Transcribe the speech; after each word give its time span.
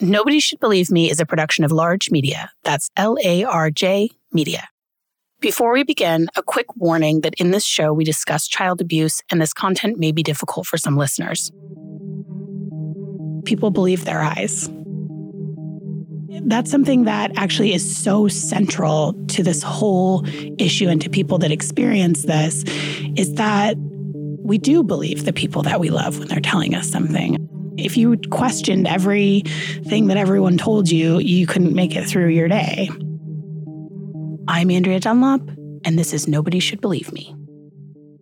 Nobody 0.00 0.40
Should 0.40 0.58
Believe 0.58 0.90
Me 0.90 1.08
is 1.08 1.20
a 1.20 1.26
production 1.26 1.64
of 1.64 1.70
Larj 1.70 2.10
Media. 2.10 2.50
That's 2.64 2.90
L 2.96 3.16
A 3.22 3.44
R 3.44 3.70
J 3.70 4.10
Media. 4.32 4.68
Before 5.40 5.72
we 5.72 5.84
begin, 5.84 6.26
a 6.36 6.42
quick 6.42 6.66
warning 6.74 7.20
that 7.20 7.34
in 7.34 7.52
this 7.52 7.64
show 7.64 7.92
we 7.92 8.02
discuss 8.02 8.48
child 8.48 8.80
abuse 8.80 9.22
and 9.30 9.40
this 9.40 9.52
content 9.52 9.98
may 10.00 10.10
be 10.10 10.24
difficult 10.24 10.66
for 10.66 10.78
some 10.78 10.96
listeners. 10.96 11.52
People 13.44 13.70
believe 13.70 14.04
their 14.04 14.20
eyes. 14.20 14.68
That's 16.46 16.72
something 16.72 17.04
that 17.04 17.30
actually 17.36 17.72
is 17.72 17.96
so 17.96 18.26
central 18.26 19.12
to 19.28 19.44
this 19.44 19.62
whole 19.62 20.26
issue 20.58 20.88
and 20.88 21.00
to 21.02 21.08
people 21.08 21.38
that 21.38 21.52
experience 21.52 22.22
this 22.22 22.64
is 23.16 23.34
that 23.34 23.76
we 24.40 24.58
do 24.58 24.82
believe 24.82 25.24
the 25.24 25.32
people 25.32 25.62
that 25.62 25.78
we 25.78 25.90
love 25.90 26.18
when 26.18 26.26
they're 26.26 26.40
telling 26.40 26.74
us 26.74 26.90
something. 26.90 27.48
If 27.76 27.96
you 27.96 28.16
questioned 28.30 28.86
everything 28.86 30.06
that 30.06 30.16
everyone 30.16 30.58
told 30.58 30.88
you, 30.88 31.18
you 31.18 31.44
couldn't 31.46 31.74
make 31.74 31.96
it 31.96 32.06
through 32.06 32.28
your 32.28 32.46
day. 32.46 32.88
I'm 34.46 34.70
Andrea 34.70 35.00
Dunlop, 35.00 35.40
and 35.84 35.98
this 35.98 36.12
is 36.12 36.28
Nobody 36.28 36.60
Should 36.60 36.80
Believe 36.80 37.12
Me. 37.12 37.34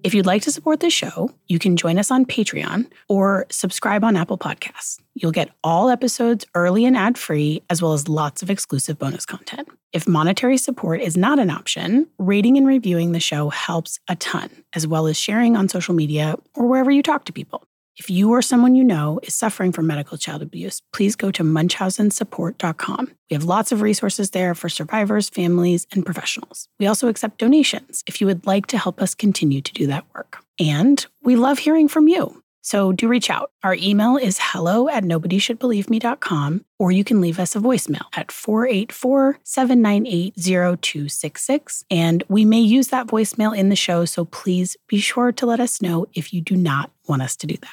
If 0.02 0.14
you'd 0.14 0.26
like 0.26 0.40
to 0.42 0.50
support 0.50 0.80
this 0.80 0.94
show, 0.94 1.30
you 1.48 1.58
can 1.58 1.76
join 1.76 1.98
us 1.98 2.10
on 2.10 2.24
Patreon 2.24 2.90
or 3.08 3.44
subscribe 3.50 4.02
on 4.04 4.16
Apple 4.16 4.38
Podcasts. 4.38 4.98
You'll 5.14 5.32
get 5.32 5.50
all 5.62 5.90
episodes 5.90 6.46
early 6.54 6.86
and 6.86 6.96
ad 6.96 7.18
free, 7.18 7.62
as 7.68 7.82
well 7.82 7.92
as 7.92 8.08
lots 8.08 8.42
of 8.42 8.48
exclusive 8.48 8.98
bonus 8.98 9.26
content. 9.26 9.68
If 9.92 10.08
monetary 10.08 10.56
support 10.56 11.02
is 11.02 11.16
not 11.16 11.38
an 11.38 11.50
option, 11.50 12.08
rating 12.18 12.56
and 12.56 12.66
reviewing 12.66 13.12
the 13.12 13.20
show 13.20 13.50
helps 13.50 14.00
a 14.08 14.16
ton, 14.16 14.48
as 14.72 14.86
well 14.86 15.06
as 15.06 15.18
sharing 15.18 15.56
on 15.56 15.68
social 15.68 15.94
media 15.94 16.36
or 16.54 16.66
wherever 16.66 16.90
you 16.90 17.02
talk 17.02 17.26
to 17.26 17.32
people. 17.32 17.62
If 18.02 18.10
you 18.10 18.30
or 18.30 18.42
someone 18.42 18.74
you 18.74 18.82
know 18.82 19.20
is 19.22 19.32
suffering 19.32 19.70
from 19.70 19.86
medical 19.86 20.18
child 20.18 20.42
abuse, 20.42 20.82
please 20.92 21.14
go 21.14 21.30
to 21.30 21.44
munchausensupport.com. 21.44 23.12
We 23.30 23.34
have 23.34 23.44
lots 23.44 23.70
of 23.70 23.80
resources 23.80 24.30
there 24.30 24.56
for 24.56 24.68
survivors, 24.68 25.28
families, 25.28 25.86
and 25.92 26.04
professionals. 26.04 26.66
We 26.80 26.88
also 26.88 27.06
accept 27.06 27.38
donations 27.38 28.02
if 28.08 28.20
you 28.20 28.26
would 28.26 28.44
like 28.44 28.66
to 28.66 28.76
help 28.76 29.00
us 29.00 29.14
continue 29.14 29.60
to 29.60 29.72
do 29.72 29.86
that 29.86 30.04
work. 30.16 30.38
And 30.58 31.06
we 31.22 31.36
love 31.36 31.60
hearing 31.60 31.86
from 31.86 32.08
you. 32.08 32.42
So 32.62 32.90
do 32.90 33.06
reach 33.06 33.30
out. 33.30 33.52
Our 33.62 33.76
email 33.76 34.16
is 34.16 34.36
hello 34.40 34.88
at 34.88 35.04
nobodyshouldbelieveme.com, 35.04 36.64
or 36.80 36.90
you 36.90 37.04
can 37.04 37.20
leave 37.20 37.38
us 37.38 37.54
a 37.54 37.60
voicemail 37.60 38.06
at 38.16 38.32
484 38.32 39.38
798 39.44 40.34
0266. 40.34 41.84
And 41.88 42.24
we 42.28 42.44
may 42.44 42.60
use 42.60 42.88
that 42.88 43.06
voicemail 43.06 43.56
in 43.56 43.68
the 43.68 43.76
show, 43.76 44.04
so 44.06 44.24
please 44.24 44.76
be 44.88 44.98
sure 44.98 45.30
to 45.30 45.46
let 45.46 45.60
us 45.60 45.80
know 45.80 46.06
if 46.14 46.32
you 46.32 46.40
do 46.40 46.56
not 46.56 46.90
want 47.06 47.22
us 47.22 47.36
to 47.36 47.46
do 47.46 47.56
that. 47.58 47.70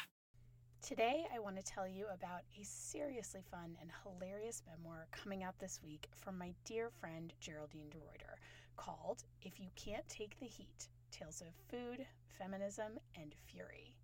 Today, 0.90 1.24
I 1.32 1.38
want 1.38 1.56
to 1.56 1.62
tell 1.62 1.86
you 1.86 2.06
about 2.12 2.40
a 2.60 2.64
seriously 2.64 3.42
fun 3.48 3.76
and 3.80 3.90
hilarious 4.02 4.64
memoir 4.66 5.06
coming 5.12 5.44
out 5.44 5.56
this 5.60 5.78
week 5.84 6.08
from 6.16 6.36
my 6.36 6.52
dear 6.64 6.90
friend 6.90 7.32
Geraldine 7.38 7.86
DeRuyter 7.90 8.34
called 8.76 9.22
If 9.40 9.60
You 9.60 9.68
Can't 9.76 10.08
Take 10.08 10.36
the 10.40 10.46
Heat 10.46 10.88
Tales 11.12 11.42
of 11.42 11.54
Food, 11.68 12.04
Feminism, 12.36 12.98
and 13.14 13.36
Fury. 13.46 13.94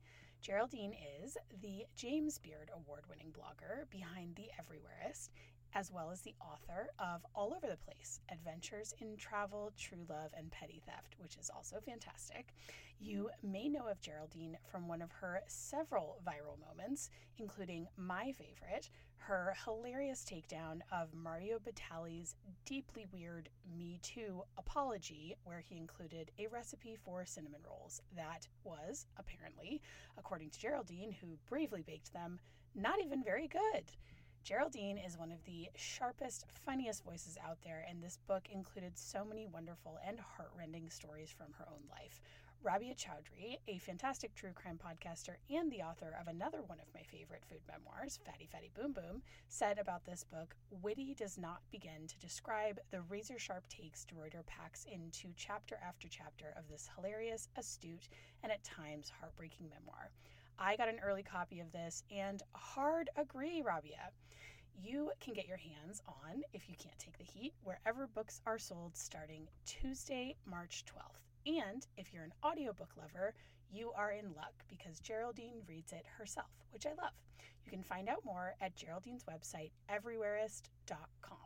Geraldine 0.40 0.94
is 1.24 1.36
the 1.60 1.86
James 1.96 2.38
Beard 2.38 2.70
Award 2.72 3.02
winning 3.10 3.32
blogger 3.32 3.90
behind 3.90 4.36
The 4.36 4.48
Everywhereist 4.56 5.30
as 5.76 5.92
well 5.92 6.10
as 6.10 6.22
the 6.22 6.34
author 6.40 6.88
of 6.98 7.20
All 7.34 7.52
Over 7.54 7.66
the 7.66 7.76
Place 7.76 8.18
Adventures 8.32 8.94
in 8.98 9.14
Travel, 9.18 9.72
True 9.76 10.06
Love, 10.08 10.30
and 10.34 10.50
Petty 10.50 10.80
Theft, 10.86 11.16
which 11.18 11.36
is 11.36 11.50
also 11.54 11.80
fantastic. 11.84 12.54
You 12.98 13.28
may 13.42 13.68
know 13.68 13.86
of 13.86 14.00
Geraldine 14.00 14.56
from 14.72 14.88
one 14.88 15.02
of 15.02 15.12
her 15.12 15.42
several 15.48 16.22
viral 16.26 16.58
moments, 16.66 17.10
including 17.36 17.88
my 17.98 18.32
favorite, 18.32 18.88
her 19.18 19.54
hilarious 19.66 20.24
takedown 20.24 20.80
of 20.90 21.12
Mario 21.12 21.58
Batali's 21.58 22.36
deeply 22.64 23.04
weird 23.12 23.50
Me 23.76 23.98
Too 24.02 24.44
apology, 24.56 25.36
where 25.44 25.60
he 25.60 25.76
included 25.76 26.30
a 26.38 26.46
recipe 26.46 26.96
for 27.04 27.26
cinnamon 27.26 27.60
rolls 27.68 28.00
that 28.16 28.48
was, 28.64 29.04
apparently, 29.18 29.82
according 30.16 30.48
to 30.48 30.58
Geraldine, 30.58 31.14
who 31.20 31.36
bravely 31.50 31.82
baked 31.82 32.14
them, 32.14 32.38
not 32.74 32.98
even 33.04 33.22
very 33.22 33.46
good. 33.46 33.84
Geraldine 34.46 34.96
is 34.96 35.18
one 35.18 35.32
of 35.32 35.44
the 35.44 35.68
sharpest, 35.74 36.46
funniest 36.64 37.02
voices 37.02 37.36
out 37.44 37.58
there, 37.64 37.84
and 37.90 38.00
this 38.00 38.20
book 38.28 38.46
included 38.48 38.96
so 38.96 39.24
many 39.24 39.44
wonderful 39.44 39.98
and 40.06 40.20
heartrending 40.20 40.88
stories 40.88 41.34
from 41.36 41.48
her 41.58 41.66
own 41.68 41.82
life. 41.90 42.20
Rabia 42.62 42.94
Chaudry, 42.94 43.58
a 43.66 43.78
fantastic 43.78 44.36
true 44.36 44.52
crime 44.52 44.78
podcaster 44.78 45.34
and 45.50 45.68
the 45.68 45.82
author 45.82 46.16
of 46.20 46.28
another 46.28 46.62
one 46.62 46.78
of 46.78 46.94
my 46.94 47.02
favorite 47.02 47.42
food 47.48 47.58
memoirs, 47.66 48.20
Fatty 48.24 48.46
Fatty 48.46 48.70
Boom 48.72 48.92
Boom, 48.92 49.20
said 49.48 49.80
about 49.80 50.04
this 50.04 50.22
book 50.22 50.54
witty 50.80 51.12
does 51.14 51.36
not 51.36 51.62
begin 51.72 52.06
to 52.06 52.18
describe 52.20 52.78
the 52.92 53.00
razor 53.00 53.40
sharp 53.40 53.66
takes 53.68 54.06
DeRuyter 54.06 54.46
packs 54.46 54.84
into 54.84 55.34
chapter 55.36 55.76
after 55.84 56.06
chapter 56.06 56.54
of 56.56 56.68
this 56.68 56.88
hilarious, 56.94 57.48
astute, 57.56 58.08
and 58.44 58.52
at 58.52 58.62
times 58.62 59.10
heartbreaking 59.20 59.68
memoir. 59.68 60.12
I 60.58 60.76
got 60.76 60.88
an 60.88 61.00
early 61.04 61.22
copy 61.22 61.60
of 61.60 61.70
this 61.72 62.02
and 62.10 62.42
hard 62.54 63.10
agree, 63.16 63.62
Rabia. 63.62 64.10
You 64.82 65.10
can 65.20 65.34
get 65.34 65.46
your 65.46 65.58
hands 65.58 66.02
on 66.08 66.42
If 66.52 66.68
You 66.68 66.76
Can't 66.78 66.98
Take 66.98 67.18
the 67.18 67.24
Heat 67.24 67.52
wherever 67.62 68.06
books 68.06 68.40
are 68.46 68.58
sold 68.58 68.96
starting 68.96 69.48
Tuesday, 69.66 70.34
March 70.46 70.84
12th. 70.86 71.58
And 71.60 71.86
if 71.96 72.12
you're 72.12 72.24
an 72.24 72.32
audiobook 72.44 72.90
lover, 72.96 73.34
you 73.70 73.92
are 73.96 74.12
in 74.12 74.34
luck 74.34 74.64
because 74.68 75.00
Geraldine 75.00 75.62
reads 75.68 75.92
it 75.92 76.04
herself, 76.18 76.50
which 76.70 76.86
I 76.86 76.90
love. 76.90 77.12
You 77.64 77.70
can 77.70 77.82
find 77.82 78.08
out 78.08 78.24
more 78.24 78.54
at 78.60 78.76
Geraldine's 78.76 79.24
website, 79.24 79.72
everywhereist.com. 79.90 81.45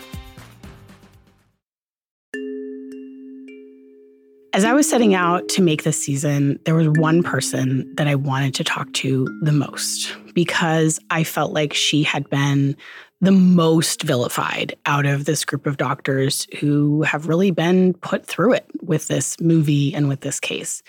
As 4.53 4.65
I 4.65 4.73
was 4.73 4.89
setting 4.89 5.13
out 5.13 5.47
to 5.49 5.61
make 5.61 5.83
this 5.83 6.01
season, 6.01 6.59
there 6.65 6.75
was 6.75 6.89
one 6.89 7.23
person 7.23 7.89
that 7.95 8.07
I 8.07 8.15
wanted 8.15 8.53
to 8.55 8.65
talk 8.65 8.91
to 8.95 9.25
the 9.41 9.53
most 9.53 10.13
because 10.33 10.99
I 11.09 11.23
felt 11.23 11.53
like 11.53 11.73
she 11.73 12.03
had 12.03 12.29
been 12.29 12.75
the 13.21 13.31
most 13.31 14.01
vilified 14.01 14.75
out 14.85 15.05
of 15.05 15.23
this 15.23 15.45
group 15.45 15.65
of 15.67 15.77
doctors 15.77 16.47
who 16.59 17.01
have 17.03 17.27
really 17.27 17.51
been 17.51 17.93
put 17.93 18.25
through 18.25 18.53
it 18.53 18.65
with 18.81 19.07
this 19.07 19.39
movie 19.39 19.93
and 19.93 20.09
with 20.09 20.19
this 20.19 20.39
case. 20.39 20.83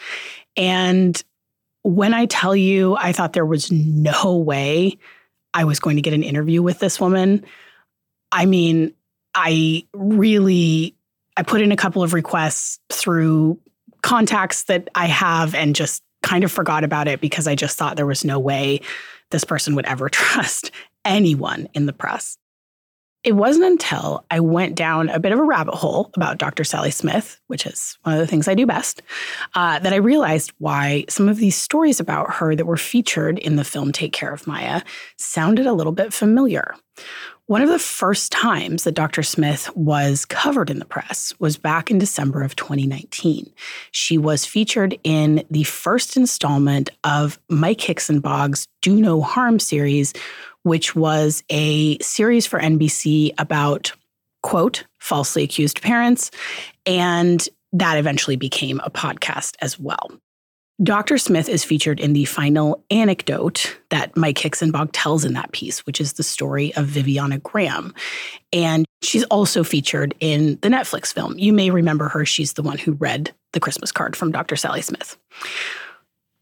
And 0.56 1.23
when 1.83 2.15
I 2.15 2.27
tell 2.27 2.56
you, 2.56 2.97
I 2.97 3.12
thought 3.12 3.33
there 3.33 3.47
was 3.47 3.71
no 3.71 4.37
way 4.37 4.99
I 5.55 5.62
was 5.65 5.79
going 5.79 5.97
to 5.97 6.03
get 6.03 6.15
an 6.15 6.25
interview 6.25 6.62
with 6.62 6.81
this 6.81 7.00
woman. 7.00 7.44
I 8.33 8.44
mean, 8.44 8.93
I 9.37 9.84
really 9.93 10.97
I 11.37 11.43
put 11.43 11.62
in 11.62 11.72
a 11.72 11.76
couple 11.76 12.03
of 12.03 12.15
requests 12.15 12.78
through 12.91 13.59
contacts 14.03 14.65
that 14.65 14.88
I 14.94 15.06
have 15.06 15.54
and 15.54 15.75
just 15.75 16.03
kind 16.22 16.44
of 16.44 16.53
forgot 16.53 16.84
about 16.84 17.09
it 17.09 17.20
because 17.20 17.47
I 17.47 17.54
just 17.54 17.76
thought 17.76 17.97
there 17.97 18.06
was 18.06 18.25
no 18.25 18.38
way 18.38 18.81
this 19.31 19.44
person 19.44 19.75
would 19.75 19.87
ever 19.87 20.09
trust 20.09 20.70
anyone 21.04 21.69
in 21.75 21.87
the 21.87 21.93
press. 21.93 22.38
It 23.25 23.37
wasn't 23.37 23.66
until 23.66 24.25
I 24.32 24.41
went 24.41 24.75
down 24.75 25.08
a 25.08 25.20
bit 25.20 25.31
of 25.31 25.38
a 25.38 25.44
rabbit 25.44 25.75
hole 25.75 26.11
about 26.17 26.38
Dr. 26.38 26.64
Sally 26.64 26.90
Smith, 26.90 27.40
which 27.46 27.67
is 27.67 27.96
one 28.02 28.17
of 28.17 28.20
the 28.20 28.26
things 28.26 28.49
I 28.49 28.55
do 28.55 28.67
best, 28.67 29.00
uh, 29.55 29.78
that 29.78 29.93
I 29.93 29.96
realized 29.96 30.52
why 30.58 31.05
some 31.08 31.28
of 31.28 31.37
these 31.37 31.55
stories 31.55 32.00
about 32.00 32.35
her 32.35 32.56
that 32.56 32.67
were 32.67 32.76
featured 32.76 33.38
in 33.38 33.55
the 33.55 33.62
film 33.62 33.93
Take 33.93 34.12
Care 34.12 34.32
of 34.32 34.49
Maya 34.49 34.82
sounded 35.19 35.67
a 35.67 35.73
little 35.73 35.93
bit 35.93 36.12
familiar. 36.12 36.75
One 37.47 37.61
of 37.61 37.69
the 37.69 37.79
first 37.79 38.31
times 38.31 38.85
that 38.85 38.94
Dr. 38.94 39.23
Smith 39.25 39.69
was 39.75 40.25
covered 40.25 40.71
in 40.71 40.79
the 40.79 40.85
press 40.85 41.35
was 41.41 41.56
back 41.56 41.91
in 41.91 41.99
December 41.99 42.43
of 42.43 42.55
2019. 42.55 43.53
She 43.91 44.17
was 44.17 44.47
featured 44.47 44.97
in 45.03 45.44
the 45.50 45.65
first 45.65 46.17
installment 46.17 46.91
of 47.03 47.41
Mike 47.49 47.79
Hixenbaugh's 47.79 48.69
Do 48.81 48.94
No 48.94 49.21
Harm 49.21 49.59
series, 49.59 50.12
which 50.62 50.94
was 50.94 51.43
a 51.50 51.99
series 51.99 52.47
for 52.47 52.61
NBC 52.61 53.33
about, 53.39 53.93
quote, 54.45 54.85
falsely 55.00 55.43
accused 55.43 55.83
parents. 55.83 56.31
And 56.87 57.47
that 57.73 57.99
eventually 57.99 58.37
became 58.37 58.81
a 58.85 58.91
podcast 58.91 59.56
as 59.61 59.81
well. 59.81 60.12
Dr. 60.82 61.17
Smith 61.17 61.49
is 61.49 61.64
featured 61.64 62.00
in 62.00 62.12
the 62.12 62.25
final 62.25 62.82
anecdote 62.90 63.79
that 63.90 64.17
Mike 64.17 64.38
Hixenbaugh 64.38 64.88
tells 64.93 65.25
in 65.25 65.34
that 65.34 65.52
piece, 65.52 65.87
which 65.87 66.00
is 66.00 66.14
the 66.14 66.25
story 66.25 66.75
of 66.75 66.87
Viviana 66.87 67.38
Graham. 67.38 67.94
And 68.52 68.84
she's 69.00 69.23
also 69.25 69.62
featured 69.62 70.14
in 70.19 70.58
the 70.62 70.69
Netflix 70.69 71.12
film. 71.12 71.38
You 71.38 71.52
may 71.52 71.70
remember 71.70 72.08
her. 72.08 72.25
She's 72.25 72.55
the 72.55 72.62
one 72.62 72.79
who 72.79 72.93
read 72.93 73.32
the 73.52 73.61
Christmas 73.61 73.93
card 73.93 74.17
from 74.17 74.32
Dr. 74.32 74.56
Sally 74.56 74.82
Smith. 74.82 75.17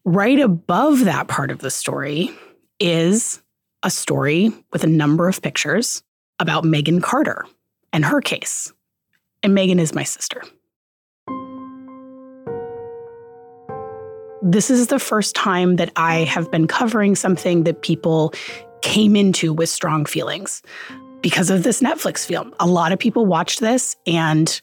Right 0.05 0.41
above 0.41 1.05
that 1.05 1.29
part 1.29 1.51
of 1.51 1.59
the 1.59 1.71
story 1.71 2.31
is 2.79 3.43
a 3.83 3.91
story 3.91 4.53
with 4.73 4.85
a 4.85 4.89
number 4.89 5.29
of 5.29 5.43
pictures 5.43 6.03
about 6.39 6.65
Megan 6.65 7.03
Carter 7.03 7.47
and 7.93 8.07
her 8.07 8.23
case. 8.23 8.73
And 9.43 9.55
Megan 9.55 9.79
is 9.79 9.95
my 9.95 10.05
sister. 10.05 10.43
This 14.43 14.71
is 14.71 14.87
the 14.87 14.99
first 14.99 15.35
time 15.35 15.77
that 15.77 15.93
I 15.97 16.25
have 16.25 16.51
been 16.51 16.67
covering 16.67 17.15
something 17.15 17.65
that 17.65 17.83
people 17.83 18.33
came 18.81 19.15
into 19.15 19.53
with 19.53 19.69
strong 19.69 20.07
feelings 20.07 20.63
because 21.21 21.51
of 21.51 21.63
this 21.63 21.83
Netflix 21.83 22.25
film. 22.25 22.55
A 22.59 22.67
lot 22.67 22.93
of 22.93 22.99
people 22.99 23.27
watched 23.27 23.61
this 23.61 23.97
and 24.07 24.61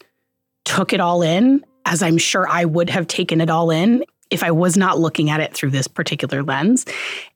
took 0.66 0.94
it 0.94 1.00
all 1.00 1.22
in, 1.22 1.64
as 1.86 2.02
I'm 2.02 2.18
sure 2.18 2.48
I 2.50 2.66
would 2.66 2.90
have 2.90 3.06
taken 3.06 3.40
it 3.40 3.52
all 3.52 3.70
in 3.70 4.04
if 4.32 4.44
I 4.44 4.50
was 4.50 4.78
not 4.78 4.98
looking 4.98 5.30
at 5.30 5.40
it 5.40 5.54
through 5.54 5.70
this 5.70 5.88
particular 5.88 6.42
lens. 6.42 6.86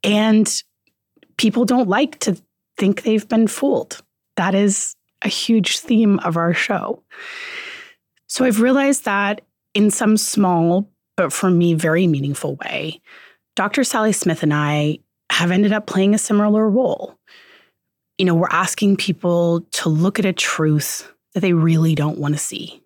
And 0.03 0.51
people 1.37 1.63
don't 1.63 1.87
like 1.87 2.19
to 2.21 2.35
think 2.77 3.03
they've 3.03 3.27
been 3.27 3.47
fooled. 3.47 4.01
That 4.35 4.55
is 4.55 4.95
a 5.21 5.29
huge 5.29 5.77
theme 5.77 6.17
of 6.19 6.37
our 6.37 6.55
show. 6.55 7.03
So 8.25 8.45
I've 8.45 8.61
realized 8.61 9.05
that 9.05 9.41
in 9.75 9.91
some 9.91 10.17
small 10.17 10.89
but 11.17 11.33
for 11.33 11.49
me, 11.49 11.73
very 11.73 12.07
meaningful 12.07 12.55
way, 12.55 13.01
Dr. 13.55 13.83
Sally 13.83 14.11
Smith 14.11 14.43
and 14.43 14.53
I 14.53 14.99
have 15.31 15.51
ended 15.51 15.73
up 15.73 15.87
playing 15.87 16.13
a 16.13 16.17
similar 16.17 16.69
role. 16.69 17.15
You 18.17 18.25
know, 18.25 18.35
we're 18.35 18.49
asking 18.49 18.97
people 18.97 19.61
to 19.71 19.89
look 19.89 20.19
at 20.19 20.25
a 20.25 20.33
truth 20.33 21.11
that 21.33 21.39
they 21.39 21.53
really 21.53 21.95
don't 21.95 22.19
want 22.19 22.35
to 22.35 22.39
see. 22.39 22.81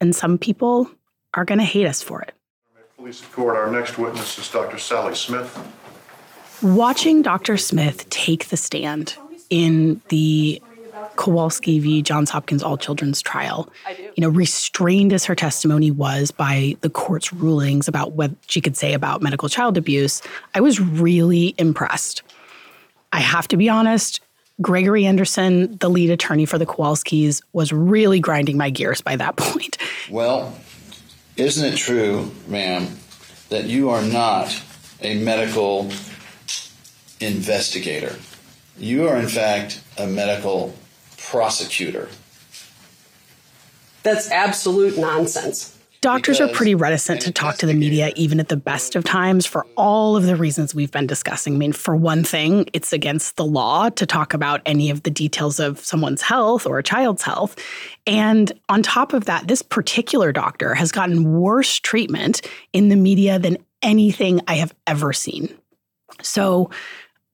And 0.00 0.14
some 0.14 0.38
people 0.38 0.90
are 1.34 1.44
going 1.44 1.58
to 1.58 1.64
hate 1.64 1.86
us 1.86 2.02
for 2.02 2.22
it. 2.22 2.34
Police 2.96 3.22
court, 3.32 3.56
our 3.56 3.70
next 3.70 3.98
witness 3.98 4.38
is 4.38 4.48
Dr. 4.50 4.78
Sally 4.78 5.14
Smith. 5.14 5.58
Watching 6.62 7.22
Dr. 7.22 7.56
Smith 7.56 8.08
take 8.08 8.48
the 8.48 8.56
stand 8.56 9.16
in 9.50 10.00
the 10.08 10.62
Kowalski 11.16 11.78
v. 11.78 12.02
Johns 12.02 12.30
Hopkins 12.30 12.62
All 12.62 12.76
Children's 12.76 13.20
trial, 13.22 13.68
you 13.98 14.20
know, 14.20 14.28
restrained 14.28 15.12
as 15.12 15.24
her 15.24 15.34
testimony 15.34 15.90
was 15.90 16.30
by 16.30 16.76
the 16.80 16.90
court's 16.90 17.32
rulings 17.32 17.88
about 17.88 18.12
what 18.12 18.30
she 18.46 18.60
could 18.60 18.76
say 18.76 18.92
about 18.92 19.22
medical 19.22 19.48
child 19.48 19.76
abuse, 19.76 20.22
I 20.54 20.60
was 20.60 20.80
really 20.80 21.54
impressed. 21.58 22.22
I 23.12 23.20
have 23.20 23.48
to 23.48 23.56
be 23.56 23.68
honest, 23.68 24.20
Gregory 24.60 25.04
Anderson, 25.04 25.76
the 25.78 25.90
lead 25.90 26.10
attorney 26.10 26.46
for 26.46 26.58
the 26.58 26.66
Kowalskis, 26.66 27.42
was 27.52 27.72
really 27.72 28.20
grinding 28.20 28.56
my 28.56 28.70
gears 28.70 29.00
by 29.00 29.16
that 29.16 29.36
point. 29.36 29.76
Well, 30.10 30.56
isn't 31.36 31.74
it 31.74 31.76
true, 31.76 32.30
ma'am, 32.46 32.88
that 33.50 33.64
you 33.64 33.90
are 33.90 34.02
not 34.02 34.58
a 35.02 35.22
medical 35.22 35.90
investigator? 37.20 38.16
You 38.78 39.08
are, 39.08 39.16
in 39.16 39.28
fact, 39.28 39.82
a 39.98 40.06
medical 40.06 40.74
prosecutor. 41.28 42.08
That's 44.02 44.30
absolute 44.30 44.96
nonsense. 44.96 45.76
Doctors 46.00 46.38
because, 46.38 46.50
are 46.50 46.54
pretty 46.54 46.76
reticent 46.76 47.22
to 47.22 47.32
talk 47.32 47.56
to 47.56 47.66
the 47.66 47.74
media, 47.74 48.12
even 48.14 48.38
at 48.38 48.48
the 48.48 48.56
best 48.56 48.94
of 48.94 49.02
times, 49.02 49.44
for 49.44 49.66
all 49.76 50.16
of 50.16 50.24
the 50.24 50.36
reasons 50.36 50.74
we've 50.74 50.92
been 50.92 51.06
discussing. 51.06 51.54
I 51.54 51.56
mean, 51.56 51.72
for 51.72 51.96
one 51.96 52.22
thing, 52.22 52.68
it's 52.72 52.92
against 52.92 53.36
the 53.36 53.44
law 53.44 53.88
to 53.88 54.06
talk 54.06 54.32
about 54.32 54.60
any 54.66 54.90
of 54.90 55.02
the 55.02 55.10
details 55.10 55.58
of 55.58 55.80
someone's 55.80 56.22
health 56.22 56.66
or 56.66 56.78
a 56.78 56.82
child's 56.82 57.22
health. 57.22 57.56
And 58.06 58.52
on 58.68 58.84
top 58.84 59.12
of 59.12 59.24
that, 59.24 59.48
this 59.48 59.62
particular 59.62 60.30
doctor 60.30 60.74
has 60.74 60.92
gotten 60.92 61.40
worse 61.40 61.80
treatment 61.80 62.42
in 62.72 62.88
the 62.88 62.96
media 62.96 63.40
than 63.40 63.58
anything 63.82 64.40
I 64.46 64.54
have 64.54 64.74
ever 64.86 65.12
seen. 65.12 65.52
So, 66.22 66.70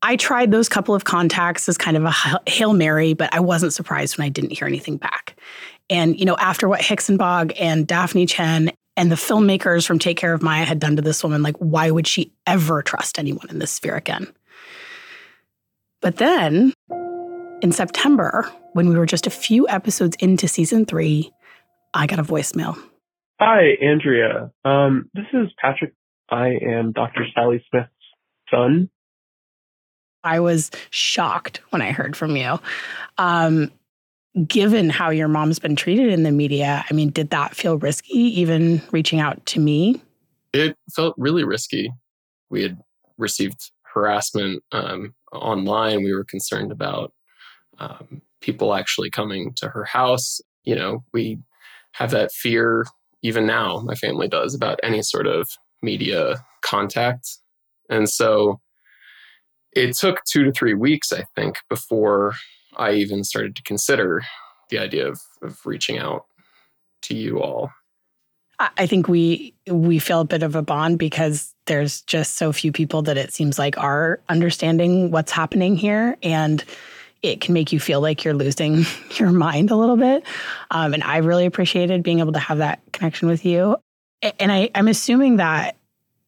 I 0.03 0.17
tried 0.17 0.51
those 0.51 0.69
couple 0.69 0.95
of 0.95 1.05
contacts 1.05 1.69
as 1.69 1.79
kind 1.79 1.97
of 1.97 2.05
a 2.05 2.13
Hail 2.51 2.73
Mary, 2.73 3.15
but 3.15 3.33
I 3.33 3.41
wasn't 3.41 3.73
surprised 3.73 4.19
when 4.19 4.27
I 4.27 4.29
didn't 4.29 4.51
hear 4.51 4.67
anything 4.67 4.97
back. 4.97 5.37
And, 5.89 6.19
you 6.19 6.27
know, 6.27 6.37
after 6.39 6.69
what 6.69 6.81
Hixenbaugh 6.81 7.53
and 7.59 7.87
Daphne 7.87 8.27
Chen 8.27 8.73
and 8.97 9.13
the 9.13 9.17
filmmakers 9.17 9.87
from 9.87 9.99
Take 9.99 10.17
Care 10.17 10.35
of 10.35 10.43
Maya 10.43 10.65
had 10.65 10.81
done 10.81 10.97
to 10.97 11.03
this 11.03 11.23
woman, 11.23 11.43
like, 11.43 11.57
why 11.59 11.91
would 11.91 12.07
she 12.07 12.33
ever 12.47 12.83
trust 12.83 13.19
anyone 13.19 13.49
in 13.49 13.61
this 13.61 13.71
sphere 13.71 13.95
again? 13.95 14.27
But 16.01 16.17
then 16.17 16.73
in 17.63 17.71
September, 17.71 18.51
when 18.73 18.89
we 18.89 18.97
were 18.97 19.07
just 19.07 19.29
a 19.29 19.31
few 19.31 19.69
episodes 19.69 20.17
into 20.19 20.49
season 20.49 20.85
three, 20.85 21.33
I 21.95 22.07
got 22.07 22.19
a 22.19 22.25
voicemail. 22.25 22.77
Hi, 23.41 23.77
Andrea. 23.81 24.51
Um, 24.65 25.11
this 25.15 25.27
is 25.33 25.49
Patrick. 25.61 25.95
I 26.29 26.57
am 26.61 26.93
Dr. 26.93 27.25
Sally 27.35 27.65
Smith's 27.71 27.91
son. 28.51 28.91
I 30.25 30.41
was 30.41 30.71
shocked 30.91 31.61
when 31.71 31.83
I 31.83 31.93
heard 31.93 32.17
from 32.17 32.37
you. 32.37 32.59
Um, 33.19 33.71
given 34.47 34.89
how 34.89 35.11
your 35.11 35.29
mom's 35.29 35.59
been 35.59 35.77
treated 35.77 36.09
in 36.09 36.23
the 36.23 36.31
media, 36.31 36.85
I 36.89 36.95
mean, 36.95 37.11
did 37.11 37.31
that 37.31 37.55
feel 37.55 37.79
risky, 37.79 38.19
even 38.41 38.81
reaching 38.91 39.21
out 39.21 39.45
to 39.47 39.61
me? 39.61 40.03
It 40.53 40.77
felt 40.95 41.15
really 41.19 41.45
risky. 41.45 41.93
We 42.51 42.63
had 42.63 42.79
received 43.19 43.71
harassment 43.83 44.63
um, 44.73 45.15
online. 45.33 46.03
We 46.03 46.15
were 46.15 46.25
concerned 46.25 46.73
about 46.73 47.13
um, 47.79 48.23
people 48.41 48.75
actually 48.75 49.11
coming 49.11 49.53
to 49.57 49.69
her 49.69 49.85
house. 49.85 50.41
You 50.65 50.77
know, 50.77 51.05
we 51.13 51.39
have 51.93 52.11
that 52.13 52.33
fear 52.33 52.87
even 53.23 53.47
now, 53.47 53.81
my 53.81 53.95
family 53.95 54.29
does, 54.29 54.55
about 54.55 54.81
any 54.83 55.03
sort 55.03 55.27
of 55.27 55.49
media 55.83 56.45
contact. 56.63 57.39
And 57.89 58.09
so 58.09 58.61
it 59.75 59.97
took 59.97 60.25
two 60.25 60.45
to 60.45 60.53
three 60.53 60.75
weeks, 60.75 61.13
I 61.13 61.25
think, 61.35 61.57
before 61.69 62.35
I 62.77 62.93
even 62.93 63.25
started 63.25 63.57
to 63.57 63.63
consider 63.63 64.23
the 64.71 64.79
idea 64.79 65.09
of, 65.09 65.21
of 65.43 65.59
reaching 65.65 65.99
out 65.99 66.27
to 67.03 67.15
you 67.15 67.41
all. 67.41 67.71
I 68.77 68.87
think 68.87 69.09
we 69.09 69.55
we 69.67 69.99
feel 69.99 70.21
a 70.21 70.25
bit 70.25 70.45
of 70.45 70.55
a 70.55 70.63
bond 70.63 70.99
because 70.99 71.53
there's 71.67 72.03
just 72.03 72.37
so 72.37 72.53
few 72.53 72.71
people 72.71 73.03
that 73.03 73.19
it 73.19 73.33
seems 73.33 73.59
like 73.59 73.77
are 73.77 74.21
understanding 74.29 75.11
what's 75.11 75.33
happening 75.33 75.75
here, 75.75 76.17
and 76.23 76.63
it 77.23 77.41
can 77.41 77.55
make 77.55 77.73
you 77.73 77.81
feel 77.81 78.01
like 78.01 78.23
you're 78.23 78.35
losing 78.35 78.85
your 79.17 79.33
mind 79.33 79.71
a 79.71 79.77
little 79.77 79.97
bit. 79.97 80.25
Um, 80.71 80.95
and 80.95 81.03
I 81.03 81.19
really 81.19 81.47
appreciated 81.47 82.03
being 82.05 82.21
able 82.21 82.33
to 82.33 82.39
have 82.39 82.59
that 82.59 82.81
connection 82.93 83.27
with 83.27 83.45
you. 83.45 83.77
And 84.39 84.53
I, 84.53 84.71
I'm 84.77 84.87
assuming 84.87 85.37
that 85.37 85.77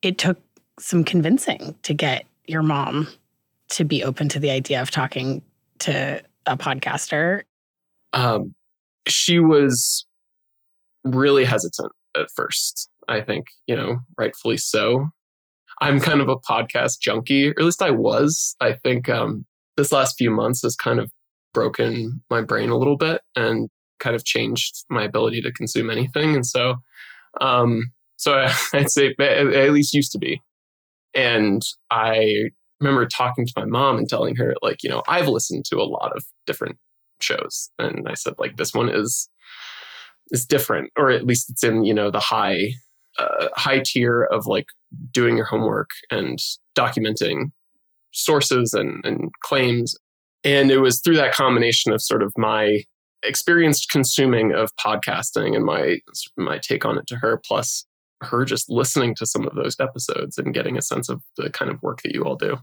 it 0.02 0.18
took 0.18 0.38
some 0.80 1.04
convincing 1.04 1.76
to 1.82 1.94
get 1.94 2.26
your 2.46 2.62
mom 2.62 3.06
to 3.70 3.84
be 3.84 4.04
open 4.04 4.28
to 4.30 4.38
the 4.38 4.50
idea 4.50 4.80
of 4.80 4.90
talking 4.90 5.42
to 5.80 6.22
a 6.46 6.56
podcaster? 6.56 7.42
Um, 8.12 8.54
she 9.08 9.38
was 9.38 10.06
really 11.04 11.44
hesitant 11.44 11.92
at 12.16 12.28
first. 12.34 12.88
I 13.08 13.20
think, 13.20 13.46
you 13.66 13.76
know, 13.76 13.98
rightfully 14.18 14.56
so. 14.56 15.08
I'm 15.80 16.00
kind 16.00 16.20
of 16.20 16.28
a 16.28 16.36
podcast 16.36 17.00
junkie, 17.00 17.48
or 17.48 17.54
at 17.58 17.64
least 17.64 17.82
I 17.82 17.90
was. 17.90 18.56
I 18.60 18.74
think 18.74 19.08
um, 19.08 19.44
this 19.76 19.92
last 19.92 20.14
few 20.16 20.30
months 20.30 20.62
has 20.62 20.76
kind 20.76 21.00
of 21.00 21.10
broken 21.52 22.22
my 22.30 22.40
brain 22.42 22.70
a 22.70 22.76
little 22.76 22.96
bit 22.96 23.20
and 23.36 23.68
kind 24.00 24.16
of 24.16 24.24
changed 24.24 24.84
my 24.88 25.04
ability 25.04 25.40
to 25.42 25.52
consume 25.52 25.90
anything. 25.90 26.34
And 26.34 26.46
so, 26.46 26.76
um, 27.40 27.90
so 28.16 28.34
I, 28.34 28.54
I'd 28.74 28.90
say 28.90 29.14
at 29.18 29.72
least 29.72 29.94
used 29.94 30.12
to 30.12 30.18
be. 30.18 30.40
And 31.14 31.62
I 31.90 32.50
remember 32.84 33.06
talking 33.06 33.46
to 33.46 33.52
my 33.56 33.64
mom 33.64 33.96
and 33.96 34.08
telling 34.08 34.36
her 34.36 34.54
like 34.62 34.82
you 34.82 34.90
know 34.90 35.02
i've 35.08 35.28
listened 35.28 35.64
to 35.64 35.78
a 35.78 35.82
lot 35.84 36.14
of 36.14 36.24
different 36.46 36.76
shows 37.20 37.70
and 37.78 38.06
i 38.08 38.14
said 38.14 38.34
like 38.38 38.56
this 38.56 38.74
one 38.74 38.88
is 38.88 39.28
is 40.30 40.44
different 40.44 40.90
or 40.96 41.10
at 41.10 41.26
least 41.26 41.50
it's 41.50 41.64
in 41.64 41.84
you 41.84 41.94
know 41.94 42.10
the 42.10 42.20
high 42.20 42.70
uh, 43.18 43.48
high 43.54 43.80
tier 43.84 44.24
of 44.24 44.46
like 44.46 44.66
doing 45.12 45.36
your 45.36 45.46
homework 45.46 45.90
and 46.10 46.40
documenting 46.76 47.52
sources 48.12 48.74
and, 48.74 49.04
and 49.04 49.30
claims 49.42 49.94
and 50.42 50.70
it 50.70 50.78
was 50.78 51.00
through 51.00 51.16
that 51.16 51.32
combination 51.32 51.92
of 51.92 52.02
sort 52.02 52.22
of 52.22 52.32
my 52.36 52.82
experienced 53.22 53.88
consuming 53.90 54.52
of 54.52 54.70
podcasting 54.76 55.54
and 55.54 55.64
my 55.64 55.98
my 56.36 56.58
take 56.58 56.84
on 56.84 56.98
it 56.98 57.06
to 57.06 57.16
her 57.16 57.40
plus 57.46 57.86
her 58.24 58.44
just 58.44 58.70
listening 58.70 59.14
to 59.14 59.26
some 59.26 59.46
of 59.46 59.54
those 59.54 59.76
episodes 59.80 60.38
and 60.38 60.54
getting 60.54 60.76
a 60.76 60.82
sense 60.82 61.08
of 61.08 61.22
the 61.36 61.50
kind 61.50 61.70
of 61.70 61.82
work 61.82 62.02
that 62.02 62.14
you 62.14 62.24
all 62.24 62.36
do. 62.36 62.58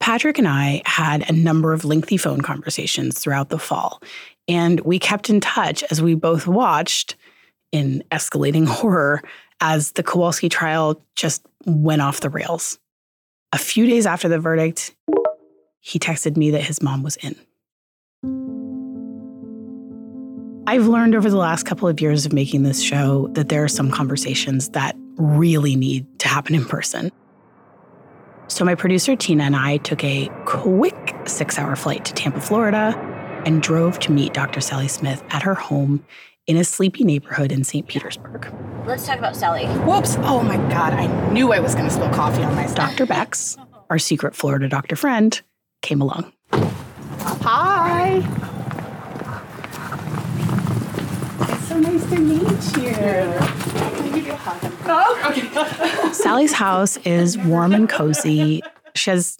Patrick 0.00 0.38
and 0.38 0.48
I 0.48 0.82
had 0.86 1.28
a 1.28 1.32
number 1.32 1.72
of 1.74 1.84
lengthy 1.84 2.16
phone 2.16 2.40
conversations 2.40 3.18
throughout 3.18 3.50
the 3.50 3.58
fall, 3.58 4.02
and 4.48 4.80
we 4.80 4.98
kept 4.98 5.28
in 5.28 5.40
touch 5.40 5.84
as 5.90 6.00
we 6.00 6.14
both 6.14 6.46
watched, 6.46 7.16
in 7.70 8.02
escalating 8.10 8.66
horror, 8.68 9.22
as 9.60 9.92
the 9.92 10.02
Kowalski 10.02 10.48
trial 10.48 11.02
just 11.14 11.46
went 11.66 12.00
off 12.00 12.20
the 12.20 12.30
rails. 12.30 12.78
A 13.52 13.58
few 13.58 13.86
days 13.86 14.06
after 14.06 14.28
the 14.28 14.38
verdict, 14.38 14.94
he 15.80 15.98
texted 15.98 16.36
me 16.36 16.50
that 16.52 16.62
his 16.62 16.82
mom 16.82 17.02
was 17.02 17.16
in. 17.16 17.36
I've 20.66 20.86
learned 20.86 21.14
over 21.14 21.28
the 21.28 21.36
last 21.36 21.64
couple 21.64 21.88
of 21.88 22.00
years 22.00 22.24
of 22.24 22.32
making 22.32 22.62
this 22.62 22.80
show 22.80 23.28
that 23.32 23.48
there 23.48 23.64
are 23.64 23.68
some 23.68 23.90
conversations 23.90 24.68
that 24.70 24.96
really 25.16 25.74
need 25.74 26.06
to 26.20 26.28
happen 26.28 26.54
in 26.54 26.64
person. 26.64 27.10
So, 28.50 28.64
my 28.64 28.74
producer 28.74 29.14
Tina 29.14 29.44
and 29.44 29.54
I 29.54 29.76
took 29.76 30.02
a 30.02 30.28
quick 30.44 31.14
six 31.24 31.56
hour 31.56 31.76
flight 31.76 32.04
to 32.06 32.12
Tampa, 32.12 32.40
Florida, 32.40 32.98
and 33.46 33.62
drove 33.62 34.00
to 34.00 34.10
meet 34.10 34.34
Dr. 34.34 34.60
Sally 34.60 34.88
Smith 34.88 35.22
at 35.30 35.44
her 35.44 35.54
home 35.54 36.04
in 36.48 36.56
a 36.56 36.64
sleepy 36.64 37.04
neighborhood 37.04 37.52
in 37.52 37.62
St. 37.62 37.86
Petersburg. 37.86 38.52
Let's 38.86 39.06
talk 39.06 39.20
about 39.20 39.36
Sally. 39.36 39.66
Whoops. 39.66 40.16
Oh 40.22 40.42
my 40.42 40.56
God. 40.68 40.94
I 40.94 41.06
knew 41.30 41.52
I 41.52 41.60
was 41.60 41.76
going 41.76 41.86
to 41.86 41.94
spill 41.94 42.10
coffee 42.10 42.42
on 42.42 42.56
myself. 42.56 42.74
Dr. 42.74 43.06
Bex, 43.06 43.56
our 43.88 44.00
secret 44.00 44.34
Florida 44.34 44.68
doctor 44.68 44.96
friend, 44.96 45.40
came 45.80 46.00
along. 46.00 46.32
Hi. 46.52 48.16
It's 51.52 51.68
so 51.68 51.78
nice 51.78 52.04
to 52.10 52.18
meet 52.18 52.76
you. 52.78 53.69
Oh, 54.32 55.22
okay. 55.30 56.12
Sally's 56.12 56.52
house 56.52 56.96
is 56.98 57.38
warm 57.38 57.72
and 57.72 57.88
cozy. 57.88 58.62
She 58.94 59.10
has 59.10 59.38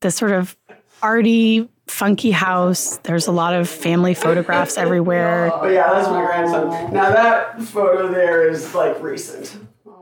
this 0.00 0.16
sort 0.16 0.32
of 0.32 0.56
arty, 1.02 1.68
funky 1.86 2.30
house. 2.30 2.98
There's 2.98 3.26
a 3.26 3.32
lot 3.32 3.54
of 3.54 3.68
family 3.68 4.14
photographs 4.14 4.78
everywhere. 4.78 5.50
Oh 5.52 5.68
yeah, 5.68 5.92
that's 5.92 6.08
my 6.08 6.24
grandson. 6.24 6.92
Now 6.92 7.10
that 7.10 7.60
photo 7.62 8.08
there 8.08 8.48
is 8.48 8.74
like 8.74 9.00
recent. 9.02 9.58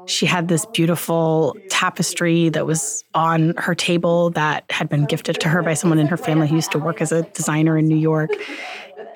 She 0.06 0.24
had 0.24 0.48
this 0.48 0.64
beautiful 0.66 1.54
tapestry 1.68 2.48
that 2.50 2.66
was 2.66 3.04
on 3.14 3.52
her 3.58 3.74
table 3.74 4.30
that 4.30 4.64
had 4.70 4.88
been 4.88 5.04
gifted 5.04 5.38
to 5.40 5.50
her 5.50 5.62
by 5.62 5.74
someone 5.74 5.98
in 5.98 6.06
her 6.06 6.16
family 6.16 6.48
who 6.48 6.56
used 6.56 6.72
to 6.72 6.78
work 6.78 7.02
as 7.02 7.12
a 7.12 7.22
designer 7.22 7.76
in 7.76 7.86
New 7.86 7.96
York. 7.96 8.30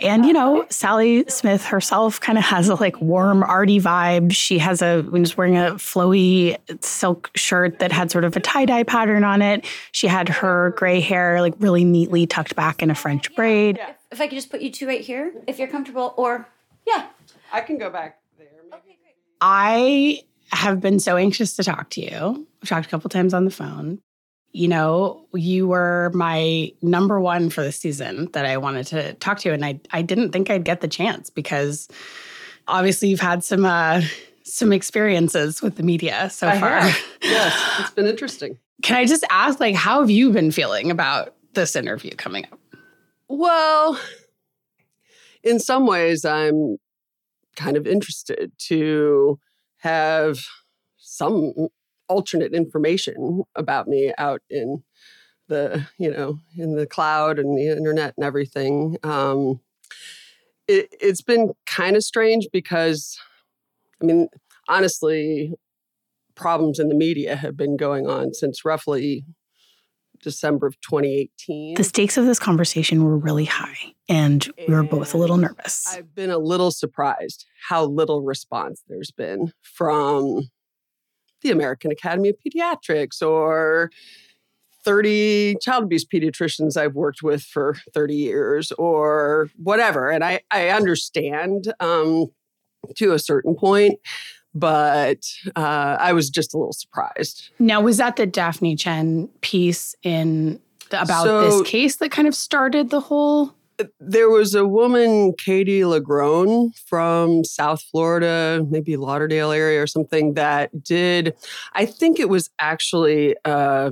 And, 0.00 0.24
you 0.26 0.32
know, 0.32 0.66
Sally 0.68 1.24
Smith 1.28 1.64
herself 1.64 2.20
kind 2.20 2.38
of 2.38 2.44
has 2.44 2.68
a 2.68 2.74
like 2.74 3.00
warm, 3.00 3.42
arty 3.42 3.80
vibe. 3.80 4.32
She 4.32 4.58
has 4.58 4.82
a, 4.82 5.02
was 5.02 5.36
wearing 5.36 5.56
a 5.56 5.74
flowy 5.74 6.56
silk 6.82 7.30
shirt 7.34 7.78
that 7.78 7.92
had 7.92 8.10
sort 8.10 8.24
of 8.24 8.36
a 8.36 8.40
tie 8.40 8.64
dye 8.64 8.82
pattern 8.82 9.24
on 9.24 9.42
it. 9.42 9.64
She 9.92 10.06
had 10.06 10.28
her 10.28 10.70
gray 10.76 11.00
hair 11.00 11.40
like 11.40 11.54
really 11.58 11.84
neatly 11.84 12.26
tucked 12.26 12.56
back 12.56 12.82
in 12.82 12.90
a 12.90 12.94
French 12.94 13.34
braid. 13.34 13.80
If 14.10 14.20
I 14.20 14.26
could 14.26 14.36
just 14.36 14.50
put 14.50 14.60
you 14.60 14.70
two 14.70 14.86
right 14.86 15.00
here, 15.00 15.32
if 15.46 15.58
you're 15.58 15.68
comfortable, 15.68 16.14
or 16.16 16.48
yeah. 16.86 17.06
I 17.52 17.60
can 17.60 17.78
go 17.78 17.90
back 17.90 18.18
there. 18.38 18.48
Maybe. 18.70 18.98
I 19.40 20.22
have 20.52 20.80
been 20.80 21.00
so 21.00 21.16
anxious 21.16 21.56
to 21.56 21.64
talk 21.64 21.90
to 21.90 22.00
you. 22.00 22.46
I've 22.62 22.68
talked 22.68 22.86
a 22.86 22.88
couple 22.88 23.10
times 23.10 23.34
on 23.34 23.44
the 23.44 23.50
phone. 23.50 24.00
You 24.52 24.68
know, 24.68 25.26
you 25.32 25.66
were 25.66 26.10
my 26.14 26.72
number 26.82 27.20
one 27.20 27.48
for 27.48 27.62
the 27.64 27.72
season 27.72 28.28
that 28.32 28.44
I 28.44 28.58
wanted 28.58 28.86
to 28.88 29.14
talk 29.14 29.38
to 29.40 29.52
and 29.52 29.64
I 29.64 29.80
I 29.92 30.02
didn't 30.02 30.32
think 30.32 30.50
I'd 30.50 30.64
get 30.64 30.80
the 30.82 30.88
chance 30.88 31.30
because 31.30 31.88
obviously 32.68 33.08
you've 33.08 33.20
had 33.20 33.42
some 33.42 33.64
uh, 33.64 34.02
some 34.44 34.72
experiences 34.72 35.62
with 35.62 35.76
the 35.76 35.82
media 35.82 36.28
so 36.30 36.48
I 36.48 36.60
far. 36.60 36.80
have. 36.80 37.02
Yes, 37.22 37.80
it's 37.80 37.90
been 37.92 38.06
interesting. 38.06 38.58
Can 38.82 38.96
I 38.96 39.06
just 39.06 39.24
ask, 39.30 39.60
like, 39.60 39.76
how 39.76 40.00
have 40.00 40.10
you 40.10 40.32
been 40.32 40.50
feeling 40.50 40.90
about 40.90 41.34
this 41.54 41.76
interview 41.76 42.10
coming 42.16 42.44
up? 42.50 42.58
Well, 43.28 43.98
in 45.44 45.60
some 45.60 45.86
ways, 45.86 46.24
I'm 46.24 46.78
kind 47.54 47.76
of 47.76 47.86
interested 47.86 48.50
to 48.66 49.38
have 49.78 50.40
some 50.98 51.68
alternate 52.12 52.52
information 52.52 53.42
about 53.54 53.88
me 53.88 54.12
out 54.18 54.42
in 54.50 54.82
the 55.48 55.86
you 55.98 56.10
know 56.10 56.38
in 56.56 56.76
the 56.76 56.86
cloud 56.86 57.38
and 57.38 57.56
the 57.56 57.68
internet 57.68 58.12
and 58.16 58.24
everything 58.24 58.96
um 59.02 59.58
it, 60.68 60.88
it's 61.00 61.22
been 61.22 61.52
kind 61.66 61.96
of 61.96 62.04
strange 62.04 62.46
because 62.52 63.18
i 64.00 64.04
mean 64.04 64.28
honestly 64.68 65.54
problems 66.34 66.78
in 66.78 66.88
the 66.88 66.94
media 66.94 67.34
have 67.34 67.56
been 67.56 67.76
going 67.76 68.06
on 68.06 68.34
since 68.34 68.62
roughly 68.64 69.24
december 70.22 70.66
of 70.66 70.78
2018 70.82 71.74
The 71.74 71.82
stakes 71.84 72.16
of 72.18 72.26
this 72.26 72.38
conversation 72.38 73.02
were 73.04 73.18
really 73.18 73.46
high, 73.46 73.94
and 74.08 74.48
we 74.68 74.74
were 74.74 74.84
both 74.84 75.14
a 75.14 75.18
little 75.18 75.36
nervous. 75.36 75.96
I've 75.96 76.14
been 76.14 76.30
a 76.30 76.38
little 76.38 76.70
surprised 76.70 77.44
how 77.68 77.84
little 77.86 78.22
response 78.22 78.84
there's 78.88 79.10
been 79.10 79.52
from 79.62 80.48
the 81.42 81.50
American 81.50 81.90
Academy 81.90 82.30
of 82.30 82.36
Pediatrics 82.44 83.22
or 83.22 83.90
30 84.84 85.56
child 85.60 85.84
abuse 85.84 86.04
pediatricians 86.04 86.76
I've 86.76 86.94
worked 86.94 87.22
with 87.22 87.42
for 87.42 87.76
30 87.94 88.14
years 88.16 88.72
or 88.72 89.48
whatever. 89.56 90.10
And 90.10 90.24
I, 90.24 90.40
I 90.50 90.70
understand 90.70 91.72
um, 91.80 92.32
to 92.96 93.12
a 93.12 93.18
certain 93.18 93.54
point, 93.54 94.00
but 94.54 95.18
uh, 95.54 95.96
I 96.00 96.12
was 96.12 96.30
just 96.30 96.52
a 96.52 96.58
little 96.58 96.72
surprised. 96.72 97.50
Now, 97.58 97.80
was 97.80 97.98
that 97.98 98.16
the 98.16 98.26
Daphne 98.26 98.74
Chen 98.76 99.28
piece 99.40 99.94
in 100.02 100.60
the, 100.90 101.02
about 101.02 101.24
So- 101.24 101.58
this 101.60 101.68
case 101.70 101.96
that 101.96 102.10
kind 102.10 102.26
of 102.26 102.34
started 102.34 102.90
the 102.90 103.00
whole? 103.00 103.54
There 103.98 104.28
was 104.28 104.54
a 104.54 104.66
woman, 104.66 105.32
Katie 105.36 105.84
LaGrone 105.84 106.70
from 106.86 107.44
South 107.44 107.82
Florida, 107.82 108.64
maybe 108.68 108.96
Lauderdale 108.96 109.50
area 109.50 109.82
or 109.82 109.86
something, 109.86 110.34
that 110.34 110.82
did, 110.82 111.34
I 111.72 111.86
think 111.86 112.20
it 112.20 112.28
was 112.28 112.50
actually 112.58 113.34
uh, 113.44 113.90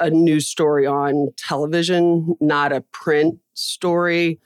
a 0.00 0.10
news 0.10 0.46
story 0.46 0.86
on 0.86 1.28
television, 1.36 2.36
not 2.40 2.72
a 2.72 2.80
print 2.92 3.38
story, 3.54 4.40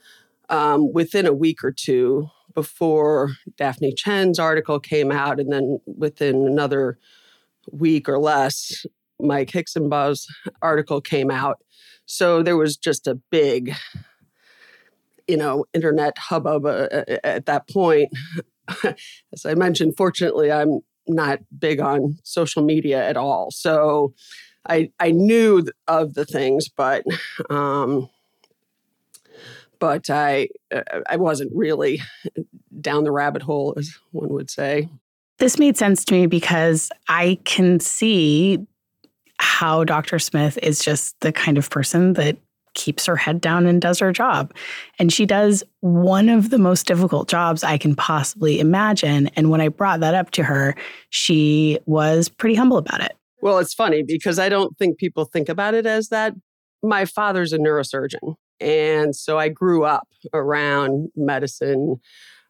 um, 0.49 0.91
within 0.93 1.25
a 1.25 1.33
week 1.33 1.63
or 1.63 1.71
two 1.71 2.29
before 2.53 3.31
Daphne 3.57 3.93
Chen's 3.93 4.39
article 4.39 4.79
came 4.79 5.11
out. 5.11 5.39
And 5.39 5.51
then 5.51 5.79
within 5.85 6.47
another 6.47 6.99
week 7.71 8.07
or 8.07 8.19
less, 8.19 8.85
Mike 9.19 9.51
Hixenbaugh's 9.51 10.27
article 10.61 11.01
came 11.01 11.31
out. 11.31 11.59
So 12.05 12.43
there 12.43 12.57
was 12.57 12.77
just 12.77 13.07
a 13.07 13.15
big 13.15 13.73
you 15.27 15.37
know, 15.37 15.65
internet 15.73 16.17
hubbub 16.17 16.65
uh, 16.65 16.87
uh, 16.91 17.17
at 17.23 17.45
that 17.45 17.69
point. 17.69 18.09
As 18.83 19.45
I 19.45 19.55
mentioned, 19.55 19.95
fortunately, 19.97 20.51
I'm 20.51 20.79
not 21.07 21.39
big 21.57 21.79
on 21.79 22.17
social 22.23 22.63
media 22.63 23.07
at 23.07 23.17
all. 23.17 23.51
So 23.51 24.13
I 24.67 24.91
I 24.99 25.11
knew 25.11 25.65
of 25.87 26.13
the 26.13 26.25
things, 26.25 26.69
but 26.69 27.03
um, 27.49 28.09
but 29.79 30.09
I 30.09 30.49
uh, 30.73 30.81
I 31.09 31.17
wasn't 31.17 31.51
really 31.53 32.01
down 32.79 33.03
the 33.03 33.11
rabbit 33.11 33.41
hole, 33.41 33.73
as 33.77 33.97
one 34.11 34.29
would 34.29 34.49
say. 34.49 34.89
This 35.39 35.59
made 35.59 35.77
sense 35.77 36.05
to 36.05 36.13
me 36.13 36.27
because 36.27 36.89
I 37.09 37.39
can 37.43 37.79
see 37.79 38.65
how 39.39 39.83
Dr. 39.83 40.19
Smith 40.19 40.57
is 40.61 40.79
just 40.79 41.19
the 41.19 41.31
kind 41.31 41.57
of 41.57 41.69
person 41.69 42.13
that 42.13 42.37
keeps 42.73 43.05
her 43.05 43.15
head 43.15 43.41
down 43.41 43.65
and 43.65 43.81
does 43.81 43.99
her 43.99 44.11
job. 44.11 44.53
And 44.99 45.11
she 45.11 45.25
does 45.25 45.63
one 45.81 46.29
of 46.29 46.49
the 46.49 46.57
most 46.57 46.85
difficult 46.87 47.27
jobs 47.27 47.63
I 47.63 47.77
can 47.77 47.95
possibly 47.95 48.59
imagine. 48.59 49.27
And 49.35 49.49
when 49.49 49.61
I 49.61 49.67
brought 49.69 49.99
that 50.01 50.15
up 50.15 50.31
to 50.31 50.43
her, 50.43 50.75
she 51.09 51.79
was 51.85 52.29
pretty 52.29 52.55
humble 52.55 52.77
about 52.77 53.01
it. 53.01 53.15
Well, 53.41 53.59
it's 53.59 53.73
funny 53.73 54.03
because 54.03 54.39
I 54.39 54.49
don't 54.49 54.77
think 54.77 54.97
people 54.97 55.25
think 55.25 55.49
about 55.49 55.73
it 55.73 55.85
as 55.85 56.09
that. 56.09 56.33
My 56.81 57.05
father's 57.05 57.53
a 57.53 57.57
neurosurgeon. 57.57 58.35
And 58.59 59.15
so 59.15 59.37
I 59.37 59.49
grew 59.49 59.83
up 59.83 60.07
around 60.33 61.09
medicine 61.15 61.99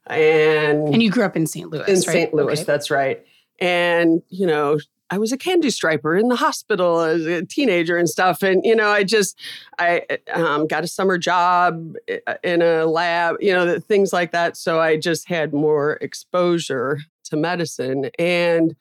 and, 0.08 0.94
And 0.94 1.02
you 1.02 1.10
grew 1.10 1.24
up 1.24 1.36
in 1.36 1.48
St. 1.48 1.70
Louis, 1.70 1.88
in 1.88 1.94
right? 1.96 2.04
St. 2.04 2.34
Louis, 2.34 2.60
Okay. 2.60 2.64
that's 2.64 2.92
right. 2.92 3.24
And, 3.60 4.22
you 4.30 4.46
know, 4.46 4.78
I 5.10 5.18
was 5.18 5.32
a 5.32 5.38
candy 5.38 5.70
striper 5.70 6.16
in 6.16 6.30
the 6.30 6.36
hospital 6.36 7.00
as 7.02 7.26
a 7.26 7.46
teenager 7.46 7.98
and 7.98 8.10
stuff. 8.10 8.42
And, 8.42 8.66
you 8.66 8.76
know, 8.76 8.88
I 8.88 9.04
just, 9.04 9.40
I 9.78 10.02
um, 10.34 10.66
got 10.66 10.84
a 10.84 10.88
summer 10.88 11.18
job 11.18 11.96
in 12.44 12.62
a 12.62 12.86
lab, 12.86 13.36
you 13.40 13.54
know, 13.54 13.80
things 13.80 14.12
like 14.12 14.32
that. 14.32 14.58
So 14.58 14.80
I 14.80 14.98
just 14.98 15.28
had 15.28 15.54
more 15.54 15.94
exposure 16.02 17.00
to 17.26 17.38
medicine. 17.38 18.10
And 18.18 18.76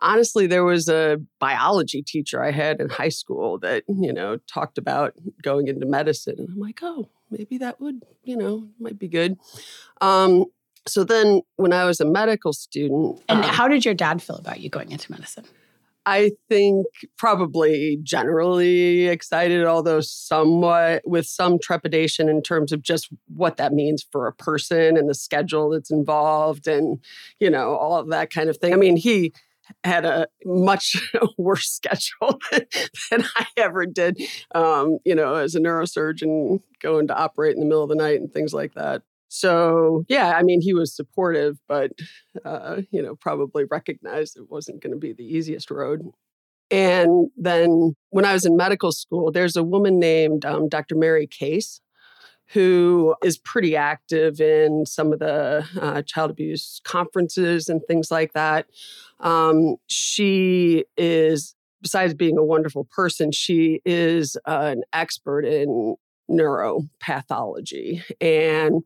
honestly, 0.00 0.46
there 0.46 0.64
was 0.64 0.88
a 0.88 1.20
biology 1.40 2.02
teacher 2.02 2.42
I 2.42 2.52
had 2.52 2.80
in 2.80 2.88
high 2.88 3.08
school 3.08 3.58
that, 3.58 3.82
you 3.88 4.12
know, 4.12 4.38
talked 4.46 4.78
about 4.78 5.14
going 5.42 5.66
into 5.66 5.86
medicine. 5.86 6.36
And 6.38 6.50
I'm 6.50 6.60
like, 6.60 6.80
oh, 6.82 7.08
maybe 7.30 7.58
that 7.58 7.80
would, 7.80 8.04
you 8.22 8.36
know, 8.36 8.68
might 8.78 8.98
be 8.98 9.08
good. 9.08 9.36
Um, 10.00 10.44
so 10.88 11.04
then 11.04 11.42
when 11.56 11.72
I 11.72 11.84
was 11.84 12.00
a 12.00 12.04
medical 12.04 12.52
student, 12.52 13.20
And 13.28 13.44
um, 13.44 13.50
how 13.50 13.68
did 13.68 13.84
your 13.84 13.94
dad 13.94 14.22
feel 14.22 14.36
about 14.36 14.60
you 14.60 14.70
going 14.70 14.90
into 14.90 15.10
medicine? 15.10 15.44
I 16.06 16.32
think 16.48 16.86
probably 17.18 17.98
generally 18.02 19.08
excited, 19.08 19.66
although 19.66 20.00
somewhat 20.00 21.02
with 21.04 21.26
some 21.26 21.58
trepidation 21.58 22.30
in 22.30 22.40
terms 22.40 22.72
of 22.72 22.82
just 22.82 23.10
what 23.26 23.58
that 23.58 23.74
means 23.74 24.06
for 24.10 24.26
a 24.26 24.32
person 24.32 24.96
and 24.96 25.06
the 25.06 25.14
schedule 25.14 25.68
that's 25.68 25.90
involved 25.90 26.66
and, 26.66 26.98
you 27.40 27.50
know, 27.50 27.76
all 27.76 27.98
of 27.98 28.08
that 28.08 28.30
kind 28.30 28.48
of 28.48 28.56
thing. 28.56 28.72
I 28.72 28.76
mean, 28.76 28.96
he 28.96 29.34
had 29.84 30.06
a 30.06 30.28
much 30.46 30.96
worse 31.38 31.68
schedule 31.68 32.40
than 32.52 33.24
I 33.36 33.46
ever 33.58 33.84
did, 33.84 34.18
um, 34.54 34.98
you 35.04 35.14
know, 35.14 35.34
as 35.34 35.54
a 35.54 35.60
neurosurgeon 35.60 36.62
going 36.80 37.08
to 37.08 37.16
operate 37.16 37.54
in 37.54 37.60
the 37.60 37.66
middle 37.66 37.82
of 37.82 37.90
the 37.90 37.94
night 37.94 38.20
and 38.20 38.32
things 38.32 38.54
like 38.54 38.72
that. 38.74 39.02
So, 39.28 40.04
yeah, 40.08 40.32
I 40.36 40.42
mean, 40.42 40.60
he 40.60 40.74
was 40.74 40.94
supportive, 40.94 41.58
but, 41.68 41.92
uh, 42.44 42.82
you 42.90 43.02
know, 43.02 43.14
probably 43.14 43.64
recognized 43.64 44.36
it 44.36 44.50
wasn't 44.50 44.82
going 44.82 44.92
to 44.92 44.98
be 44.98 45.12
the 45.12 45.24
easiest 45.24 45.70
road. 45.70 46.02
And 46.70 47.30
then 47.36 47.94
when 48.10 48.24
I 48.24 48.32
was 48.32 48.44
in 48.44 48.56
medical 48.56 48.92
school, 48.92 49.30
there's 49.30 49.56
a 49.56 49.62
woman 49.62 49.98
named 49.98 50.44
um, 50.44 50.68
Dr. 50.68 50.96
Mary 50.96 51.26
Case 51.26 51.80
who 52.52 53.14
is 53.22 53.36
pretty 53.38 53.76
active 53.76 54.40
in 54.40 54.86
some 54.86 55.12
of 55.12 55.18
the 55.18 55.66
uh, 55.80 56.02
child 56.02 56.30
abuse 56.30 56.80
conferences 56.84 57.68
and 57.68 57.82
things 57.86 58.10
like 58.10 58.32
that. 58.32 58.66
Um, 59.20 59.76
she 59.86 60.84
is, 60.96 61.54
besides 61.82 62.14
being 62.14 62.38
a 62.38 62.44
wonderful 62.44 62.84
person, 62.84 63.32
she 63.32 63.82
is 63.84 64.36
an 64.46 64.82
expert 64.94 65.44
in 65.44 65.96
neuropathology. 66.30 68.02
And 68.20 68.82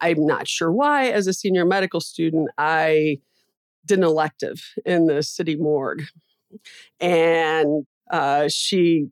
I'm 0.00 0.24
not 0.26 0.48
sure 0.48 0.70
why, 0.70 1.08
as 1.08 1.26
a 1.26 1.32
senior 1.32 1.64
medical 1.64 2.00
student, 2.00 2.50
I 2.58 3.18
did 3.84 3.98
an 3.98 4.04
elective 4.04 4.62
in 4.84 5.06
the 5.06 5.22
city 5.22 5.56
morgue. 5.56 6.04
And 7.00 7.86
uh, 8.10 8.48
she 8.48 9.08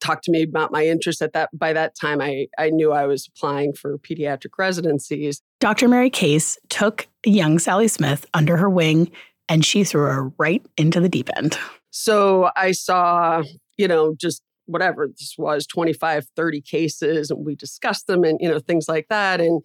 talked 0.00 0.24
to 0.24 0.30
me 0.32 0.42
about 0.42 0.72
my 0.72 0.86
interest 0.86 1.22
at 1.22 1.32
that 1.32 1.48
by 1.56 1.72
that 1.72 1.94
time 1.94 2.20
I, 2.20 2.48
I 2.58 2.70
knew 2.70 2.90
i 2.90 3.06
was 3.06 3.28
applying 3.28 3.72
for 3.72 3.98
pediatric 3.98 4.58
residencies 4.58 5.40
dr 5.60 5.86
mary 5.86 6.10
case 6.10 6.58
took 6.68 7.06
young 7.24 7.60
sally 7.60 7.86
smith 7.86 8.26
under 8.34 8.56
her 8.56 8.68
wing 8.68 9.12
and 9.48 9.64
she 9.64 9.84
threw 9.84 10.02
her 10.02 10.32
right 10.38 10.64
into 10.76 10.98
the 10.98 11.08
deep 11.08 11.30
end 11.36 11.56
so 11.92 12.50
i 12.56 12.72
saw 12.72 13.44
you 13.76 13.86
know 13.86 14.16
just 14.20 14.42
whatever 14.66 15.06
this 15.06 15.36
was 15.38 15.68
25 15.68 16.26
30 16.34 16.60
cases 16.62 17.30
and 17.30 17.46
we 17.46 17.54
discussed 17.54 18.08
them 18.08 18.24
and 18.24 18.38
you 18.40 18.48
know 18.48 18.58
things 18.58 18.88
like 18.88 19.06
that 19.08 19.40
and 19.40 19.62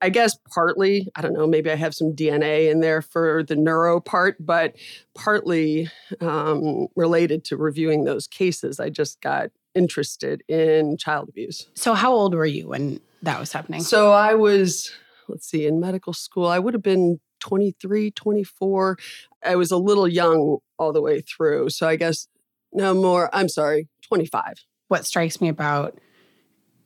I 0.00 0.10
guess 0.10 0.36
partly, 0.52 1.08
I 1.14 1.22
don't 1.22 1.32
know, 1.32 1.46
maybe 1.46 1.70
I 1.70 1.76
have 1.76 1.94
some 1.94 2.14
DNA 2.14 2.70
in 2.70 2.80
there 2.80 3.00
for 3.00 3.42
the 3.42 3.56
neuro 3.56 4.00
part, 4.00 4.36
but 4.38 4.76
partly 5.14 5.88
um, 6.20 6.88
related 6.94 7.44
to 7.46 7.56
reviewing 7.56 8.04
those 8.04 8.26
cases. 8.26 8.80
I 8.80 8.90
just 8.90 9.20
got 9.20 9.50
interested 9.74 10.42
in 10.48 10.96
child 10.96 11.28
abuse. 11.28 11.68
So, 11.74 11.94
how 11.94 12.12
old 12.12 12.34
were 12.34 12.46
you 12.46 12.68
when 12.68 13.00
that 13.22 13.40
was 13.40 13.52
happening? 13.52 13.82
So, 13.82 14.12
I 14.12 14.34
was, 14.34 14.92
let's 15.28 15.48
see, 15.48 15.66
in 15.66 15.80
medical 15.80 16.12
school, 16.12 16.46
I 16.46 16.58
would 16.58 16.74
have 16.74 16.82
been 16.82 17.20
23, 17.40 18.10
24. 18.10 18.98
I 19.44 19.56
was 19.56 19.70
a 19.70 19.76
little 19.76 20.08
young 20.08 20.58
all 20.78 20.92
the 20.92 21.02
way 21.02 21.20
through. 21.22 21.70
So, 21.70 21.88
I 21.88 21.96
guess 21.96 22.28
no 22.72 22.94
more, 22.94 23.30
I'm 23.34 23.48
sorry, 23.48 23.88
25. 24.02 24.64
What 24.88 25.06
strikes 25.06 25.40
me 25.40 25.48
about 25.48 25.98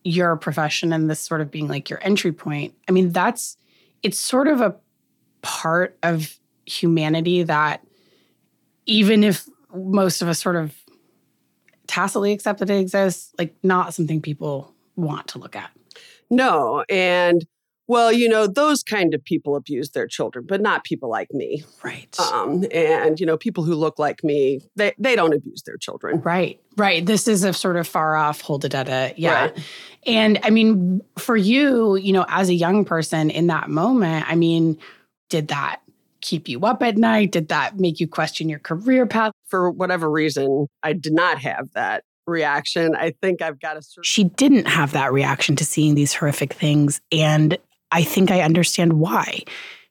your 0.09 0.37
profession 0.37 0.93
and 0.93 1.11
this 1.11 1.21
sort 1.21 1.41
of 1.41 1.51
being 1.51 1.69
like 1.69 1.91
your 1.91 2.01
entry 2.03 2.33
point, 2.33 2.75
I 2.89 2.93
mean, 2.93 3.11
that's 3.13 3.57
it's 4.03 4.19
sort 4.19 4.49
of 4.49 4.61
a 4.61 4.75
part 5.43 5.99
of 6.03 6.39
humanity 6.67 7.43
that 7.43 7.85
even 8.87 9.23
if 9.23 9.49
most 9.75 10.23
of 10.23 10.29
us 10.29 10.39
sort 10.39 10.57
of 10.57 10.75
tacitly 11.87 12.33
accept 12.33 12.61
that 12.61 12.71
it 12.71 12.79
exists, 12.79 13.33
like 13.39 13.55
not 13.63 13.95
something 13.95 14.21
people 14.21 14.75
want 14.97 15.29
to 15.29 15.39
look 15.39 15.57
at. 15.57 15.71
No. 16.31 16.85
And 16.89 17.47
well, 17.89 18.13
you 18.13 18.29
know, 18.29 18.47
those 18.47 18.83
kind 18.83 19.15
of 19.15 19.25
people 19.25 19.57
abuse 19.57 19.91
their 19.91 20.07
children, 20.07 20.45
but 20.47 20.61
not 20.61 20.85
people 20.85 21.09
like 21.09 21.33
me. 21.33 21.65
Right. 21.83 22.15
Um, 22.21 22.67
and, 22.71 23.19
you 23.19 23.25
know, 23.25 23.39
people 23.39 23.65
who 23.65 23.75
look 23.75 23.99
like 23.99 24.23
me, 24.23 24.61
they, 24.77 24.93
they 24.99 25.17
don't 25.17 25.33
abuse 25.33 25.63
their 25.63 25.79
children. 25.79 26.21
Right. 26.21 26.61
Right. 26.77 27.05
This 27.05 27.27
is 27.27 27.45
a 27.45 27.53
sort 27.53 27.77
of 27.77 27.89
far 27.89 28.15
off 28.15 28.43
hold 28.43 28.65
a 28.67 28.69
data. 28.69 29.15
Yeah. 29.17 29.47
Right. 29.47 29.59
And 30.07 30.39
I 30.43 30.51
mean, 30.51 31.01
for 31.17 31.37
you, 31.37 31.97
you 31.97 32.13
know, 32.13 32.27
as 32.29 32.51
a 32.51 32.55
young 32.55 32.85
person 32.85 33.31
in 33.31 33.47
that 33.49 33.71
moment, 33.71 34.31
I 34.31 34.37
mean, 34.37 34.79
did 35.31 35.49
that 35.49 35.81
keep 36.21 36.47
you 36.47 36.61
up 36.67 36.83
at 36.83 36.97
night? 36.97 37.33
Did 37.33 37.49
that 37.49 37.79
make 37.79 38.01
you 38.01 38.07
question 38.07 38.49
your 38.49 38.59
career 38.59 39.07
path? 39.07 39.33
For 39.47 39.71
whatever 39.71 40.11
reason, 40.11 40.67
I 40.83 40.93
did 40.93 41.15
not 41.15 41.39
have 41.39 41.73
that 41.73 42.05
reaction. 42.27 42.95
I 42.95 43.15
think 43.23 43.41
I've 43.41 43.59
got 43.59 43.79
a 43.79 43.83
certain. 43.83 44.05
She 44.05 44.25
didn't 44.25 44.67
have 44.67 44.93
that 44.93 45.13
reaction 45.13 45.57
to 45.57 45.65
seeing 45.65 45.95
these 45.95 46.13
horrific 46.13 46.53
things. 46.53 47.01
And 47.11 47.57
I 47.91 48.03
think 48.03 48.31
I 48.31 48.41
understand 48.41 48.95
why. 48.95 49.43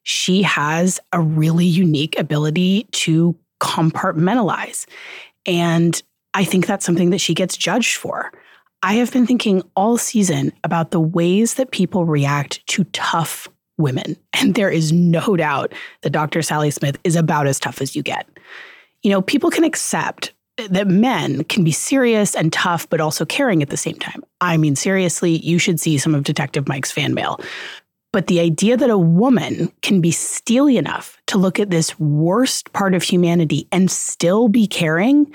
She 0.03 0.41
has 0.43 0.99
a 1.11 1.21
really 1.21 1.65
unique 1.65 2.17
ability 2.17 2.87
to 2.91 3.35
compartmentalize. 3.59 4.85
And 5.45 6.01
I 6.33 6.43
think 6.43 6.67
that's 6.67 6.85
something 6.85 7.09
that 7.09 7.21
she 7.21 7.33
gets 7.33 7.57
judged 7.57 7.97
for. 7.97 8.31
I 8.83 8.93
have 8.95 9.11
been 9.11 9.25
thinking 9.25 9.63
all 9.75 9.97
season 9.97 10.53
about 10.63 10.91
the 10.91 10.99
ways 10.99 11.55
that 11.55 11.71
people 11.71 12.05
react 12.05 12.65
to 12.67 12.83
tough 12.85 13.47
women. 13.77 14.17
And 14.33 14.55
there 14.55 14.69
is 14.69 14.91
no 14.91 15.35
doubt 15.35 15.73
that 16.01 16.11
Dr. 16.11 16.41
Sally 16.41 16.71
Smith 16.71 16.97
is 17.03 17.15
about 17.15 17.47
as 17.47 17.59
tough 17.59 17.81
as 17.81 17.95
you 17.95 18.03
get. 18.03 18.27
You 19.03 19.11
know, 19.11 19.21
people 19.21 19.49
can 19.49 19.63
accept 19.63 20.33
that 20.69 20.87
men 20.87 21.43
can 21.45 21.63
be 21.63 21.71
serious 21.71 22.35
and 22.35 22.51
tough, 22.51 22.89
but 22.89 22.99
also 22.99 23.25
caring 23.25 23.61
at 23.61 23.69
the 23.69 23.77
same 23.77 23.95
time. 23.95 24.23
I 24.41 24.57
mean, 24.57 24.75
seriously, 24.75 25.37
you 25.37 25.59
should 25.59 25.79
see 25.79 25.97
some 25.97 26.15
of 26.15 26.23
Detective 26.23 26.67
Mike's 26.67 26.91
fan 26.91 27.13
mail. 27.13 27.39
But 28.13 28.27
the 28.27 28.39
idea 28.39 28.77
that 28.77 28.89
a 28.89 28.97
woman 28.97 29.71
can 29.81 30.01
be 30.01 30.11
steely 30.11 30.77
enough 30.77 31.17
to 31.27 31.37
look 31.37 31.59
at 31.59 31.69
this 31.69 31.99
worst 31.99 32.71
part 32.73 32.93
of 32.93 33.03
humanity 33.03 33.67
and 33.71 33.91
still 33.91 34.47
be 34.47 34.65
caring, 34.65 35.31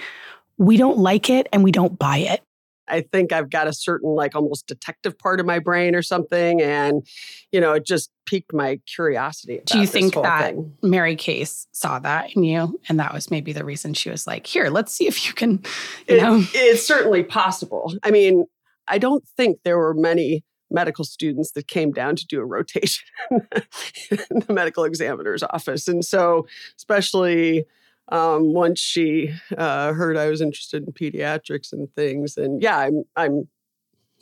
we 0.59 0.77
don't 0.77 0.99
like 0.99 1.29
it 1.29 1.49
and 1.53 1.63
we 1.63 1.71
don't 1.71 1.99
buy 1.99 2.19
it. 2.19 2.43
I 2.89 3.03
think 3.03 3.33
I've 3.33 3.49
got 3.49 3.69
a 3.69 3.73
certain, 3.73 4.11
like, 4.11 4.35
almost 4.35 4.67
detective 4.67 5.17
part 5.17 5.39
of 5.39 5.47
my 5.47 5.61
brain 5.61 5.95
or 5.95 6.03
something. 6.03 6.61
And, 6.61 7.07
you 7.53 7.61
know, 7.61 7.75
it 7.75 7.87
just 7.87 8.11
piqued 8.27 8.53
my 8.53 8.81
curiosity. 8.87 9.61
Do 9.65 9.79
you 9.79 9.87
think 9.87 10.15
that 10.15 10.55
thing. 10.55 10.77
Mary 10.83 11.15
Case 11.15 11.67
saw 11.73 12.01
that 12.01 12.35
in 12.35 12.43
you? 12.43 12.81
And 12.89 12.99
that 12.99 13.15
was 13.15 13.31
maybe 13.31 13.53
the 13.53 13.65
reason 13.65 13.95
she 13.95 14.11
was 14.11 14.27
like, 14.27 14.47
here, 14.47 14.69
let's 14.69 14.93
see 14.93 15.07
if 15.07 15.27
you 15.27 15.33
can, 15.33 15.63
you 16.09 16.17
it, 16.17 16.23
know? 16.23 16.43
It's 16.53 16.85
certainly 16.85 17.23
possible. 17.23 17.95
I 18.03 18.11
mean, 18.11 18.47
I 18.89 18.99
don't 18.99 19.25
think 19.37 19.59
there 19.65 19.79
were 19.79 19.95
many 19.95 20.43
medical 20.73 21.05
students 21.05 21.53
that 21.53 21.69
came 21.69 21.93
down 21.93 22.17
to 22.17 22.27
do 22.27 22.41
a 22.41 22.45
rotation 22.45 23.05
in 23.31 24.41
the 24.47 24.53
medical 24.53 24.85
examiner's 24.85 25.43
office. 25.43 25.89
And 25.89 26.05
so, 26.05 26.47
especially 26.77 27.65
um, 28.09 28.53
once 28.53 28.81
she 28.81 29.33
uh, 29.57 29.93
heard 29.93 30.17
I 30.17 30.29
was 30.29 30.41
interested 30.41 30.85
in 30.85 30.93
pediatrics 30.93 31.73
and 31.73 31.93
things, 31.95 32.37
and 32.37 32.63
yeah, 32.63 32.79
I'm 32.79 33.05
I'm 33.17 33.49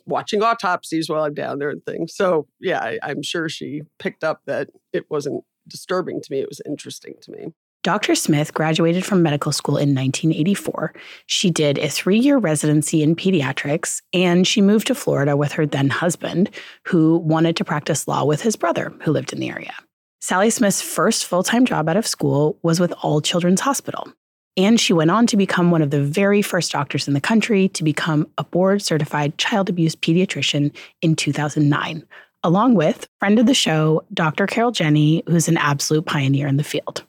watching 0.07 0.43
autopsies 0.43 1.09
while 1.09 1.25
I'm 1.25 1.35
down 1.35 1.59
there 1.59 1.71
and 1.71 1.85
things. 1.85 2.15
So 2.15 2.47
yeah, 2.61 2.81
I, 2.81 2.99
I'm 3.03 3.23
sure 3.23 3.49
she 3.49 3.83
picked 3.99 4.25
up 4.25 4.43
that 4.47 4.69
it 4.93 5.11
wasn't 5.11 5.45
disturbing 5.67 6.21
to 6.21 6.33
me; 6.33 6.41
it 6.41 6.49
was 6.49 6.61
interesting 6.67 7.15
to 7.23 7.33
me. 7.33 7.53
Dr. 7.83 8.15
Smith 8.15 8.53
graduated 8.53 9.07
from 9.07 9.23
medical 9.23 9.53
school 9.53 9.77
in 9.77 9.95
1984. 9.95 10.93
She 11.25 11.51
did 11.51 11.79
a 11.79 11.89
three 11.89 12.19
year 12.19 12.37
residency 12.37 13.03
in 13.03 13.17
pediatrics, 13.17 14.03
and 14.13 14.47
she 14.47 14.61
moved 14.61 14.89
to 14.89 14.95
Florida 14.95 15.35
with 15.35 15.53
her 15.53 15.65
then 15.65 15.89
husband, 15.89 16.51
who 16.87 17.17
wanted 17.19 17.57
to 17.57 17.65
practice 17.65 18.07
law 18.07 18.25
with 18.25 18.43
his 18.43 18.55
brother, 18.55 18.93
who 19.03 19.13
lived 19.13 19.33
in 19.33 19.41
the 19.41 19.49
area. 19.49 19.73
Sally 20.21 20.51
Smith's 20.51 20.83
first 20.83 21.25
full 21.25 21.43
time 21.43 21.65
job 21.65 21.89
out 21.89 21.97
of 21.97 22.07
school 22.07 22.59
was 22.63 22.81
with 22.81 22.93
All 23.03 23.23
Children's 23.23 23.63
Hospital. 23.63 24.13
And 24.59 24.79
she 24.79 24.93
went 24.93 25.11
on 25.11 25.27
to 25.29 25.39
become 25.39 25.71
one 25.71 25.81
of 25.81 25.91
the 25.91 26.03
very 26.03 26.43
first 26.43 26.73
doctors 26.73 27.09
in 27.09 27.15
the 27.15 27.21
country 27.21 27.69
to 27.71 27.83
become 27.83 28.29
a 28.37 28.45
board 28.45 28.83
certified 28.83 29.39
child 29.39 29.71
abuse 29.71 29.97
pediatrician 29.97 30.77
in 31.01 31.17
2009, 31.17 32.05
along 32.43 32.75
with 32.75 33.07
friend 33.21 33.39
of 33.39 33.47
the 33.47 33.55
show, 33.55 34.05
Dr. 34.13 34.47
Carol 34.47 34.73
Jenny, 34.73 35.23
who's 35.27 35.49
an 35.49 35.57
absolute 35.57 36.05
pioneer 36.05 36.47
in 36.47 36.59
the 36.59 36.65
field. 36.65 37.05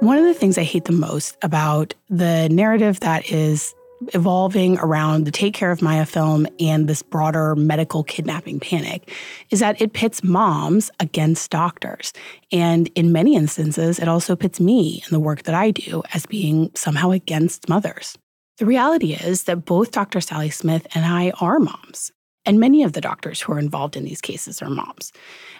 One 0.00 0.18
of 0.18 0.24
the 0.24 0.34
things 0.34 0.58
I 0.58 0.62
hate 0.62 0.84
the 0.84 0.92
most 0.92 1.36
about 1.42 1.94
the 2.10 2.48
narrative 2.50 3.00
that 3.00 3.30
is 3.32 3.74
evolving 4.12 4.78
around 4.78 5.24
the 5.24 5.30
Take 5.30 5.54
Care 5.54 5.70
of 5.70 5.80
Maya 5.80 6.04
film 6.04 6.46
and 6.60 6.86
this 6.86 7.02
broader 7.02 7.56
medical 7.56 8.04
kidnapping 8.04 8.60
panic 8.60 9.10
is 9.50 9.60
that 9.60 9.80
it 9.80 9.94
pits 9.94 10.22
moms 10.22 10.90
against 11.00 11.50
doctors. 11.50 12.12
And 12.52 12.88
in 12.94 13.10
many 13.10 13.36
instances, 13.36 13.98
it 13.98 14.06
also 14.06 14.36
pits 14.36 14.60
me 14.60 15.02
and 15.04 15.12
the 15.12 15.20
work 15.20 15.44
that 15.44 15.54
I 15.54 15.70
do 15.70 16.02
as 16.12 16.26
being 16.26 16.70
somehow 16.74 17.10
against 17.10 17.68
mothers. 17.68 18.18
The 18.58 18.66
reality 18.66 19.14
is 19.14 19.44
that 19.44 19.64
both 19.64 19.92
Dr. 19.92 20.20
Sally 20.20 20.50
Smith 20.50 20.86
and 20.94 21.06
I 21.06 21.32
are 21.40 21.58
moms. 21.58 22.12
And 22.44 22.60
many 22.60 22.84
of 22.84 22.92
the 22.92 23.00
doctors 23.00 23.40
who 23.40 23.52
are 23.54 23.58
involved 23.58 23.96
in 23.96 24.04
these 24.04 24.20
cases 24.20 24.62
are 24.62 24.70
moms. 24.70 25.12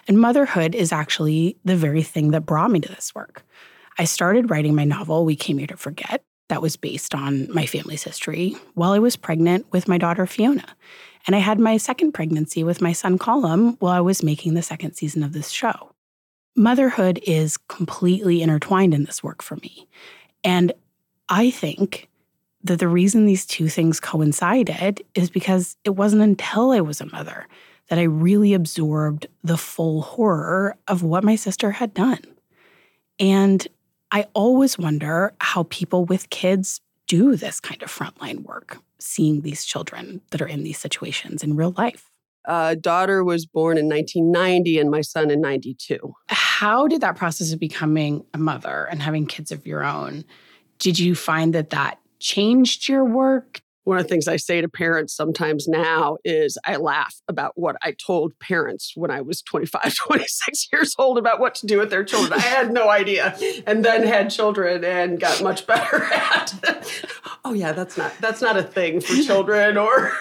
And 0.07 0.19
motherhood 0.19 0.73
is 0.73 0.93
actually 0.93 1.57
the 1.65 1.75
very 1.75 2.01
thing 2.01 2.31
that 2.31 2.45
brought 2.45 2.71
me 2.71 2.79
to 2.79 2.89
this 2.89 3.13
work. 3.13 3.43
I 3.97 4.05
started 4.05 4.49
writing 4.49 4.75
my 4.75 4.83
novel, 4.83 5.25
We 5.25 5.35
Came 5.35 5.57
Here 5.57 5.67
to 5.67 5.77
Forget, 5.77 6.23
that 6.49 6.61
was 6.61 6.77
based 6.77 7.15
on 7.15 7.51
my 7.53 7.65
family's 7.65 8.03
history 8.03 8.55
while 8.73 8.91
I 8.91 8.99
was 8.99 9.15
pregnant 9.15 9.65
with 9.71 9.87
my 9.87 9.97
daughter, 9.97 10.25
Fiona. 10.25 10.75
And 11.25 11.35
I 11.35 11.39
had 11.39 11.59
my 11.59 11.77
second 11.77 12.13
pregnancy 12.13 12.63
with 12.63 12.81
my 12.81 12.93
son, 12.93 13.17
Colum, 13.17 13.75
while 13.79 13.91
I 13.91 14.01
was 14.01 14.23
making 14.23 14.53
the 14.53 14.61
second 14.61 14.93
season 14.93 15.23
of 15.23 15.33
this 15.33 15.49
show. 15.49 15.91
Motherhood 16.55 17.19
is 17.23 17.57
completely 17.57 18.41
intertwined 18.41 18.93
in 18.93 19.03
this 19.03 19.21
work 19.21 19.41
for 19.41 19.57
me. 19.57 19.87
And 20.43 20.71
I 21.27 21.51
think 21.51 22.09
that 22.63 22.79
the 22.79 22.87
reason 22.87 23.25
these 23.25 23.45
two 23.45 23.67
things 23.67 23.99
coincided 23.99 25.01
is 25.15 25.29
because 25.29 25.75
it 25.83 25.91
wasn't 25.91 26.21
until 26.21 26.71
I 26.71 26.81
was 26.81 27.01
a 27.01 27.05
mother 27.07 27.47
that 27.89 27.99
I 27.99 28.03
really 28.03 28.53
absorbed 28.53 29.27
the 29.43 29.57
full 29.57 30.01
horror 30.01 30.77
of 30.87 31.03
what 31.03 31.23
my 31.23 31.35
sister 31.35 31.71
had 31.71 31.93
done. 31.93 32.21
And 33.19 33.67
I 34.11 34.25
always 34.33 34.77
wonder 34.77 35.33
how 35.39 35.63
people 35.63 36.05
with 36.05 36.29
kids 36.29 36.81
do 37.07 37.35
this 37.35 37.59
kind 37.59 37.81
of 37.83 37.89
frontline 37.89 38.43
work, 38.43 38.79
seeing 38.99 39.41
these 39.41 39.65
children 39.65 40.21
that 40.31 40.41
are 40.41 40.47
in 40.47 40.63
these 40.63 40.77
situations 40.77 41.43
in 41.43 41.55
real 41.55 41.73
life. 41.77 42.09
Uh, 42.47 42.75
daughter 42.75 43.23
was 43.23 43.45
born 43.45 43.77
in 43.77 43.89
1990 43.89 44.79
and 44.79 44.89
my 44.89 45.01
son 45.01 45.29
in 45.29 45.41
92. 45.41 46.13
How 46.29 46.87
did 46.87 47.01
that 47.01 47.17
process 47.17 47.51
of 47.51 47.59
becoming 47.59 48.25
a 48.33 48.37
mother 48.37 48.87
and 48.89 49.01
having 49.01 49.25
kids 49.25 49.51
of 49.51 49.67
your 49.67 49.83
own, 49.83 50.23
did 50.79 50.97
you 50.97 51.13
find 51.13 51.53
that 51.53 51.71
that 51.71 51.99
changed 52.19 52.87
your 52.87 53.03
work? 53.03 53.61
One 53.87 53.99
of 53.99 54.03
the 54.03 54.09
things 54.09 54.27
I 54.27 54.35
say 54.35 54.59
to 54.59 54.67
parents 54.67 55.15
sometimes 55.15 55.65
now 55.65 56.17
is 56.25 56.57
I 56.65 56.75
laugh 56.75 57.15
about 57.29 57.53
what 57.55 57.77
I 57.81 57.93
told 57.93 58.37
parents 58.37 58.91
when 58.95 59.09
I 59.09 59.21
was 59.21 59.41
25, 59.43 59.95
26 60.07 60.67
years 60.73 60.93
old 60.99 61.17
about 61.17 61.39
what 61.39 61.55
to 61.55 61.65
do 61.65 61.77
with 61.77 61.89
their 61.89 62.03
children. 62.03 62.33
I 62.33 62.43
had 62.43 62.73
no 62.73 62.89
idea 62.89 63.37
and 63.65 63.85
then 63.85 64.05
had 64.05 64.29
children 64.29 64.83
and 64.83 65.17
got 65.17 65.41
much 65.41 65.65
better 65.65 66.03
at 66.13 66.53
oh 67.45 67.53
yeah, 67.53 67.71
that's 67.71 67.97
not 67.97 68.11
that's 68.19 68.41
not 68.41 68.57
a 68.57 68.63
thing 68.63 68.99
for 68.99 69.15
children 69.23 69.77
or 69.77 70.11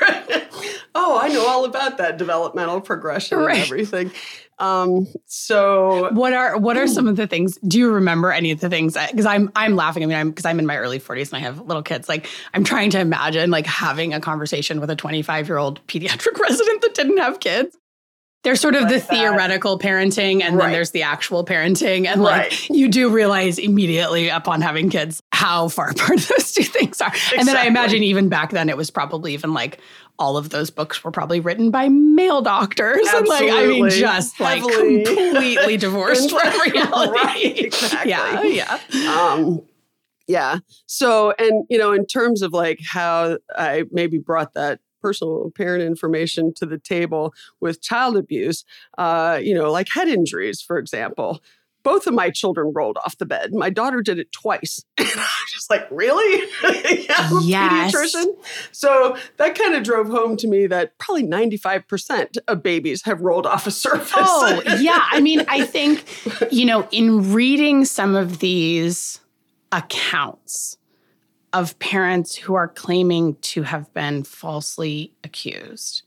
oh, 0.96 1.18
I 1.20 1.28
know 1.28 1.46
all 1.46 1.64
about 1.64 1.98
that 1.98 2.16
developmental 2.16 2.80
progression 2.80 3.38
right. 3.38 3.56
and 3.56 3.64
everything. 3.64 4.10
Um, 4.58 5.06
so 5.26 6.10
what 6.12 6.32
are 6.32 6.56
what 6.56 6.78
are 6.78 6.86
some 6.86 7.06
of 7.08 7.16
the 7.16 7.26
things? 7.26 7.58
Do 7.58 7.78
you 7.78 7.92
remember 7.92 8.32
any 8.32 8.50
of 8.52 8.60
the 8.60 8.70
things? 8.70 8.96
Because 9.10 9.26
I'm 9.26 9.52
I'm 9.54 9.76
laughing. 9.76 10.02
I 10.02 10.06
mean, 10.06 10.16
I'm 10.16 10.30
because 10.30 10.46
I'm 10.46 10.58
in 10.58 10.66
my 10.66 10.78
early 10.78 10.98
40s 10.98 11.28
and 11.28 11.36
I 11.36 11.40
have 11.40 11.60
little 11.60 11.82
kids. 11.82 12.08
Like 12.08 12.26
I'm 12.54 12.64
trying 12.64 12.90
to 12.90 13.00
imagine 13.00 13.50
like 13.50 13.66
having 13.66 14.14
a 14.14 14.20
conversation 14.20 14.80
with 14.80 14.88
a 14.88 14.96
25 14.96 15.48
year 15.48 15.58
old 15.58 15.86
pediatric 15.86 16.38
resident 16.40 16.80
that 16.82 16.94
didn't 16.94 17.18
have 17.18 17.40
kids. 17.40 17.76
There's 18.46 18.60
sort 18.60 18.76
of 18.76 18.82
like 18.82 18.92
the 18.92 18.98
that. 19.00 19.08
theoretical 19.08 19.76
parenting, 19.76 20.40
and 20.40 20.56
right. 20.56 20.66
then 20.66 20.72
there's 20.72 20.92
the 20.92 21.02
actual 21.02 21.44
parenting, 21.44 22.06
and 22.06 22.20
right. 22.20 22.48
like 22.48 22.70
you 22.70 22.86
do 22.86 23.10
realize 23.10 23.58
immediately 23.58 24.28
upon 24.28 24.60
having 24.60 24.88
kids 24.88 25.20
how 25.32 25.66
far 25.66 25.90
apart 25.90 26.20
those 26.20 26.52
two 26.52 26.62
things 26.62 27.00
are. 27.00 27.08
Exactly. 27.08 27.38
And 27.40 27.48
then 27.48 27.56
I 27.56 27.64
imagine 27.64 28.04
even 28.04 28.28
back 28.28 28.52
then 28.52 28.68
it 28.68 28.76
was 28.76 28.88
probably 28.88 29.34
even 29.34 29.52
like 29.52 29.80
all 30.18 30.36
of 30.36 30.50
those 30.50 30.70
books 30.70 31.02
were 31.04 31.10
probably 31.10 31.40
written 31.40 31.70
by 31.70 31.88
male 31.88 32.42
doctors 32.42 33.06
Absolutely. 33.06 33.48
and 33.48 33.56
like 33.56 33.64
I 33.64 33.66
mean 33.66 33.90
just 33.90 34.36
Heavily. 34.36 34.98
like 34.98 35.06
completely 35.06 35.76
divorced 35.76 36.30
from 36.30 36.60
reality. 36.72 37.12
right, 37.12 37.58
exactly. 37.58 38.56
Yeah, 38.56 38.80
yeah. 38.92 39.12
Um, 39.12 39.62
yeah. 40.26 40.58
So, 40.86 41.32
and 41.38 41.66
you 41.68 41.78
know, 41.78 41.92
in 41.92 42.06
terms 42.06 42.42
of 42.42 42.52
like 42.52 42.80
how 42.84 43.38
I 43.56 43.84
maybe 43.90 44.18
brought 44.18 44.54
that 44.54 44.80
personal 45.02 45.52
parent 45.54 45.82
information 45.82 46.52
to 46.54 46.66
the 46.66 46.78
table 46.78 47.32
with 47.60 47.82
child 47.82 48.16
abuse, 48.16 48.64
uh, 48.98 49.38
you 49.40 49.54
know, 49.54 49.70
like 49.70 49.88
head 49.92 50.08
injuries, 50.08 50.60
for 50.60 50.78
example 50.78 51.40
both 51.86 52.08
of 52.08 52.14
my 52.14 52.30
children 52.30 52.72
rolled 52.74 52.98
off 53.04 53.16
the 53.18 53.24
bed. 53.24 53.54
My 53.54 53.70
daughter 53.70 54.02
did 54.02 54.18
it 54.18 54.32
twice. 54.32 54.84
And 54.98 55.20
I 55.20 55.42
was 55.44 55.52
just 55.52 55.70
like, 55.70 55.86
really? 55.88 56.48
yeah, 57.06 57.30
yes. 57.42 57.94
pediatrician. 57.94 58.26
So 58.72 59.16
that 59.36 59.56
kind 59.56 59.76
of 59.76 59.84
drove 59.84 60.08
home 60.08 60.36
to 60.38 60.48
me 60.48 60.66
that 60.66 60.98
probably 60.98 61.22
95% 61.22 62.38
of 62.48 62.62
babies 62.62 63.04
have 63.04 63.20
rolled 63.20 63.46
off 63.46 63.68
a 63.68 63.70
surface. 63.70 64.12
Oh, 64.16 64.62
yeah. 64.80 65.06
I 65.12 65.20
mean, 65.20 65.44
I 65.46 65.64
think, 65.64 66.04
you 66.52 66.64
know, 66.64 66.88
in 66.90 67.32
reading 67.32 67.84
some 67.84 68.16
of 68.16 68.40
these 68.40 69.20
accounts 69.70 70.76
of 71.52 71.78
parents 71.78 72.34
who 72.34 72.56
are 72.56 72.68
claiming 72.68 73.36
to 73.42 73.62
have 73.62 73.94
been 73.94 74.24
falsely 74.24 75.12
accused, 75.22 76.02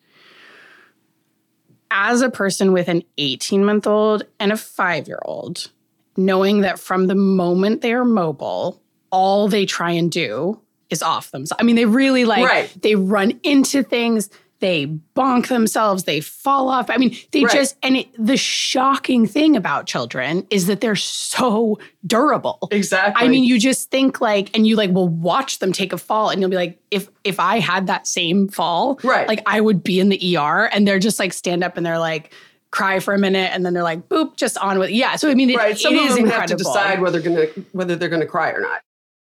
as 1.92 2.22
a 2.22 2.30
person 2.30 2.72
with 2.72 2.88
an 2.88 3.04
18 3.18 3.64
month 3.64 3.88
old 3.88 4.24
and 4.40 4.52
a 4.52 4.58
five 4.58 5.08
year 5.08 5.20
old, 5.26 5.72
knowing 6.18 6.62
that 6.62 6.80
from 6.80 7.08
the 7.08 7.16
moment 7.16 7.82
they 7.82 7.94
are 7.94 8.06
mobile, 8.06 8.82
all 9.12 9.48
they 9.48 9.66
try 9.66 9.92
and 9.92 10.12
do 10.12 10.60
is 10.90 11.02
off 11.02 11.32
themselves. 11.32 11.60
I 11.60 11.64
mean, 11.64 11.76
they 11.76 11.86
really 11.86 12.26
like, 12.26 12.46
right. 12.46 12.82
they 12.82 12.96
run 12.96 13.40
into 13.44 13.84
things, 13.84 14.30
they 14.60 14.88
bonk 15.16 15.48
themselves, 15.48 16.04
they 16.04 16.20
fall 16.20 16.70
off. 16.70 16.90
I 16.90 16.98
mean, 16.98 17.16
they 17.32 17.44
right. 17.44 17.54
just, 17.54 17.78
and 17.82 17.98
it, 17.98 18.08
the 18.18 18.38
shocking 18.38 19.26
thing 19.26 19.56
about 19.56 19.86
children 19.86 20.46
is 20.50 20.68
that 20.68 20.82
they're 20.82 20.96
so 20.96 21.80
durable. 22.06 22.68
Exactly. 22.72 23.26
I 23.26 23.30
mean, 23.30 23.44
you 23.44 23.60
just 23.60 23.90
think 23.90 24.20
like, 24.22 24.56
and 24.56 24.68
you 24.68 24.76
like 24.76 24.92
will 24.92 25.08
watch 25.08 25.60
them 25.60 25.72
take 25.72 25.94
a 25.94 25.98
fall 25.98 26.30
and 26.30 26.42
you'll 26.42 26.50
be 26.50 26.56
like, 26.56 26.80
if, 26.92 27.10
if 27.24 27.40
I 27.40 27.60
had 27.60 27.88
that 27.88 28.08
same 28.08 28.48
fall, 28.48 29.00
right. 29.04 29.28
like 29.28 29.42
I 29.46 29.62
would 29.62 29.84
be 29.84 30.00
in 30.00 30.10
the 30.10 30.38
ER 30.38 30.66
and 30.66 30.88
they're 30.88 31.00
just 31.00 31.20
like 31.20 31.34
stand 31.34 31.64
up 31.64 31.78
and 31.78 31.86
they're 31.86 32.00
like, 32.00 32.34
cry 32.72 33.00
for 33.00 33.16
a 33.16 33.18
minute 33.18 33.52
and 33.52 33.66
then 33.66 33.74
they're 33.74 33.82
like 33.82 34.08
boop 34.10 34.36
just 34.36 34.56
on 34.60 34.78
with 34.78 34.92
yeah 34.92 35.16
so 35.16 35.28
i 35.28 35.34
mean 35.34 35.50
it, 35.50 35.58
right. 35.58 35.76
Some 35.76 35.96
it 35.96 36.04
of 36.04 36.06
is 36.06 36.16
them 36.16 36.26
incredible. 36.26 36.40
have 36.40 36.50
to 36.50 36.56
decide 36.56 37.02
whether 37.02 37.20
they're 37.20 37.48
gonna 37.48 37.66
whether 37.72 37.96
they're 37.96 38.10
going 38.10 38.22
to 38.22 38.28
cry 38.28 38.52
or 38.52 38.62
not 38.62 38.82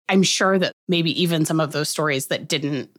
i'm 0.10 0.22
sure 0.22 0.60
that 0.60 0.74
maybe 0.90 1.22
even 1.22 1.46
some 1.46 1.62
of 1.62 1.72
those 1.72 1.88
stories 1.88 2.26
that 2.28 2.50
didn't 2.50 2.90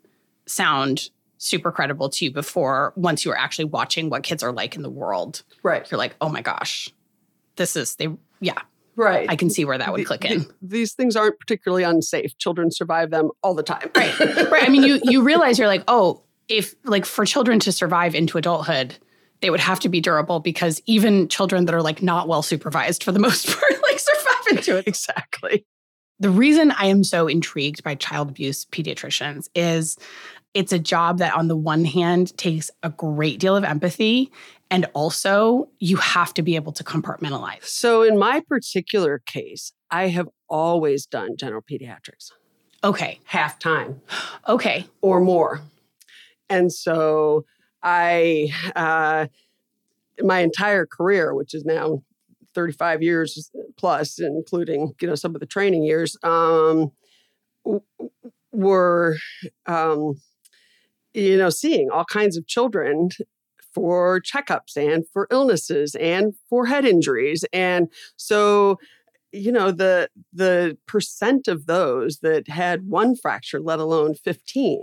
sound 0.47 1.11
super 1.39 1.73
credible 1.73 2.09
to 2.11 2.25
you 2.25 2.31
before 2.31 2.93
once 2.97 3.25
you 3.25 3.31
were 3.31 3.39
actually 3.39 3.65
watching 3.65 4.11
what 4.11 4.23
kids 4.23 4.43
are 4.43 4.53
like 4.53 4.77
in 4.77 4.83
the 4.83 4.91
world. 4.91 5.43
Right. 5.63 5.89
You're 5.91 5.99
like, 5.99 6.17
oh 6.21 6.29
my 6.29 6.43
gosh, 6.43 6.93
this 7.57 7.77
is 7.77 7.97
they 7.97 8.09
yeah. 8.41 8.61
Right. 8.97 9.31
I 9.31 9.37
can 9.37 9.49
see 9.49 9.65
where 9.65 9.79
that 9.79 9.93
would 9.93 10.01
the, 10.01 10.05
click 10.05 10.25
in. 10.25 10.41
The, 10.41 10.55
these 10.61 10.93
things 10.93 11.15
aren't 11.15 11.39
particularly 11.39 11.85
unsafe. 11.85 12.37
Children 12.39 12.73
survive 12.73 13.11
them 13.11 13.31
all 13.43 13.55
the 13.55 13.63
time. 13.63 13.91
Right. 13.97 14.19
right. 14.51 14.65
I 14.65 14.69
mean, 14.69 14.83
you 14.83 15.01
you 15.05 15.23
realize 15.23 15.59
you're 15.59 15.69
like, 15.69 15.85
oh, 15.87 16.23
if 16.49 16.75
like 16.85 17.07
for 17.07 17.25
children 17.25 17.61
to 17.61 17.73
survive 17.73 18.15
into 18.15 18.39
adulthood, 18.39 18.97
they 19.41 19.51
would 19.51 19.61
have 19.61 19.79
to 19.81 19.89
be 19.89 20.01
durable 20.01 20.41
because 20.41 20.83
even 20.87 21.29
children 21.29 21.67
that 21.67 21.75
are 21.75 21.83
like 21.83 22.03
not 22.03 22.27
well 22.27 22.43
supervised 22.43 23.05
for 23.05 23.13
the 23.13 23.21
most 23.21 23.47
part, 23.59 23.73
like 23.83 23.99
survive 23.99 24.59
into 24.59 24.79
it. 24.79 24.89
Exactly. 24.89 25.65
The 26.21 26.31
reason 26.31 26.73
I 26.73 26.87
am 26.87 27.05
so 27.05 27.29
intrigued 27.29 27.85
by 27.85 27.95
child 27.95 28.31
abuse 28.31 28.65
pediatricians 28.65 29.49
is 29.55 29.97
it's 30.55 30.73
a 30.73 30.79
job 30.79 31.19
that, 31.19 31.35
on 31.35 31.49
the 31.49 31.57
one 31.57 31.85
hand, 31.85 32.37
takes 32.37 32.71
a 32.83 32.91
great 32.91 33.39
deal 33.39 33.57
of 33.57 33.65
empathy. 33.65 34.31
And 34.71 34.87
also, 34.93 35.69
you 35.79 35.97
have 35.97 36.35
to 36.35 36.43
be 36.43 36.57
able 36.57 36.73
to 36.73 36.85
compartmentalize. 36.85 37.65
So, 37.65 38.03
in 38.03 38.19
my 38.19 38.41
particular 38.41 39.21
case, 39.21 39.73
I 39.91 40.09
have 40.09 40.29
always 40.49 41.07
done 41.07 41.37
general 41.37 41.63
pediatrics. 41.63 42.33
Okay. 42.85 43.21
Half 43.25 43.59
time. 43.59 44.01
Okay. 44.47 44.87
Or 45.01 45.21
more. 45.21 45.61
And 46.51 46.73
so, 46.73 47.45
I, 47.83 48.53
uh, 48.77 49.27
my 50.21 50.41
entire 50.41 50.87
career, 50.87 51.35
which 51.35 51.55
is 51.55 51.65
now 51.65 52.03
35 52.55 53.03
years 53.03 53.51
plus, 53.77 54.19
including 54.19 54.95
you 55.01 55.09
know 55.09 55.15
some 55.15 55.35
of 55.35 55.41
the 55.41 55.47
training 55.47 55.85
years, 55.85 56.17
um, 56.23 56.91
were 58.53 59.17
um, 59.67 60.21
you 61.19 61.37
know, 61.37 61.51
seeing 61.51 61.91
all 61.91 62.05
kinds 62.05 62.37
of 62.37 62.47
children 62.47 63.11
for 63.75 64.21
checkups 64.21 64.77
and 64.77 65.05
for 65.13 65.27
illnesses 65.31 65.95
and 65.97 66.35
for 66.49 66.67
head 66.67 66.85
injuries. 66.85 67.45
And 67.53 67.89
so, 68.17 68.79
you 69.33 69.53
know, 69.53 69.71
the 69.71 70.09
the 70.33 70.79
percent 70.87 71.49
of 71.49 71.67
those 71.67 72.19
that 72.21 72.49
had 72.49 72.89
one 72.89 73.17
fracture, 73.17 73.61
let 73.61 73.79
alone 73.79 74.15
15, 74.15 74.83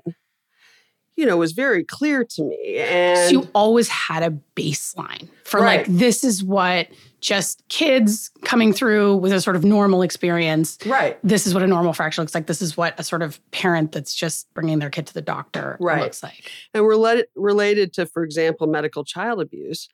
you 1.15 1.25
know, 1.25 1.35
it 1.35 1.39
was 1.39 1.53
very 1.53 1.83
clear 1.83 2.23
to 2.23 2.43
me. 2.43 2.77
And 2.77 3.17
so 3.17 3.31
you 3.31 3.49
always 3.53 3.87
had 3.87 4.23
a 4.23 4.37
baseline 4.55 5.29
for 5.45 5.61
right. 5.61 5.87
like, 5.87 5.97
this 5.97 6.23
is 6.23 6.43
what 6.43 6.87
just 7.21 7.63
kids 7.69 8.29
coming 8.43 8.73
through 8.73 9.15
with 9.17 9.31
a 9.31 9.41
sort 9.41 9.55
of 9.55 9.63
normal 9.63 10.01
experience. 10.01 10.77
Right. 10.85 11.17
This 11.23 11.47
is 11.47 11.53
what 11.53 11.63
a 11.63 11.67
normal 11.67 11.93
fracture 11.93 12.21
looks 12.21 12.35
like. 12.35 12.47
This 12.47 12.61
is 12.61 12.75
what 12.75 12.99
a 12.99 13.03
sort 13.03 13.21
of 13.21 13.39
parent 13.51 13.93
that's 13.93 14.13
just 14.13 14.53
bringing 14.53 14.79
their 14.79 14.89
kid 14.89 15.07
to 15.07 15.13
the 15.13 15.21
doctor 15.21 15.77
right. 15.79 16.01
looks 16.01 16.21
like. 16.21 16.51
And 16.73 16.85
related 16.85 17.27
related 17.35 17.93
to, 17.93 18.05
for 18.05 18.23
example, 18.23 18.67
medical 18.67 19.03
child 19.03 19.41
abuse, 19.41 19.87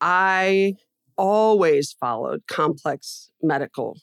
I 0.00 0.76
always 1.18 1.92
followed 1.92 2.46
complex 2.46 3.30
medical 3.42 3.98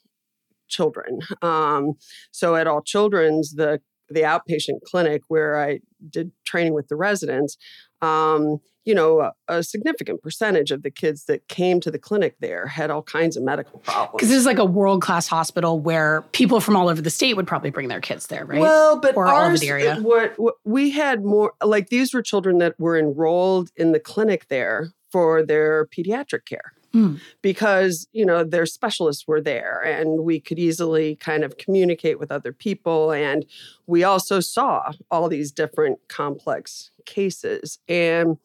children. 0.67 1.19
Um, 1.41 1.93
so 2.31 2.55
at 2.55 2.67
all 2.67 2.81
children's, 2.81 3.53
the 3.53 3.81
the 4.09 4.21
outpatient 4.21 4.81
clinic 4.85 5.21
where 5.27 5.59
I 5.59 5.79
did 6.09 6.31
training 6.45 6.73
with 6.73 6.87
the 6.87 6.95
residents, 6.95 7.57
um, 8.01 8.59
you 8.85 8.95
know, 8.95 9.19
a, 9.19 9.33
a, 9.47 9.63
significant 9.63 10.21
percentage 10.23 10.71
of 10.71 10.83
the 10.83 10.89
kids 10.89 11.25
that 11.25 11.47
came 11.47 11.79
to 11.81 11.91
the 11.91 11.99
clinic 11.99 12.35
there 12.39 12.65
had 12.65 12.89
all 12.89 13.03
kinds 13.03 13.37
of 13.37 13.43
medical 13.43 13.79
problems. 13.79 14.13
Because 14.13 14.29
this 14.29 14.37
is 14.37 14.45
like 14.45 14.57
a 14.57 14.65
world 14.65 15.01
class 15.01 15.27
hospital 15.27 15.79
where 15.79 16.21
people 16.31 16.59
from 16.59 16.75
all 16.75 16.89
over 16.89 17.01
the 17.01 17.09
state 17.09 17.35
would 17.35 17.45
probably 17.45 17.69
bring 17.69 17.89
their 17.89 18.01
kids 18.01 18.27
there, 18.27 18.45
right? 18.45 18.59
Well, 18.59 18.99
but 18.99 19.15
or 19.15 19.27
ours, 19.27 19.37
all 19.37 19.45
over 19.47 19.57
the 19.57 19.69
area. 19.69 19.97
What, 19.97 20.33
what 20.39 20.55
we 20.63 20.89
had 20.91 21.23
more 21.23 21.53
like 21.63 21.89
these 21.89 22.13
were 22.13 22.21
children 22.21 22.57
that 22.59 22.79
were 22.79 22.97
enrolled 22.97 23.69
in 23.75 23.91
the 23.91 23.99
clinic 23.99 24.47
there 24.47 24.91
for 25.11 25.43
their 25.43 25.85
pediatric 25.87 26.45
care. 26.45 26.73
Mm. 26.93 27.19
Because, 27.41 28.07
you 28.13 28.25
know, 28.25 28.43
their 28.43 28.65
specialists 28.65 29.27
were 29.27 29.41
there 29.41 29.81
and 29.81 30.23
we 30.23 30.39
could 30.39 30.57
easily 30.57 31.15
kind 31.15 31.43
of 31.43 31.57
communicate 31.57 32.19
with 32.19 32.31
other 32.31 32.51
people. 32.51 33.11
And 33.11 33.45
we 33.85 34.03
also 34.03 34.39
saw 34.39 34.91
all 35.11 35.29
these 35.29 35.51
different 35.51 35.99
complex 36.07 36.91
cases. 37.05 37.79
And 37.87 38.37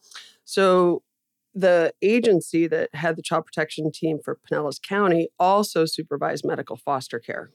so 0.45 1.03
the 1.55 1.95
agency 2.03 2.67
that 2.67 2.95
had 2.95 3.17
the 3.17 3.23
child 3.23 3.47
protection 3.47 3.91
team 3.91 4.19
for 4.23 4.39
Pinellas 4.51 4.83
County 4.83 5.29
also 5.39 5.85
supervised 5.85 6.45
medical 6.45 6.77
foster 6.77 7.19
care. 7.19 7.51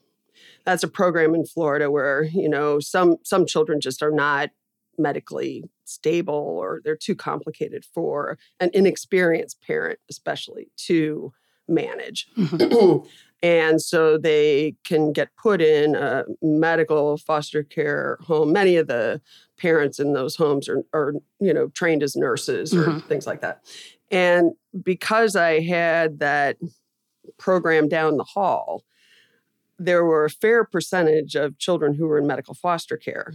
That's 0.64 0.82
a 0.82 0.88
program 0.88 1.34
in 1.34 1.44
Florida 1.44 1.90
where, 1.90 2.24
you 2.24 2.48
know, 2.48 2.80
some 2.80 3.16
some 3.24 3.44
children 3.44 3.80
just 3.80 4.02
are 4.02 4.10
not 4.10 4.50
medically 4.96 5.64
stable 5.90 6.34
or 6.34 6.80
they're 6.84 6.96
too 6.96 7.14
complicated 7.14 7.84
for 7.84 8.38
an 8.60 8.70
inexperienced 8.72 9.60
parent, 9.62 9.98
especially 10.08 10.70
to 10.76 11.32
manage. 11.68 12.28
Mm-hmm. 12.36 13.06
and 13.42 13.80
so 13.80 14.18
they 14.18 14.74
can 14.84 15.12
get 15.12 15.34
put 15.36 15.60
in 15.60 15.94
a 15.94 16.24
medical 16.42 17.16
foster 17.16 17.62
care 17.62 18.18
home. 18.22 18.52
Many 18.52 18.76
of 18.76 18.86
the 18.86 19.20
parents 19.58 19.98
in 19.98 20.12
those 20.12 20.36
homes 20.36 20.68
are, 20.68 20.84
are 20.92 21.14
you 21.38 21.54
know, 21.54 21.68
trained 21.68 22.02
as 22.02 22.16
nurses 22.16 22.74
or 22.74 22.84
mm-hmm. 22.84 22.98
things 23.08 23.26
like 23.26 23.40
that. 23.40 23.64
And 24.10 24.52
because 24.82 25.36
I 25.36 25.60
had 25.60 26.18
that 26.18 26.56
program 27.38 27.88
down 27.88 28.16
the 28.16 28.24
hall, 28.24 28.84
there 29.78 30.04
were 30.04 30.26
a 30.26 30.30
fair 30.30 30.64
percentage 30.64 31.34
of 31.36 31.56
children 31.58 31.94
who 31.94 32.06
were 32.06 32.18
in 32.18 32.26
medical 32.26 32.54
foster 32.54 32.96
care 32.96 33.32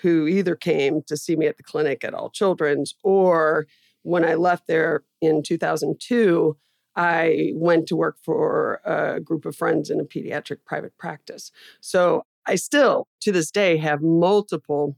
who 0.00 0.26
either 0.26 0.54
came 0.54 1.02
to 1.02 1.16
see 1.16 1.36
me 1.36 1.46
at 1.46 1.56
the 1.56 1.62
clinic 1.62 2.04
at 2.04 2.14
All 2.14 2.30
Children's 2.30 2.94
or 3.02 3.66
when 4.02 4.24
I 4.24 4.34
left 4.34 4.66
there 4.66 5.02
in 5.20 5.42
2002, 5.42 6.56
I 6.96 7.52
went 7.54 7.86
to 7.88 7.96
work 7.96 8.16
for 8.22 8.80
a 8.84 9.20
group 9.20 9.44
of 9.44 9.54
friends 9.54 9.90
in 9.90 10.00
a 10.00 10.04
pediatric 10.04 10.58
private 10.64 10.96
practice. 10.98 11.52
So 11.80 12.24
I 12.46 12.54
still, 12.54 13.06
to 13.20 13.32
this 13.32 13.50
day, 13.50 13.76
have 13.76 14.00
multiple 14.02 14.96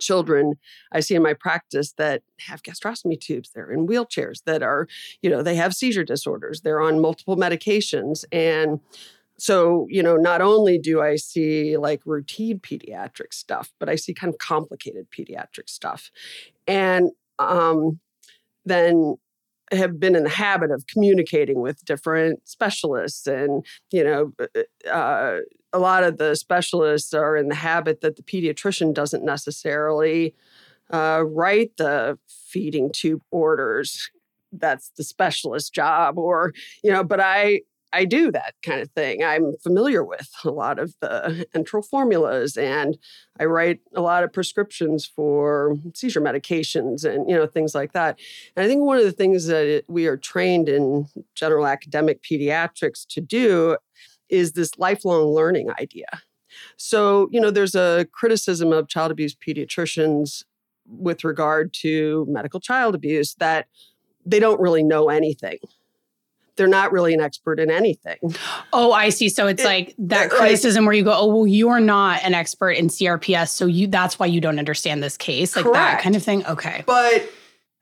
children 0.00 0.54
I 0.90 1.00
see 1.00 1.14
in 1.14 1.22
my 1.22 1.34
practice 1.34 1.92
that 1.98 2.22
have 2.40 2.62
gastrostomy 2.62 3.20
tubes. 3.20 3.50
They're 3.50 3.70
in 3.70 3.86
wheelchairs 3.86 4.42
that 4.46 4.62
are, 4.62 4.88
you 5.20 5.28
know, 5.28 5.42
they 5.42 5.56
have 5.56 5.74
seizure 5.74 6.04
disorders. 6.04 6.62
They're 6.62 6.80
on 6.80 7.00
multiple 7.00 7.36
medications. 7.36 8.24
And 8.32 8.80
so, 9.38 9.86
you 9.88 10.02
know, 10.02 10.16
not 10.16 10.40
only 10.40 10.78
do 10.78 11.00
I 11.00 11.16
see 11.16 11.76
like 11.76 12.00
routine 12.04 12.60
pediatric 12.60 13.32
stuff, 13.32 13.72
but 13.78 13.88
I 13.88 13.96
see 13.96 14.14
kind 14.14 14.32
of 14.32 14.38
complicated 14.38 15.08
pediatric 15.10 15.68
stuff. 15.68 16.10
And 16.66 17.10
um, 17.38 17.98
then 18.64 19.16
have 19.72 19.98
been 19.98 20.14
in 20.14 20.24
the 20.24 20.28
habit 20.28 20.70
of 20.70 20.86
communicating 20.86 21.60
with 21.60 21.84
different 21.84 22.46
specialists 22.46 23.26
and 23.26 23.64
you 23.90 24.04
know 24.04 24.32
uh, 24.40 24.88
uh, 24.88 25.38
a 25.72 25.78
lot 25.78 26.04
of 26.04 26.18
the 26.18 26.36
specialists 26.36 27.14
are 27.14 27.36
in 27.36 27.48
the 27.48 27.54
habit 27.54 28.00
that 28.02 28.16
the 28.16 28.22
pediatrician 28.22 28.92
doesn't 28.92 29.24
necessarily 29.24 30.34
uh, 30.90 31.22
write 31.26 31.74
the 31.78 32.18
feeding 32.28 32.90
tube 32.92 33.22
orders 33.30 34.10
that's 34.52 34.90
the 34.98 35.04
specialist 35.04 35.72
job 35.72 36.18
or 36.18 36.52
you 36.84 36.92
know 36.92 37.02
but 37.02 37.20
i 37.20 37.60
I 37.92 38.04
do 38.04 38.30
that 38.32 38.54
kind 38.62 38.80
of 38.80 38.90
thing. 38.92 39.22
I'm 39.22 39.52
familiar 39.62 40.02
with 40.02 40.28
a 40.44 40.50
lot 40.50 40.78
of 40.78 40.94
the 41.00 41.46
enteral 41.54 41.86
formulas 41.86 42.56
and 42.56 42.96
I 43.38 43.44
write 43.44 43.80
a 43.94 44.00
lot 44.00 44.24
of 44.24 44.32
prescriptions 44.32 45.04
for 45.04 45.76
seizure 45.94 46.20
medications 46.20 47.04
and 47.04 47.28
you 47.28 47.36
know 47.36 47.46
things 47.46 47.74
like 47.74 47.92
that. 47.92 48.18
And 48.56 48.64
I 48.64 48.68
think 48.68 48.82
one 48.82 48.98
of 48.98 49.04
the 49.04 49.12
things 49.12 49.46
that 49.46 49.84
we 49.88 50.06
are 50.06 50.16
trained 50.16 50.68
in 50.68 51.06
general 51.34 51.66
academic 51.66 52.22
pediatrics 52.22 53.06
to 53.10 53.20
do 53.20 53.76
is 54.28 54.52
this 54.52 54.78
lifelong 54.78 55.26
learning 55.34 55.70
idea. 55.78 56.06
So, 56.76 57.28
you 57.30 57.40
know, 57.40 57.50
there's 57.50 57.74
a 57.74 58.06
criticism 58.12 58.72
of 58.72 58.88
child 58.88 59.10
abuse 59.10 59.34
pediatricians 59.34 60.44
with 60.86 61.24
regard 61.24 61.72
to 61.72 62.26
medical 62.28 62.60
child 62.60 62.94
abuse 62.94 63.34
that 63.36 63.66
they 64.24 64.38
don't 64.38 64.60
really 64.60 64.82
know 64.82 65.08
anything 65.08 65.58
they're 66.56 66.66
not 66.66 66.92
really 66.92 67.14
an 67.14 67.20
expert 67.20 67.58
in 67.58 67.70
anything. 67.70 68.18
Oh, 68.72 68.92
I 68.92 69.08
see. 69.08 69.28
So 69.28 69.46
it's 69.46 69.62
it, 69.62 69.66
like 69.66 69.94
that 69.98 70.30
criticism 70.30 70.84
where 70.84 70.94
you 70.94 71.04
go, 71.04 71.14
"Oh, 71.14 71.26
well, 71.26 71.46
you're 71.46 71.80
not 71.80 72.22
an 72.22 72.34
expert 72.34 72.72
in 72.72 72.88
CRPS, 72.88 73.48
so 73.48 73.66
you 73.66 73.86
that's 73.86 74.18
why 74.18 74.26
you 74.26 74.40
don't 74.40 74.58
understand 74.58 75.02
this 75.02 75.16
case." 75.16 75.56
Like 75.56 75.64
correct. 75.64 75.76
that 75.76 76.02
kind 76.02 76.16
of 76.16 76.22
thing. 76.22 76.46
Okay. 76.46 76.84
But 76.86 77.30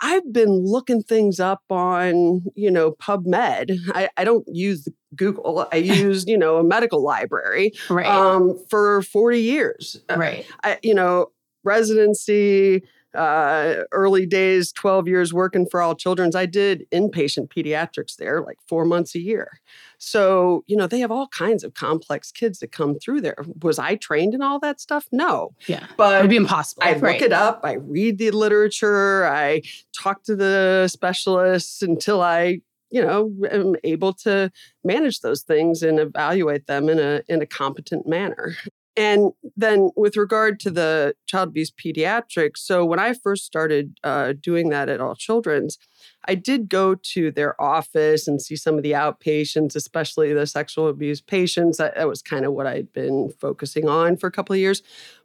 I've 0.00 0.32
been 0.32 0.64
looking 0.64 1.02
things 1.02 1.40
up 1.40 1.62
on, 1.68 2.42
you 2.54 2.70
know, 2.70 2.92
PubMed. 2.92 3.76
I, 3.94 4.08
I 4.16 4.24
don't 4.24 4.46
use 4.48 4.88
Google. 5.14 5.68
I 5.72 5.76
use, 5.76 6.26
you 6.26 6.38
know, 6.38 6.56
a 6.56 6.64
medical 6.64 7.02
library 7.02 7.72
right. 7.88 8.06
um, 8.06 8.58
for 8.68 9.02
40 9.02 9.40
years. 9.40 10.00
Right. 10.08 10.46
I, 10.64 10.78
you 10.82 10.94
know, 10.94 11.26
residency, 11.64 12.82
uh, 13.14 13.84
early 13.92 14.26
days, 14.26 14.72
12 14.72 15.08
years 15.08 15.34
working 15.34 15.66
for 15.66 15.80
All 15.80 15.94
Children's, 15.94 16.36
I 16.36 16.46
did 16.46 16.86
inpatient 16.92 17.48
pediatrics 17.48 18.16
there 18.16 18.42
like 18.42 18.58
four 18.68 18.84
months 18.84 19.14
a 19.14 19.20
year. 19.20 19.60
So, 19.98 20.64
you 20.66 20.76
know, 20.76 20.86
they 20.86 21.00
have 21.00 21.10
all 21.10 21.28
kinds 21.28 21.64
of 21.64 21.74
complex 21.74 22.32
kids 22.32 22.60
that 22.60 22.72
come 22.72 22.98
through 22.98 23.20
there. 23.20 23.36
Was 23.62 23.78
I 23.78 23.96
trained 23.96 24.34
in 24.34 24.42
all 24.42 24.58
that 24.60 24.80
stuff? 24.80 25.06
No. 25.12 25.54
Yeah. 25.66 25.86
But 25.96 26.18
it 26.18 26.20
would 26.22 26.30
be 26.30 26.36
impossible. 26.36 26.82
I 26.84 26.94
right. 26.94 27.14
look 27.14 27.22
it 27.22 27.32
up, 27.32 27.60
I 27.64 27.74
read 27.74 28.18
the 28.18 28.30
literature, 28.30 29.26
I 29.26 29.62
talk 29.92 30.22
to 30.24 30.36
the 30.36 30.88
specialists 30.88 31.82
until 31.82 32.22
I 32.22 32.60
you 32.90 33.00
know 33.00 33.32
am 33.50 33.76
able 33.84 34.12
to 34.12 34.50
manage 34.82 35.20
those 35.20 35.42
things 35.42 35.82
and 35.82 36.00
evaluate 36.00 36.66
them 36.66 36.88
in 36.88 36.98
a 36.98 37.22
in 37.28 37.40
a 37.40 37.46
competent 37.46 38.06
manner 38.06 38.56
and 38.96 39.32
then 39.56 39.90
with 39.96 40.16
regard 40.16 40.58
to 40.60 40.70
the 40.70 41.14
child 41.26 41.50
abuse 41.50 41.70
pediatrics, 41.70 42.58
so 42.58 42.84
when 42.84 42.98
I 42.98 43.14
first 43.14 43.44
started 43.44 43.96
uh, 44.02 44.34
doing 44.40 44.70
that 44.70 44.88
at 44.88 45.00
All 45.00 45.14
Children's, 45.14 45.78
I 46.26 46.34
did 46.34 46.68
go 46.68 46.94
to 46.94 47.30
their 47.30 47.60
office 47.60 48.26
and 48.26 48.42
see 48.42 48.56
some 48.56 48.76
of 48.76 48.82
the 48.82 48.92
outpatients, 48.92 49.76
especially 49.76 50.32
the 50.32 50.46
sexual 50.46 50.88
abuse 50.88 51.20
patients. 51.20 51.78
That, 51.78 51.94
that 51.94 52.08
was 52.08 52.20
kind 52.20 52.44
of 52.44 52.52
what 52.52 52.66
I'd 52.66 52.92
been 52.92 53.30
focusing 53.40 53.88
on 53.88 54.16
for 54.16 54.26
a 54.26 54.32
couple 54.32 54.54
of 54.54 54.60
years. 54.60 54.82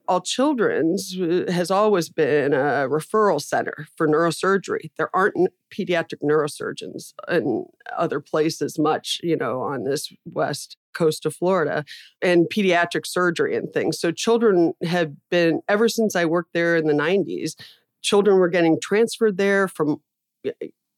All 0.07 0.21
Children's 0.21 1.19
uh, 1.19 1.45
has 1.51 1.71
always 1.71 2.09
been 2.09 2.53
a 2.53 2.87
referral 2.87 3.41
center 3.41 3.87
for 3.97 4.07
neurosurgery. 4.07 4.91
There 4.97 5.13
aren't 5.15 5.35
pediatric 5.73 6.21
neurosurgeons 6.23 7.13
in 7.27 7.65
other 7.97 8.19
places 8.19 8.77
much, 8.77 9.19
you 9.23 9.35
know, 9.35 9.61
on 9.61 9.83
this 9.83 10.13
west 10.25 10.77
coast 10.95 11.25
of 11.25 11.35
Florida 11.35 11.85
and 12.21 12.47
pediatric 12.49 13.05
surgery 13.05 13.55
and 13.55 13.71
things. 13.73 13.99
So 13.99 14.11
children 14.11 14.73
have 14.83 15.13
been 15.29 15.61
ever 15.67 15.87
since 15.87 16.15
I 16.15 16.25
worked 16.25 16.53
there 16.53 16.75
in 16.75 16.87
the 16.87 16.93
90s, 16.93 17.53
children 18.01 18.37
were 18.37 18.49
getting 18.49 18.79
transferred 18.81 19.37
there 19.37 19.67
from 19.67 20.01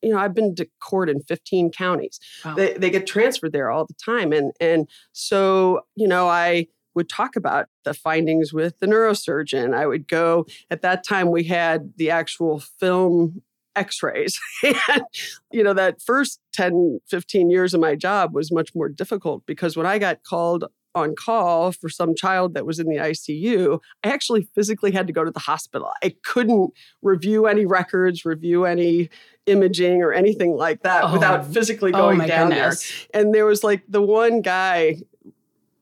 you 0.02 0.12
know, 0.12 0.20
I've 0.20 0.34
been 0.34 0.56
to 0.56 0.68
court 0.80 1.10
in 1.10 1.22
15 1.22 1.72
counties. 1.72 2.20
Wow. 2.46 2.56
They, 2.56 2.74
they 2.74 2.90
get 2.90 3.08
transferred 3.08 3.52
there 3.52 3.72
all 3.72 3.86
the 3.86 3.96
time. 3.96 4.32
And, 4.32 4.54
and 4.60 4.88
so, 5.12 5.82
you 5.96 6.08
know, 6.08 6.28
I 6.28 6.68
would 6.96 7.10
talk 7.10 7.36
about 7.36 7.68
the 7.84 7.94
findings 7.94 8.54
with 8.54 8.80
the 8.80 8.88
neurosurgeon. 8.88 9.76
I 9.76 9.86
would 9.86 10.08
go, 10.08 10.46
at 10.70 10.82
that 10.82 11.04
time, 11.04 11.30
we 11.32 11.44
had 11.44 11.94
the 11.98 12.10
actual 12.10 12.60
film 12.60 13.42
x-rays 13.78 14.40
and 14.64 15.04
you 15.52 15.64
know 15.64 15.74
that 15.74 16.02
first 16.02 16.40
10 16.54 17.00
15 17.08 17.50
years 17.50 17.74
of 17.74 17.80
my 17.80 17.96
job 17.96 18.34
was 18.34 18.52
much 18.52 18.74
more 18.76 18.90
difficult 18.90 19.46
because 19.46 19.78
when 19.78 19.86
i 19.86 19.98
got 19.98 20.24
called 20.24 20.66
on 20.98 21.16
call 21.16 21.72
for 21.72 21.90
some 21.90 22.16
child 22.16 22.54
that 22.56 22.66
was 22.66 22.80
in 22.80 22.88
the 22.88 22.98
ICU, 22.98 23.80
I 24.04 24.10
actually 24.10 24.50
physically 24.56 24.92
had 24.92 25.08
to 25.08 25.14
go 25.14 25.24
to 25.24 25.32
the 25.32 25.40
hospital. 25.40 25.92
I 26.04 26.16
couldn't 26.24 26.74
review 27.02 27.46
any 27.46 27.66
records, 27.66 28.26
review 28.26 28.66
any 28.66 29.10
imaging 29.46 30.02
or 30.02 30.12
anything 30.12 30.56
like 30.56 30.82
that 30.84 31.04
oh. 31.06 31.14
without 31.14 31.46
physically 31.46 31.92
oh 31.94 31.98
going 31.98 32.22
oh 32.22 32.28
down 32.28 32.50
goodness. 32.50 33.06
there. 33.14 33.22
And 33.22 33.34
there 33.34 33.46
was 33.46 33.64
like 33.64 33.84
the 33.88 34.02
one 34.02 34.42
guy 34.42 34.98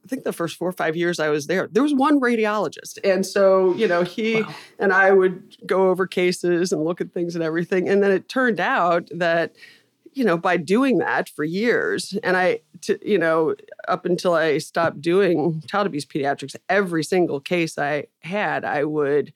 I 0.06 0.08
think 0.08 0.24
the 0.24 0.34
first 0.34 0.58
four 0.58 0.70
or 0.70 0.74
five 0.74 0.96
years 0.96 1.20
I 1.20 1.30
was 1.30 1.48
there, 1.48 1.68
there 1.72 1.82
was 1.82 1.94
one 1.94 2.22
radiologist. 2.22 3.00
And 3.04 3.26
so, 3.26 3.74
you 3.74 3.88
know, 3.88 4.04
he 4.04 4.44
wow. 4.44 4.56
and 4.78 4.94
I 4.94 5.12
would 5.12 5.58
go 5.66 5.90
over 5.90 6.06
cases 6.06 6.72
and 6.72 6.86
look 6.86 7.02
at 7.02 7.12
things 7.12 7.34
and 7.34 7.44
everything. 7.44 7.90
And 7.90 8.04
then 8.04 8.12
it 8.12 8.30
turned 8.30 8.60
out 8.60 9.10
that 9.12 9.56
you 10.16 10.24
know, 10.24 10.38
by 10.38 10.56
doing 10.56 11.00
that 11.00 11.28
for 11.28 11.44
years, 11.44 12.18
and 12.24 12.38
I, 12.38 12.62
to, 12.84 12.98
you 13.08 13.18
know, 13.18 13.54
up 13.90 14.06
until 14.06 14.34
I 14.34 14.60
stopped 14.60 15.02
doing 15.02 15.62
child 15.68 15.88
abuse 15.88 16.06
pediatrics, 16.06 16.56
every 16.70 17.04
single 17.04 17.42
case 17.42 17.78
I 17.78 18.06
had, 18.22 18.64
I 18.64 18.86
would 18.86 19.34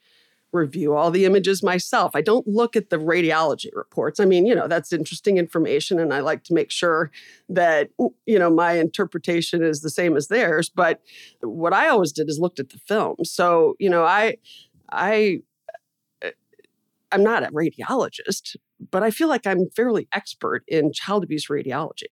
review 0.51 0.95
all 0.95 1.11
the 1.11 1.25
images 1.25 1.61
myself. 1.61 2.11
I 2.15 2.21
don't 2.21 2.47
look 2.47 2.75
at 2.75 2.89
the 2.89 2.97
radiology 2.97 3.69
reports. 3.73 4.19
I 4.19 4.25
mean, 4.25 4.45
you 4.45 4.55
know, 4.55 4.67
that's 4.67 4.91
interesting 4.91 5.37
information 5.37 5.99
and 5.99 6.13
I 6.13 6.19
like 6.21 6.43
to 6.45 6.53
make 6.53 6.71
sure 6.71 7.11
that 7.49 7.89
you 8.25 8.39
know, 8.39 8.49
my 8.49 8.73
interpretation 8.73 9.63
is 9.63 9.81
the 9.81 9.89
same 9.89 10.15
as 10.15 10.27
theirs, 10.27 10.69
but 10.69 11.01
what 11.41 11.73
I 11.73 11.89
always 11.89 12.11
did 12.11 12.29
is 12.29 12.39
looked 12.39 12.59
at 12.59 12.69
the 12.69 12.79
film. 12.79 13.17
So, 13.23 13.75
you 13.79 13.89
know, 13.89 14.03
I 14.03 14.37
I 14.91 15.41
eh, 16.21 16.31
I'm 17.11 17.23
not 17.23 17.43
a 17.43 17.51
radiologist, 17.51 18.55
but 18.91 19.03
I 19.03 19.11
feel 19.11 19.27
like 19.27 19.45
I'm 19.45 19.69
fairly 19.75 20.07
expert 20.13 20.63
in 20.67 20.91
child 20.93 21.23
abuse 21.23 21.47
radiology. 21.47 22.07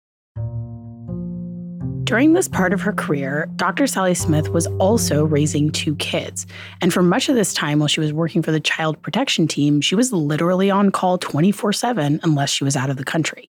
During 2.08 2.32
this 2.32 2.48
part 2.48 2.72
of 2.72 2.80
her 2.80 2.94
career, 2.94 3.50
Dr. 3.58 3.86
Sally 3.86 4.14
Smith 4.14 4.48
was 4.48 4.66
also 4.80 5.26
raising 5.26 5.70
two 5.70 5.94
kids. 5.98 6.48
And 6.80 6.94
for 6.94 7.04
much 7.04 7.28
of 7.28 7.36
this 7.36 7.54
time, 7.54 7.80
while 7.80 7.90
she 7.90 8.00
was 8.00 8.14
working 8.14 8.42
for 8.42 8.54
the 8.54 8.62
child 8.62 9.02
protection 9.02 9.46
team, 9.46 9.82
she 9.82 9.94
was 9.94 10.14
literally 10.14 10.72
on 10.72 10.90
call 10.90 11.18
24 11.18 11.74
7 11.74 12.22
unless 12.24 12.50
she 12.50 12.64
was 12.64 12.78
out 12.78 12.90
of 12.90 12.96
the 12.96 13.04
country. 13.04 13.50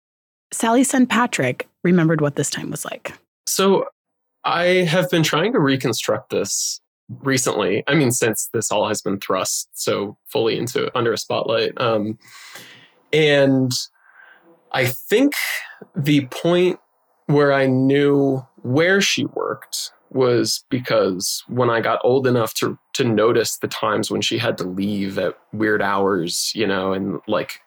Sally's 0.52 0.90
son 0.90 1.06
Patrick 1.06 1.68
remembered 1.84 2.20
what 2.20 2.36
this 2.36 2.50
time 2.50 2.72
was 2.72 2.84
like. 2.84 3.14
So 3.46 3.86
I 4.44 4.64
have 4.90 5.08
been 5.12 5.22
trying 5.22 5.54
to 5.54 5.60
reconstruct 5.60 6.32
this 6.32 6.82
recently. 7.10 7.84
I 7.86 7.94
mean, 7.94 8.10
since 8.10 8.50
this 8.54 8.72
all 8.72 8.88
has 8.88 9.04
been 9.04 9.20
thrust 9.20 9.70
so 9.74 10.18
fully 10.26 10.58
into 10.58 10.90
under 10.98 11.14
a 11.14 11.18
spotlight. 11.20 11.80
Um, 11.80 12.18
and 13.14 13.72
I 14.72 14.88
think 14.88 15.36
the 15.96 16.26
point 16.32 16.80
where 17.28 17.54
I 17.54 17.68
knew 17.68 18.46
where 18.64 19.00
she 19.00 19.26
worked 19.26 19.92
was 20.10 20.64
because 20.70 21.44
when 21.48 21.70
I 21.70 21.82
got 21.82 22.00
old 22.04 22.28
enough 22.28 22.54
to 22.56 22.78
to 22.94 23.04
notice 23.04 23.58
the 23.58 23.68
times 23.68 24.10
when 24.10 24.22
she 24.22 24.38
had 24.38 24.58
to 24.58 24.64
leave 24.64 25.20
at 25.20 25.38
weird 25.54 25.82
hours, 25.82 26.52
you 26.56 26.66
know, 26.66 26.94
and 26.94 27.20
like, 27.28 27.62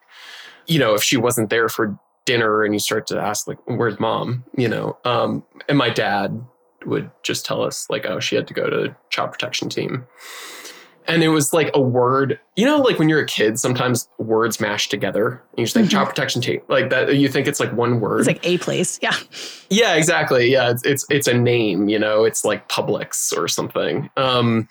you 0.66 0.78
know, 0.78 0.94
if 0.94 1.02
she 1.02 1.16
wasn't 1.16 1.50
there 1.50 1.68
for 1.68 1.98
dinner 2.24 2.64
and 2.64 2.74
you 2.74 2.80
start 2.80 3.06
to 3.08 3.20
ask 3.20 3.46
like, 3.46 3.58
where's 3.66 4.00
mom? 4.00 4.44
You 4.56 4.68
know, 4.68 4.98
um, 5.04 5.44
and 5.68 5.78
my 5.78 5.90
dad 5.90 6.44
would 6.86 7.10
just 7.22 7.44
tell 7.44 7.62
us 7.62 7.88
like, 7.90 8.06
oh, 8.06 8.20
she 8.20 8.36
had 8.36 8.48
to 8.48 8.54
go 8.54 8.70
to 8.70 8.96
child 9.10 9.32
protection 9.32 9.68
team 9.68 10.06
and 11.10 11.22
it 11.22 11.28
was 11.28 11.52
like 11.52 11.70
a 11.74 11.80
word 11.80 12.38
you 12.56 12.64
know 12.64 12.78
like 12.78 12.98
when 12.98 13.08
you're 13.08 13.20
a 13.20 13.26
kid 13.26 13.58
sometimes 13.58 14.08
words 14.18 14.60
mash 14.60 14.88
together. 14.88 15.42
You 15.56 15.64
just 15.64 15.74
think 15.74 15.86
mm-hmm. 15.86 15.96
child 15.96 16.08
protection 16.08 16.40
tape 16.40 16.64
like 16.68 16.90
that 16.90 17.16
you 17.16 17.28
think 17.28 17.46
it's 17.46 17.60
like 17.60 17.72
one 17.72 18.00
word. 18.00 18.20
It's 18.20 18.28
like 18.28 18.46
a 18.46 18.58
place 18.58 18.98
yeah. 19.02 19.16
Yeah 19.68 19.94
exactly. 19.94 20.50
Yeah 20.50 20.70
it's 20.70 20.84
it's, 20.84 21.06
it's 21.10 21.26
a 21.26 21.34
name 21.34 21.88
you 21.88 21.98
know? 21.98 22.24
It's 22.24 22.44
like 22.44 22.68
publix 22.68 23.36
or 23.36 23.48
something. 23.48 24.10
Um 24.16 24.68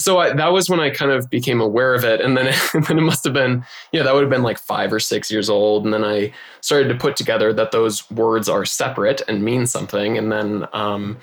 so 0.00 0.18
I, 0.18 0.32
that 0.32 0.52
was 0.52 0.70
when 0.70 0.78
I 0.78 0.90
kind 0.90 1.10
of 1.10 1.28
became 1.28 1.60
aware 1.60 1.92
of 1.92 2.04
it, 2.04 2.20
and 2.20 2.36
then 2.36 2.46
it, 2.46 2.56
and 2.74 2.84
then 2.84 2.98
it 2.98 3.02
must 3.02 3.24
have 3.24 3.32
been, 3.32 3.64
yeah, 3.92 4.04
that 4.04 4.14
would 4.14 4.22
have 4.22 4.30
been 4.30 4.44
like 4.44 4.58
five 4.58 4.92
or 4.92 5.00
six 5.00 5.30
years 5.30 5.50
old, 5.50 5.84
and 5.84 5.92
then 5.92 6.04
I 6.04 6.32
started 6.60 6.88
to 6.88 6.94
put 6.94 7.16
together 7.16 7.52
that 7.52 7.72
those 7.72 8.08
words 8.10 8.48
are 8.48 8.64
separate 8.64 9.22
and 9.28 9.42
mean 9.42 9.66
something, 9.66 10.16
and 10.16 10.30
then 10.30 10.66
um, 10.72 11.18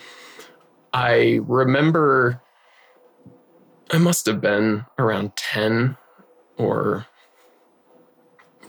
I 0.93 1.39
remember 1.43 2.41
I 3.91 3.98
must 3.98 4.26
have 4.26 4.41
been 4.41 4.86
around 4.98 5.36
10 5.36 5.98
or 6.58 7.06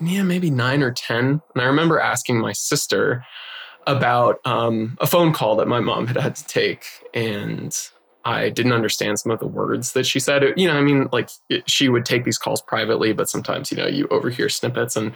yeah, 0.01 0.23
maybe 0.23 0.51
nine 0.51 0.83
or 0.83 0.91
10. 0.91 1.25
And 1.25 1.43
I 1.57 1.65
remember 1.65 1.99
asking 1.99 2.39
my 2.39 2.53
sister 2.53 3.25
about 3.87 4.41
um, 4.45 4.97
a 5.01 5.07
phone 5.07 5.33
call 5.33 5.57
that 5.57 5.69
my 5.69 5.81
mom 5.81 6.07
had 6.07 6.17
had 6.17 6.37
to 6.37 6.45
take. 6.47 6.85
And 7.15 7.75
I 8.25 8.51
didn't 8.51 8.73
understand 8.73 9.19
some 9.19 9.33
of 9.33 9.39
the 9.39 9.47
words 9.47 9.93
that 9.93 10.05
she 10.05 10.19
said. 10.21 10.43
You 10.57 10.69
know, 10.69 10.75
I 10.75 10.83
mean, 10.83 11.09
like 11.13 11.31
it, 11.49 11.69
she 11.71 11.89
would 11.89 12.05
take 12.05 12.25
these 12.25 12.39
calls 12.39 12.61
privately, 12.61 13.13
but 13.13 13.29
sometimes, 13.29 13.71
you 13.71 13.77
know, 13.77 13.87
you 13.87 14.07
overhear 14.09 14.49
snippets. 14.49 14.97
And 14.97 15.13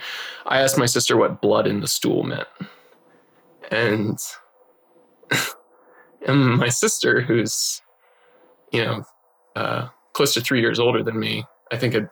I 0.46 0.60
asked 0.60 0.78
my 0.78 0.86
sister 0.86 1.16
what 1.16 1.42
blood 1.42 1.66
in 1.66 1.80
the 1.80 1.88
stool 1.88 2.22
meant. 2.22 2.48
And, 3.70 4.18
and 6.26 6.56
my 6.56 6.68
sister, 6.68 7.20
who's, 7.20 7.82
you 8.72 8.84
know, 8.84 9.04
uh, 9.56 9.88
close 10.12 10.34
to 10.34 10.40
three 10.40 10.60
years 10.60 10.78
older 10.78 11.02
than 11.02 11.18
me, 11.18 11.44
I 11.70 11.76
think 11.76 11.94
had, 11.94 12.10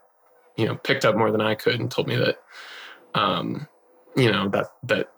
you 0.57 0.67
know, 0.67 0.77
picked 0.77 1.05
up 1.05 1.17
more 1.17 1.31
than 1.31 1.41
I 1.41 1.55
could 1.55 1.81
and 1.81 1.91
told 1.91 2.09
me 2.09 2.17
that, 2.17 2.39
um, 3.15 3.69
you 4.17 4.31
know, 4.31 4.49
that, 4.51 4.67
that 4.85 5.11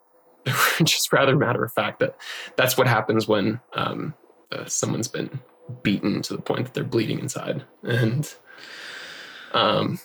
just 0.84 1.12
rather 1.12 1.36
matter 1.36 1.64
of 1.64 1.72
fact 1.72 2.00
that 2.00 2.16
that's 2.56 2.76
what 2.76 2.86
happens 2.86 3.28
when, 3.28 3.60
um, 3.74 4.14
uh, 4.52 4.64
someone's 4.66 5.08
been 5.08 5.40
beaten 5.82 6.22
to 6.22 6.34
the 6.34 6.42
point 6.42 6.64
that 6.64 6.74
they're 6.74 6.84
bleeding 6.84 7.20
inside. 7.20 7.64
And, 7.82 8.32
um, 9.52 10.00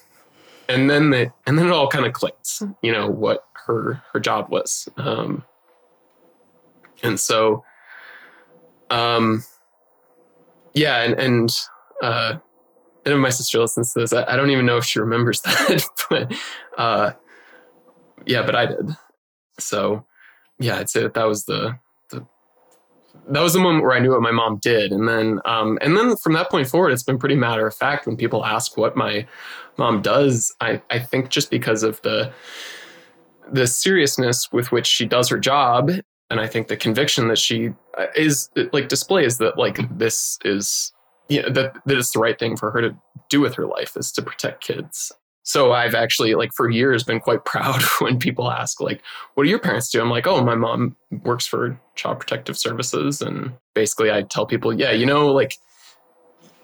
and 0.69 0.89
then 0.89 1.13
it, 1.13 1.31
and 1.45 1.57
then 1.57 1.67
it 1.67 1.71
all 1.71 1.87
kind 1.87 2.05
of 2.05 2.13
clicked, 2.13 2.61
you 2.81 2.91
know, 2.91 3.07
what 3.07 3.45
her, 3.65 4.01
her 4.13 4.19
job 4.19 4.49
was. 4.49 4.87
Um, 4.97 5.43
and 7.03 7.19
so, 7.19 7.63
um, 8.89 9.43
yeah, 10.73 11.03
and, 11.03 11.13
and, 11.19 11.49
uh, 12.01 12.37
and 13.05 13.21
my 13.21 13.29
sister 13.29 13.59
listens 13.59 13.93
to 13.93 13.99
this, 13.99 14.13
I, 14.13 14.23
I, 14.23 14.35
don't 14.35 14.49
even 14.49 14.65
know 14.65 14.77
if 14.77 14.85
she 14.85 14.99
remembers 14.99 15.41
that, 15.43 15.85
but 16.09 16.33
uh, 16.77 17.11
yeah, 18.25 18.43
but 18.43 18.55
I 18.55 18.65
did. 18.65 18.89
So 19.59 20.05
yeah, 20.59 20.79
I'd 20.79 20.89
say 20.89 21.01
that 21.03 21.13
that 21.13 21.25
was 21.25 21.45
the, 21.45 21.77
the 22.09 22.25
that 23.29 23.41
was 23.41 23.53
the 23.53 23.59
moment 23.59 23.83
where 23.83 23.93
I 23.93 23.99
knew 23.99 24.11
what 24.11 24.21
my 24.21 24.31
mom 24.31 24.57
did, 24.57 24.91
and 24.91 25.07
then 25.07 25.39
um, 25.45 25.77
and 25.81 25.95
then 25.95 26.17
from 26.17 26.33
that 26.33 26.49
point 26.49 26.67
forward, 26.67 26.91
it's 26.91 27.03
been 27.03 27.19
pretty 27.19 27.35
matter 27.35 27.65
of 27.67 27.75
fact 27.75 28.07
when 28.07 28.17
people 28.17 28.43
ask 28.43 28.75
what 28.77 28.95
my 28.95 29.25
mom 29.77 30.01
does. 30.01 30.53
I 30.61 30.81
I 30.89 30.99
think 30.99 31.29
just 31.29 31.49
because 31.49 31.83
of 31.83 32.01
the 32.01 32.33
the 33.51 33.67
seriousness 33.67 34.51
with 34.51 34.71
which 34.71 34.87
she 34.87 35.05
does 35.05 35.29
her 35.29 35.37
job 35.37 35.91
and 36.31 36.39
i 36.39 36.47
think 36.47 36.67
the 36.67 36.75
conviction 36.75 37.27
that 37.27 37.37
she 37.37 37.69
uh, 37.97 38.07
is 38.15 38.49
like 38.73 38.87
displays 38.87 39.37
that 39.37 39.57
like 39.57 39.77
this 39.97 40.39
is 40.43 40.94
you 41.29 41.41
know, 41.41 41.49
that, 41.49 41.75
that 41.85 41.97
it's 41.97 42.11
the 42.11 42.19
right 42.19 42.37
thing 42.37 42.55
for 42.55 42.71
her 42.71 42.81
to 42.81 42.95
do 43.29 43.41
with 43.41 43.55
her 43.55 43.65
life 43.65 43.95
is 43.97 44.11
to 44.13 44.21
protect 44.21 44.63
kids. 44.63 45.11
So 45.43 45.73
I've 45.73 45.93
actually 45.93 46.33
like 46.33 46.53
for 46.53 46.69
years 46.69 47.03
been 47.03 47.19
quite 47.19 47.45
proud 47.45 47.81
when 47.99 48.19
people 48.19 48.51
ask 48.51 48.81
like, 48.81 49.01
what 49.35 49.43
do 49.43 49.49
your 49.49 49.59
parents 49.59 49.89
do? 49.89 50.01
I'm 50.01 50.09
like, 50.09 50.27
oh, 50.27 50.43
my 50.43 50.55
mom 50.55 50.95
works 51.23 51.45
for 51.45 51.79
Child 51.95 52.19
Protective 52.19 52.57
Services. 52.57 53.21
And 53.21 53.53
basically 53.73 54.11
I 54.11 54.23
tell 54.23 54.45
people, 54.45 54.73
yeah, 54.73 54.91
you 54.91 55.05
know, 55.05 55.31
like, 55.31 55.57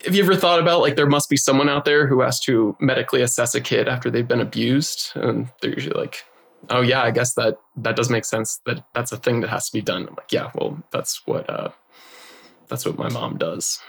have 0.06 0.16
you 0.16 0.24
ever 0.24 0.36
thought 0.36 0.60
about 0.60 0.82
like 0.82 0.96
there 0.96 1.06
must 1.06 1.30
be 1.30 1.38
someone 1.38 1.70
out 1.70 1.86
there 1.86 2.08
who 2.08 2.22
has 2.22 2.40
to 2.42 2.76
medically 2.80 3.22
assess 3.22 3.54
a 3.54 3.62
kid 3.62 3.88
after 3.88 4.10
they've 4.10 4.28
been 4.28 4.42
abused? 4.42 5.12
And 5.14 5.48
they're 5.62 5.76
usually 5.76 6.00
like, 6.00 6.24
oh 6.72 6.82
yeah, 6.82 7.04
I 7.04 7.12
guess 7.12 7.34
that 7.36 7.60
that 7.78 7.96
does 7.96 8.10
make 8.10 8.26
sense 8.26 8.60
that 8.66 8.84
that's 8.94 9.12
a 9.12 9.18
thing 9.18 9.42
that 9.42 9.50
has 9.50 9.68
to 9.68 9.74
be 9.74 9.82
done. 9.82 10.08
I'm 10.08 10.16
like, 10.16 10.32
yeah, 10.32 10.50
well, 10.56 10.82
that's 10.92 11.26
what 11.28 11.48
uh 11.50 11.70
that's 12.68 12.86
what 12.86 12.98
my 12.98 13.10
mom 13.10 13.38
does. 13.38 13.80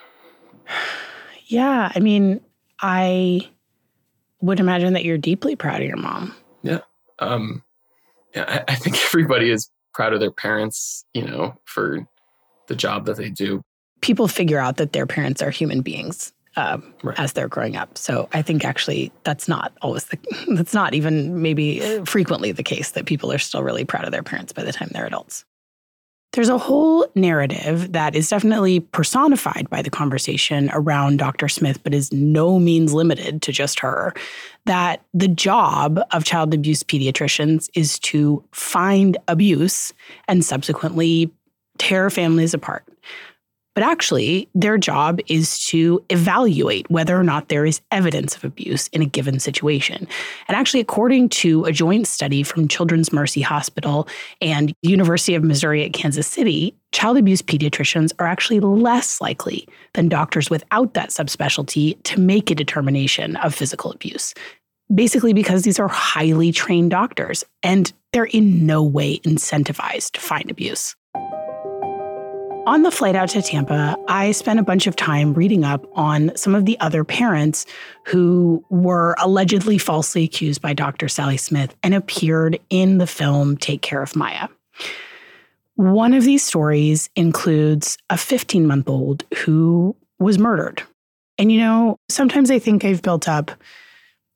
Yeah. 1.47 1.93
I 1.95 2.01
mean, 2.01 2.41
I 2.81 3.49
would 4.41 4.61
imagine 4.61 4.93
that 4.95 5.05
you're 5.05 5.19
deeply 5.19 5.57
proud 5.57 5.81
of 5.81 5.87
your 5.87 5.97
mom. 5.97 6.35
Yeah. 6.63 6.81
Um, 7.19 7.63
yeah, 8.35 8.45
I, 8.69 8.73
I 8.73 8.75
think 8.75 8.97
everybody 9.05 9.51
is 9.51 9.71
proud 9.95 10.13
of 10.13 10.21
their 10.21 10.31
parents, 10.31 11.05
you 11.15 11.23
know, 11.23 11.57
for 11.65 12.07
the 12.69 12.75
job 12.75 13.07
that 13.07 13.17
they 13.17 13.31
do. 13.31 13.63
People 14.01 14.29
figure 14.29 14.59
out 14.59 14.79
that 14.79 14.93
their 14.93 15.07
parents 15.07 15.43
are 15.43 15.51
human 15.51 15.83
beings 15.83 16.33
um, 16.57 16.93
right. 17.03 17.19
as 17.19 17.33
they're 17.33 17.49
growing 17.49 17.77
up. 17.77 17.97
So 17.97 18.29
I 18.33 18.43
think 18.43 18.65
actually 18.65 19.13
that's 19.25 19.49
not 19.49 19.73
always 19.83 20.07
the 20.07 20.19
that's 20.55 20.75
not 20.75 20.95
even 20.95 21.41
maybe 21.41 21.83
uh, 21.83 22.05
frequently 22.05 22.53
the 22.53 22.63
case 22.63 22.93
that 22.93 23.07
people 23.07 23.33
are 23.33 23.39
still 23.39 23.63
really 23.63 23.85
proud 23.85 24.05
of 24.05 24.13
their 24.13 24.23
parents 24.23 24.53
by 24.53 24.63
the 24.63 24.73
time 24.73 24.91
they're 24.93 25.07
adults. 25.07 25.45
There's 26.33 26.49
a 26.49 26.57
whole 26.57 27.07
narrative 27.15 27.93
that 27.93 28.17
is 28.17 28.31
definitely 28.31 28.81
personified 28.81 29.69
by 29.69 29.83
the 29.83 29.91
conversation 29.91 30.71
around 30.73 31.19
Dr. 31.19 31.47
Smith, 31.47 31.83
but 31.83 31.93
is 31.93 32.11
no 32.11 32.59
means 32.59 32.95
limited 32.95 33.43
to 33.43 33.53
just 33.53 33.81
her. 33.81 34.15
That 34.65 35.05
the 35.13 35.29
job 35.29 36.01
of 36.11 36.25
child 36.25 36.55
abuse 36.55 36.83
pediatricians 36.83 37.69
is 37.75 37.99
to 38.01 38.43
find 38.53 39.19
abuse 39.29 39.93
and 40.27 40.43
subsequently 40.43 41.31
tear 41.77 42.09
families 42.09 42.55
apart. 42.55 42.85
But 43.75 43.85
actually, 43.85 44.49
their 44.55 44.77
job 44.77 45.21
is 45.29 45.65
to 45.67 46.05
evaluate 46.11 46.91
whether 46.91 47.19
or 47.19 47.23
not 47.23 47.49
there 47.49 47.65
is 47.65 47.81
evidence 47.91 48.37
of 48.37 48.45
abuse 48.45 48.89
in 48.89 49.01
a 49.01 49.07
given 49.07 49.41
situation. 49.41 50.07
And 50.47 50.57
actually, 50.57 50.81
according 50.81 51.31
to 51.31 51.65
a 51.65 51.73
joint 51.73 52.07
study 52.07 52.43
from 52.43 52.69
Children's 52.69 53.13
Mercy 53.13 53.41
Hospital 53.41 54.07
and 54.41 54.75
University 54.83 55.35
of 55.35 55.43
Missouri 55.43 55.85
at 55.85 55.95
Kansas 55.95 56.27
City, 56.27 56.75
child 56.93 57.17
abuse 57.17 57.41
pediatricians 57.41 58.13
are 58.19 58.27
actually 58.27 58.61
less 58.61 59.21
likely 59.21 59.67
than 59.95 60.09
doctors 60.09 60.51
without 60.51 60.93
that 60.93 61.09
subspecialty 61.09 62.03
to 62.03 62.21
make 62.21 62.51
a 62.51 62.55
determination 62.55 63.37
of 63.37 63.55
physical 63.55 63.91
abuse 63.93 64.35
basically 64.95 65.33
because 65.33 65.63
these 65.63 65.79
are 65.79 65.89
highly 65.89 66.53
trained 66.53 66.91
doctors 66.91 67.45
and 67.63 67.93
they're 68.13 68.25
in 68.25 68.67
no 68.67 68.83
way 68.83 69.19
incentivized 69.21 70.13
to 70.13 70.21
find 70.21 70.51
abuse. 70.51 70.95
On 72.65 72.85
the 72.85 72.93
flight 72.93 73.17
out 73.17 73.29
to 73.31 73.43
Tampa, 73.43 73.97
I 74.07 74.31
spent 74.31 74.61
a 74.61 74.63
bunch 74.63 74.87
of 74.87 74.95
time 74.95 75.35
reading 75.35 75.65
up 75.65 75.85
on 75.97 76.31
some 76.37 76.55
of 76.55 76.65
the 76.65 76.79
other 76.79 77.03
parents 77.03 77.67
who 78.05 78.65
were 78.71 79.17
allegedly 79.19 79.79
falsely 79.79 80.23
accused 80.23 80.63
by 80.63 80.73
Dr. 80.73 81.09
Sally 81.09 81.37
Smith 81.37 81.75
and 81.83 81.93
appeared 81.93 82.61
in 82.71 82.99
the 82.99 83.07
film 83.07 83.57
Take 83.57 83.83
Care 83.83 84.01
of 84.01 84.15
Maya. 84.15 84.47
One 85.75 86.15
of 86.15 86.23
these 86.23 86.45
stories 86.45 87.11
includes 87.17 87.99
a 88.11 88.17
15 88.17 88.65
month 88.65 88.89
old 88.89 89.25
who 89.39 89.97
was 90.21 90.39
murdered. 90.39 90.85
And 91.39 91.51
you 91.51 91.59
know, 91.59 91.99
sometimes 92.09 92.49
I 92.49 92.61
think 92.61 92.85
I've 92.85 93.03
built 93.03 93.29
up 93.29 93.51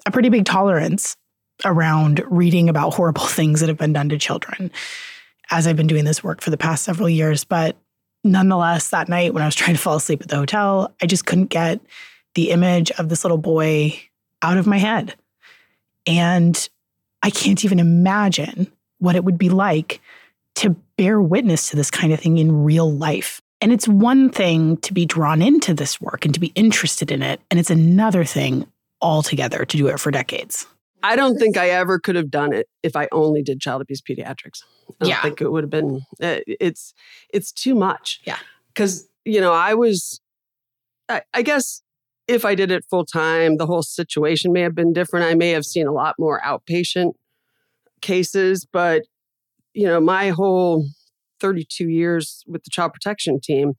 a 0.04 0.10
pretty 0.10 0.30
big 0.30 0.46
tolerance 0.46 1.16
around 1.64 2.24
reading 2.26 2.68
about 2.68 2.94
horrible 2.94 3.22
things 3.26 3.60
that 3.60 3.68
have 3.68 3.78
been 3.78 3.92
done 3.92 4.08
to 4.08 4.18
children 4.18 4.72
as 5.48 5.68
I've 5.68 5.76
been 5.76 5.86
doing 5.86 6.04
this 6.04 6.24
work 6.24 6.40
for 6.40 6.50
the 6.50 6.56
past 6.56 6.82
several 6.82 7.08
years. 7.08 7.44
But 7.44 7.76
nonetheless, 8.26 8.90
that 8.90 9.08
night 9.08 9.32
when 9.32 9.42
I 9.42 9.46
was 9.46 9.54
trying 9.54 9.76
to 9.76 9.82
fall 9.82 9.96
asleep 9.96 10.22
at 10.22 10.28
the 10.28 10.36
hotel, 10.36 10.94
I 11.02 11.06
just 11.06 11.26
couldn't 11.26 11.46
get 11.46 11.80
the 12.34 12.50
image 12.50 12.90
of 12.92 13.08
this 13.08 13.24
little 13.24 13.38
boy 13.38 14.00
out 14.42 14.58
of 14.58 14.66
my 14.66 14.78
head. 14.78 15.14
And 16.06 16.68
I 17.22 17.30
can't 17.30 17.64
even 17.64 17.78
imagine 17.78 18.70
what 18.98 19.16
it 19.16 19.24
would 19.24 19.38
be 19.38 19.48
like 19.48 20.00
to 20.56 20.70
bear 20.96 21.20
witness 21.20 21.70
to 21.70 21.76
this 21.76 21.90
kind 21.90 22.12
of 22.12 22.20
thing 22.20 22.38
in 22.38 22.64
real 22.64 22.90
life. 22.90 23.40
And 23.60 23.72
it's 23.72 23.88
one 23.88 24.30
thing 24.30 24.76
to 24.78 24.92
be 24.92 25.06
drawn 25.06 25.42
into 25.42 25.74
this 25.74 26.00
work 26.00 26.24
and 26.24 26.34
to 26.34 26.40
be 26.40 26.52
interested 26.54 27.10
in 27.10 27.22
it. 27.22 27.40
And 27.50 27.58
it's 27.58 27.70
another 27.70 28.24
thing 28.24 28.66
altogether 29.00 29.64
to 29.64 29.76
do 29.76 29.88
it 29.88 30.00
for 30.00 30.10
decades. 30.10 30.66
I 31.12 31.16
don't 31.16 31.36
think 31.38 31.56
I 31.56 31.70
ever 31.70 31.98
could 31.98 32.16
have 32.16 32.30
done 32.30 32.52
it 32.52 32.66
if 32.82 32.96
I 32.96 33.08
only 33.12 33.42
did 33.42 33.60
child 33.60 33.80
abuse 33.82 34.00
pediatrics. 34.02 34.62
I 34.88 34.94
don't 35.00 35.08
Yeah. 35.10 35.22
think 35.22 35.40
it 35.40 35.50
would 35.52 35.64
have 35.64 35.70
been. 35.70 36.02
uh, 36.22 36.40
It's 36.46 36.94
it's 37.32 37.52
too 37.52 37.74
much. 37.74 38.20
Yeah. 38.24 38.38
because 38.68 39.08
you 39.24 39.40
know 39.40 39.52
I 39.52 39.74
was, 39.74 40.20
I, 41.08 41.22
I 41.34 41.42
guess 41.42 41.82
if 42.28 42.44
I 42.44 42.54
did 42.54 42.70
it 42.70 42.84
full 42.90 43.04
time, 43.04 43.56
the 43.56 43.66
whole 43.66 43.82
situation 43.82 44.52
may 44.52 44.60
have 44.62 44.74
been 44.74 44.92
different. 44.92 45.26
I 45.26 45.34
may 45.34 45.50
have 45.50 45.64
seen 45.64 45.86
a 45.86 45.92
lot 45.92 46.14
more 46.18 46.40
outpatient 46.44 47.12
cases, 48.00 48.66
but 48.70 49.02
you 49.74 49.86
know 49.86 50.00
my 50.00 50.30
whole 50.30 50.86
32 51.40 51.88
years 51.88 52.42
with 52.46 52.64
the 52.64 52.70
child 52.70 52.92
protection 52.92 53.40
team. 53.40 53.74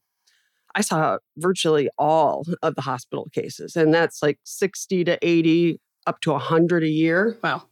I 0.76 0.82
saw 0.82 1.18
virtually 1.38 1.90
all 1.98 2.46
of 2.62 2.76
the 2.76 2.82
hospital 2.82 3.28
cases, 3.34 3.76
and 3.76 3.92
that's 3.94 4.22
like 4.22 4.38
60 4.44 5.04
to 5.06 5.18
80 5.28 5.80
up 6.08 6.22
to 6.22 6.32
100 6.32 6.84
a 6.84 6.88
year. 6.88 7.38
Wow. 7.44 7.64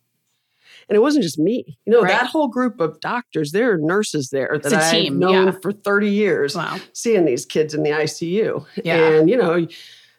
And 0.87 0.95
it 0.95 0.99
wasn't 0.99 1.23
just 1.23 1.39
me. 1.39 1.77
You 1.85 1.93
know, 1.93 2.01
Right. 2.01 2.11
that 2.11 2.27
whole 2.27 2.47
group 2.47 2.79
of 2.79 2.99
doctors, 2.99 3.51
there 3.51 3.71
are 3.73 3.77
nurses 3.77 4.29
there 4.29 4.59
that 4.61 4.71
I've 4.73 5.13
known 5.13 5.47
yeah. 5.47 5.51
for 5.61 5.71
30 5.71 6.09
years, 6.11 6.55
Wow. 6.55 6.77
seeing 6.93 7.25
these 7.25 7.45
kids 7.45 7.73
in 7.73 7.81
the 7.81 7.89
ICU. 7.91 8.65
Yeah. 8.83 8.97
And, 9.09 9.29
you 9.29 9.37
know, 9.37 9.67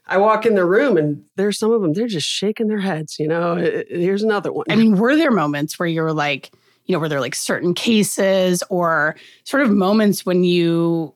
I 0.08 0.16
walk 0.18 0.44
in 0.46 0.54
the 0.56 0.64
room 0.64 0.96
and 0.96 1.22
there's 1.36 1.58
some 1.58 1.70
of 1.72 1.82
them, 1.82 1.92
they're 1.92 2.06
just 2.08 2.26
shaking 2.26 2.66
their 2.68 2.80
heads, 2.80 3.18
you 3.18 3.28
know, 3.28 3.52
"Uh, 3.58 3.82
here's 3.88 4.22
another 4.22 4.52
one. 4.52 4.66
I 4.68 4.76
mean, 4.76 4.96
were 4.96 5.14
there 5.16 5.30
moments 5.32 5.78
where 5.78 5.88
you 5.88 6.00
were 6.02 6.12
like, 6.12 6.50
you 6.86 6.92
know, 6.92 6.98
were 7.00 7.08
there 7.08 7.20
like 7.20 7.34
certain 7.34 7.74
cases 7.74 8.62
or 8.68 9.16
sort 9.44 9.62
of 9.64 9.70
moments 9.70 10.24
when 10.26 10.42
you 10.44 11.12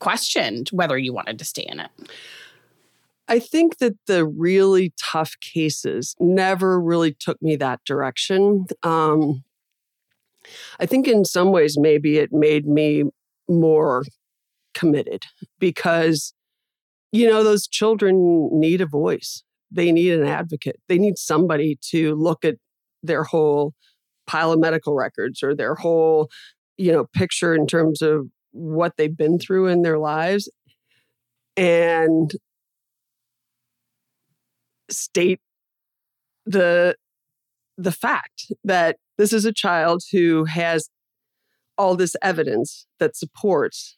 questioned 0.00 0.68
whether 0.70 0.98
you 0.98 1.12
wanted 1.12 1.38
to 1.38 1.44
stay 1.44 1.62
in 1.68 1.80
it? 1.80 1.90
I 3.26 3.38
think 3.38 3.78
that 3.78 3.94
the 4.06 4.26
really 4.26 4.92
tough 5.02 5.34
cases 5.40 6.14
never 6.20 6.80
really 6.80 7.14
took 7.18 7.40
me 7.40 7.56
that 7.56 7.80
direction. 7.86 8.66
Um, 8.82 9.44
I 10.78 10.86
think 10.86 11.08
in 11.08 11.24
some 11.24 11.50
ways, 11.50 11.76
maybe 11.78 12.18
it 12.18 12.32
made 12.32 12.66
me 12.66 13.04
more 13.48 14.04
committed 14.74 15.22
because, 15.58 16.34
you 17.12 17.28
know, 17.28 17.42
those 17.42 17.66
children 17.66 18.50
need 18.52 18.80
a 18.82 18.86
voice. 18.86 19.42
They 19.70 19.90
need 19.90 20.12
an 20.12 20.26
advocate. 20.26 20.76
They 20.88 20.98
need 20.98 21.16
somebody 21.16 21.78
to 21.90 22.14
look 22.14 22.44
at 22.44 22.56
their 23.02 23.24
whole 23.24 23.72
pile 24.26 24.52
of 24.52 24.60
medical 24.60 24.94
records 24.94 25.42
or 25.42 25.54
their 25.54 25.74
whole, 25.74 26.28
you 26.76 26.92
know, 26.92 27.06
picture 27.14 27.54
in 27.54 27.66
terms 27.66 28.02
of 28.02 28.26
what 28.52 28.92
they've 28.96 29.16
been 29.16 29.38
through 29.38 29.66
in 29.66 29.82
their 29.82 29.98
lives 29.98 30.48
and 31.56 32.32
state 34.90 35.40
the 36.46 36.96
the 37.76 37.92
fact 37.92 38.52
that 38.62 38.96
this 39.18 39.32
is 39.32 39.44
a 39.44 39.52
child 39.52 40.02
who 40.12 40.44
has 40.44 40.88
all 41.76 41.96
this 41.96 42.14
evidence 42.22 42.86
that 43.00 43.16
supports 43.16 43.96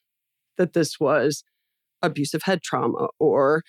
that 0.57 0.73
this 0.73 0.99
was 0.99 1.43
abusive 2.03 2.43
head 2.45 2.63
trauma 2.63 3.09
or 3.19 3.63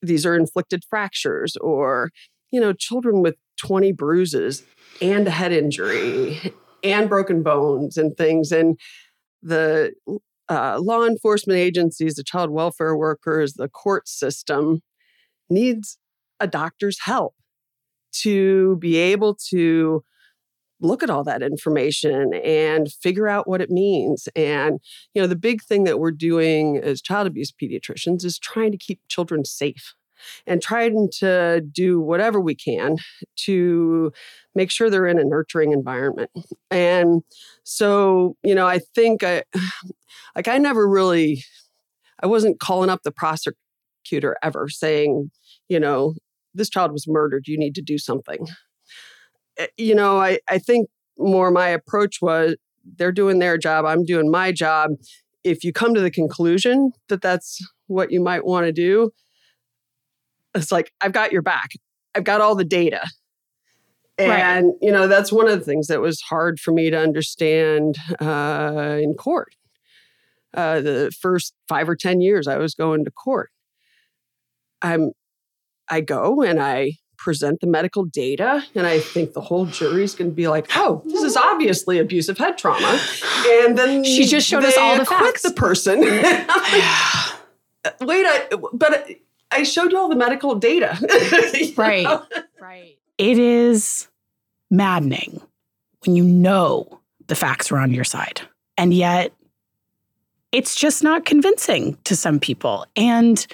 these 0.00 0.24
are 0.24 0.36
inflicted 0.36 0.82
fractures 0.88 1.56
or 1.58 2.10
you 2.50 2.60
know 2.60 2.72
children 2.72 3.20
with 3.20 3.34
20 3.56 3.92
bruises 3.92 4.62
and 5.00 5.26
a 5.26 5.30
head 5.30 5.52
injury 5.52 6.52
and 6.82 7.08
broken 7.08 7.42
bones 7.42 7.96
and 7.96 8.16
things. 8.16 8.52
And 8.52 8.78
the 9.42 9.92
uh, 10.48 10.78
law 10.80 11.04
enforcement 11.04 11.58
agencies 11.58 12.14
the 12.14 12.22
child 12.24 12.50
welfare 12.50 12.96
workers 12.96 13.54
the 13.54 13.68
court 13.68 14.08
system 14.08 14.80
needs 15.50 15.98
a 16.40 16.46
doctor's 16.46 17.00
help 17.00 17.34
to 18.22 18.76
be 18.76 18.96
able 18.96 19.34
to 19.50 20.02
look 20.80 21.02
at 21.02 21.10
all 21.10 21.24
that 21.24 21.42
information 21.42 22.34
and 22.34 22.92
figure 22.92 23.28
out 23.28 23.48
what 23.48 23.60
it 23.60 23.70
means. 23.70 24.28
And, 24.36 24.78
you 25.14 25.22
know, 25.22 25.28
the 25.28 25.36
big 25.36 25.62
thing 25.62 25.84
that 25.84 25.98
we're 25.98 26.10
doing 26.10 26.76
as 26.78 27.00
child 27.00 27.26
abuse 27.26 27.50
pediatricians 27.50 28.24
is 28.24 28.38
trying 28.38 28.72
to 28.72 28.78
keep 28.78 29.00
children 29.08 29.44
safe 29.44 29.94
and 30.46 30.62
trying 30.62 31.08
to 31.18 31.62
do 31.72 32.00
whatever 32.00 32.40
we 32.40 32.54
can 32.54 32.96
to 33.36 34.12
make 34.54 34.70
sure 34.70 34.88
they're 34.88 35.06
in 35.06 35.18
a 35.18 35.24
nurturing 35.24 35.72
environment. 35.72 36.30
And 36.70 37.22
so, 37.64 38.36
you 38.42 38.54
know, 38.54 38.66
I 38.66 38.78
think 38.78 39.22
I, 39.22 39.44
like, 40.36 40.48
I 40.48 40.58
never 40.58 40.88
really, 40.88 41.44
I 42.22 42.26
wasn't 42.26 42.60
calling 42.60 42.90
up 42.90 43.02
the 43.02 43.12
prosecutor 43.12 44.36
ever 44.42 44.68
saying, 44.68 45.30
you 45.68 45.80
know, 45.80 46.14
this 46.56 46.70
child 46.70 46.92
was 46.92 47.06
murdered. 47.06 47.46
You 47.46 47.58
need 47.58 47.74
to 47.76 47.82
do 47.82 47.98
something. 47.98 48.48
Eh, 49.58 49.66
You 49.76 49.94
know, 49.94 50.18
I, 50.18 50.38
I 50.48 50.58
think 50.58 50.88
more 51.18 51.50
my 51.50 51.68
approach 51.68 52.18
was 52.20 52.56
they're 52.96 53.12
doing 53.12 53.38
their 53.38 53.58
job, 53.58 53.84
I'm 53.84 54.04
doing 54.04 54.30
my 54.30 54.52
job. 54.52 54.92
If 55.44 55.64
you 55.64 55.72
come 55.72 55.94
to 55.94 56.00
the 56.00 56.10
conclusion 56.10 56.92
that 57.08 57.22
that's 57.22 57.60
what 57.86 58.10
you 58.10 58.20
might 58.20 58.44
want 58.44 58.66
to 58.66 58.72
do, 58.72 59.10
it's 60.54 60.72
like, 60.72 60.92
I've 61.00 61.12
got 61.12 61.32
your 61.32 61.42
back. 61.42 61.70
I've 62.14 62.24
got 62.24 62.40
all 62.40 62.54
the 62.54 62.64
data. 62.64 63.06
Right. 64.18 64.30
And, 64.30 64.72
you 64.80 64.90
know, 64.90 65.08
that's 65.08 65.30
one 65.30 65.46
of 65.46 65.58
the 65.58 65.64
things 65.64 65.88
that 65.88 66.00
was 66.00 66.20
hard 66.22 66.58
for 66.58 66.72
me 66.72 66.88
to 66.90 66.98
understand 66.98 67.96
uh, 68.20 68.98
in 69.00 69.14
court. 69.14 69.54
Uh, 70.54 70.80
the 70.80 71.12
first 71.20 71.54
five 71.68 71.86
or 71.86 71.94
10 71.96 72.22
years 72.22 72.48
I 72.48 72.56
was 72.56 72.74
going 72.74 73.04
to 73.04 73.10
court. 73.10 73.50
I'm 74.80 75.10
I 75.88 76.00
go 76.00 76.42
and 76.42 76.60
I 76.60 76.92
present 77.18 77.60
the 77.60 77.66
medical 77.66 78.04
data, 78.04 78.62
and 78.74 78.86
I 78.86 79.00
think 79.00 79.32
the 79.32 79.40
whole 79.40 79.66
jury's 79.66 80.14
going 80.14 80.30
to 80.30 80.34
be 80.34 80.48
like, 80.48 80.66
"Oh, 80.76 81.02
this 81.06 81.22
is 81.22 81.36
obviously 81.36 81.98
abusive 81.98 82.38
head 82.38 82.58
trauma," 82.58 83.00
and 83.46 83.76
then 83.76 84.04
She 84.04 84.24
just 84.26 84.46
showed 84.46 84.64
us 84.64 84.76
all 84.76 84.96
the 84.96 85.04
facts. 85.04 85.42
The 85.42 85.52
person, 85.52 86.02
I'm 86.04 87.36
wait, 88.06 88.24
I, 88.26 88.48
but 88.72 89.08
I 89.50 89.62
showed 89.62 89.92
you 89.92 89.98
all 89.98 90.08
the 90.08 90.16
medical 90.16 90.54
data, 90.56 90.98
Right. 91.76 92.04
know? 92.04 92.22
Right. 92.60 92.98
It 93.18 93.38
is 93.38 94.08
maddening 94.70 95.40
when 96.04 96.16
you 96.16 96.24
know 96.24 97.00
the 97.28 97.34
facts 97.34 97.70
are 97.72 97.78
on 97.78 97.92
your 97.92 98.04
side. 98.04 98.40
And 98.76 98.92
yet 98.92 99.32
it's 100.52 100.74
just 100.74 101.02
not 101.02 101.24
convincing 101.24 101.96
to 102.04 102.14
some 102.16 102.38
people. 102.38 102.86
And 102.96 103.46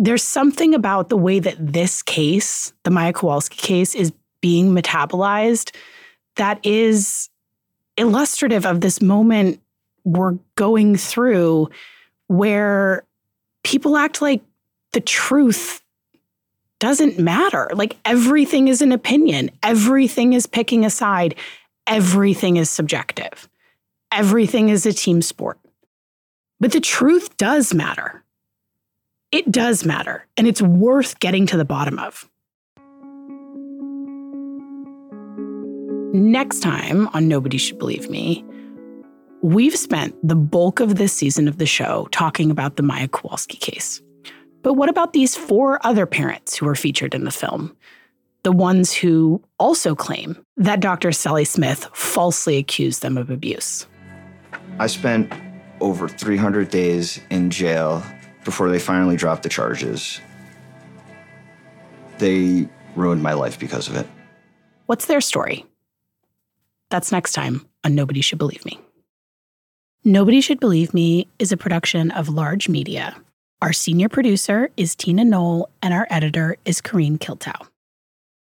there's 0.00 0.22
something 0.22 0.74
about 0.74 1.10
the 1.10 1.16
way 1.16 1.38
that 1.38 1.54
this 1.58 2.02
case, 2.02 2.72
the 2.84 2.90
Maya 2.90 3.12
Kowalski 3.12 3.56
case, 3.56 3.94
is 3.94 4.12
being 4.40 4.74
metabolized 4.74 5.76
that 6.36 6.58
is 6.64 7.28
illustrative 7.98 8.64
of 8.64 8.80
this 8.80 9.02
moment 9.02 9.60
we're 10.04 10.38
going 10.56 10.96
through 10.96 11.68
where 12.28 13.04
people 13.62 13.98
act 13.98 14.22
like 14.22 14.42
the 14.92 15.02
truth 15.02 15.82
doesn't 16.78 17.18
matter. 17.18 17.68
Like 17.74 17.98
everything 18.06 18.68
is 18.68 18.80
an 18.80 18.92
opinion, 18.92 19.50
everything 19.62 20.32
is 20.32 20.46
picking 20.46 20.86
a 20.86 20.90
side, 20.90 21.34
everything 21.86 22.56
is 22.56 22.70
subjective, 22.70 23.50
everything 24.10 24.70
is 24.70 24.86
a 24.86 24.94
team 24.94 25.20
sport. 25.20 25.58
But 26.58 26.72
the 26.72 26.80
truth 26.80 27.36
does 27.36 27.74
matter. 27.74 28.24
It 29.32 29.52
does 29.52 29.84
matter, 29.84 30.26
and 30.36 30.48
it's 30.48 30.60
worth 30.60 31.20
getting 31.20 31.46
to 31.46 31.56
the 31.56 31.64
bottom 31.64 32.00
of. 32.00 32.28
Next 36.12 36.58
time 36.60 37.06
on 37.08 37.28
Nobody 37.28 37.56
Should 37.56 37.78
Believe 37.78 38.10
Me, 38.10 38.44
we've 39.40 39.76
spent 39.76 40.16
the 40.26 40.34
bulk 40.34 40.80
of 40.80 40.96
this 40.96 41.12
season 41.12 41.46
of 41.46 41.58
the 41.58 41.66
show 41.66 42.08
talking 42.10 42.50
about 42.50 42.74
the 42.74 42.82
Maya 42.82 43.06
Kowalski 43.06 43.56
case. 43.56 44.02
But 44.62 44.74
what 44.74 44.88
about 44.88 45.12
these 45.12 45.36
four 45.36 45.78
other 45.86 46.06
parents 46.06 46.56
who 46.56 46.66
were 46.66 46.74
featured 46.74 47.14
in 47.14 47.22
the 47.22 47.30
film? 47.30 47.76
The 48.42 48.50
ones 48.50 48.92
who 48.92 49.44
also 49.60 49.94
claim 49.94 50.44
that 50.56 50.80
Dr. 50.80 51.12
Sally 51.12 51.44
Smith 51.44 51.88
falsely 51.94 52.56
accused 52.56 53.02
them 53.02 53.16
of 53.16 53.30
abuse. 53.30 53.86
I 54.80 54.88
spent 54.88 55.32
over 55.80 56.08
300 56.08 56.68
days 56.68 57.20
in 57.30 57.50
jail 57.50 58.02
before 58.44 58.70
they 58.70 58.78
finally 58.78 59.16
dropped 59.16 59.42
the 59.42 59.48
charges. 59.48 60.20
They 62.18 62.68
ruined 62.96 63.22
my 63.22 63.32
life 63.32 63.58
because 63.58 63.88
of 63.88 63.96
it. 63.96 64.06
What's 64.86 65.06
their 65.06 65.20
story? 65.20 65.64
That's 66.90 67.12
next 67.12 67.32
time 67.32 67.66
on 67.84 67.94
Nobody 67.94 68.20
Should 68.20 68.38
Believe 68.38 68.64
Me. 68.64 68.80
Nobody 70.04 70.40
Should 70.40 70.60
Believe 70.60 70.92
Me 70.92 71.28
is 71.38 71.52
a 71.52 71.56
production 71.56 72.10
of 72.10 72.28
Larj 72.28 72.68
Media. 72.68 73.16
Our 73.62 73.72
senior 73.72 74.08
producer 74.08 74.70
is 74.76 74.94
Tina 74.94 75.24
Knoll, 75.24 75.68
and 75.82 75.92
our 75.92 76.06
editor 76.10 76.56
is 76.64 76.80
Kareen 76.80 77.18
Kiltow. 77.18 77.69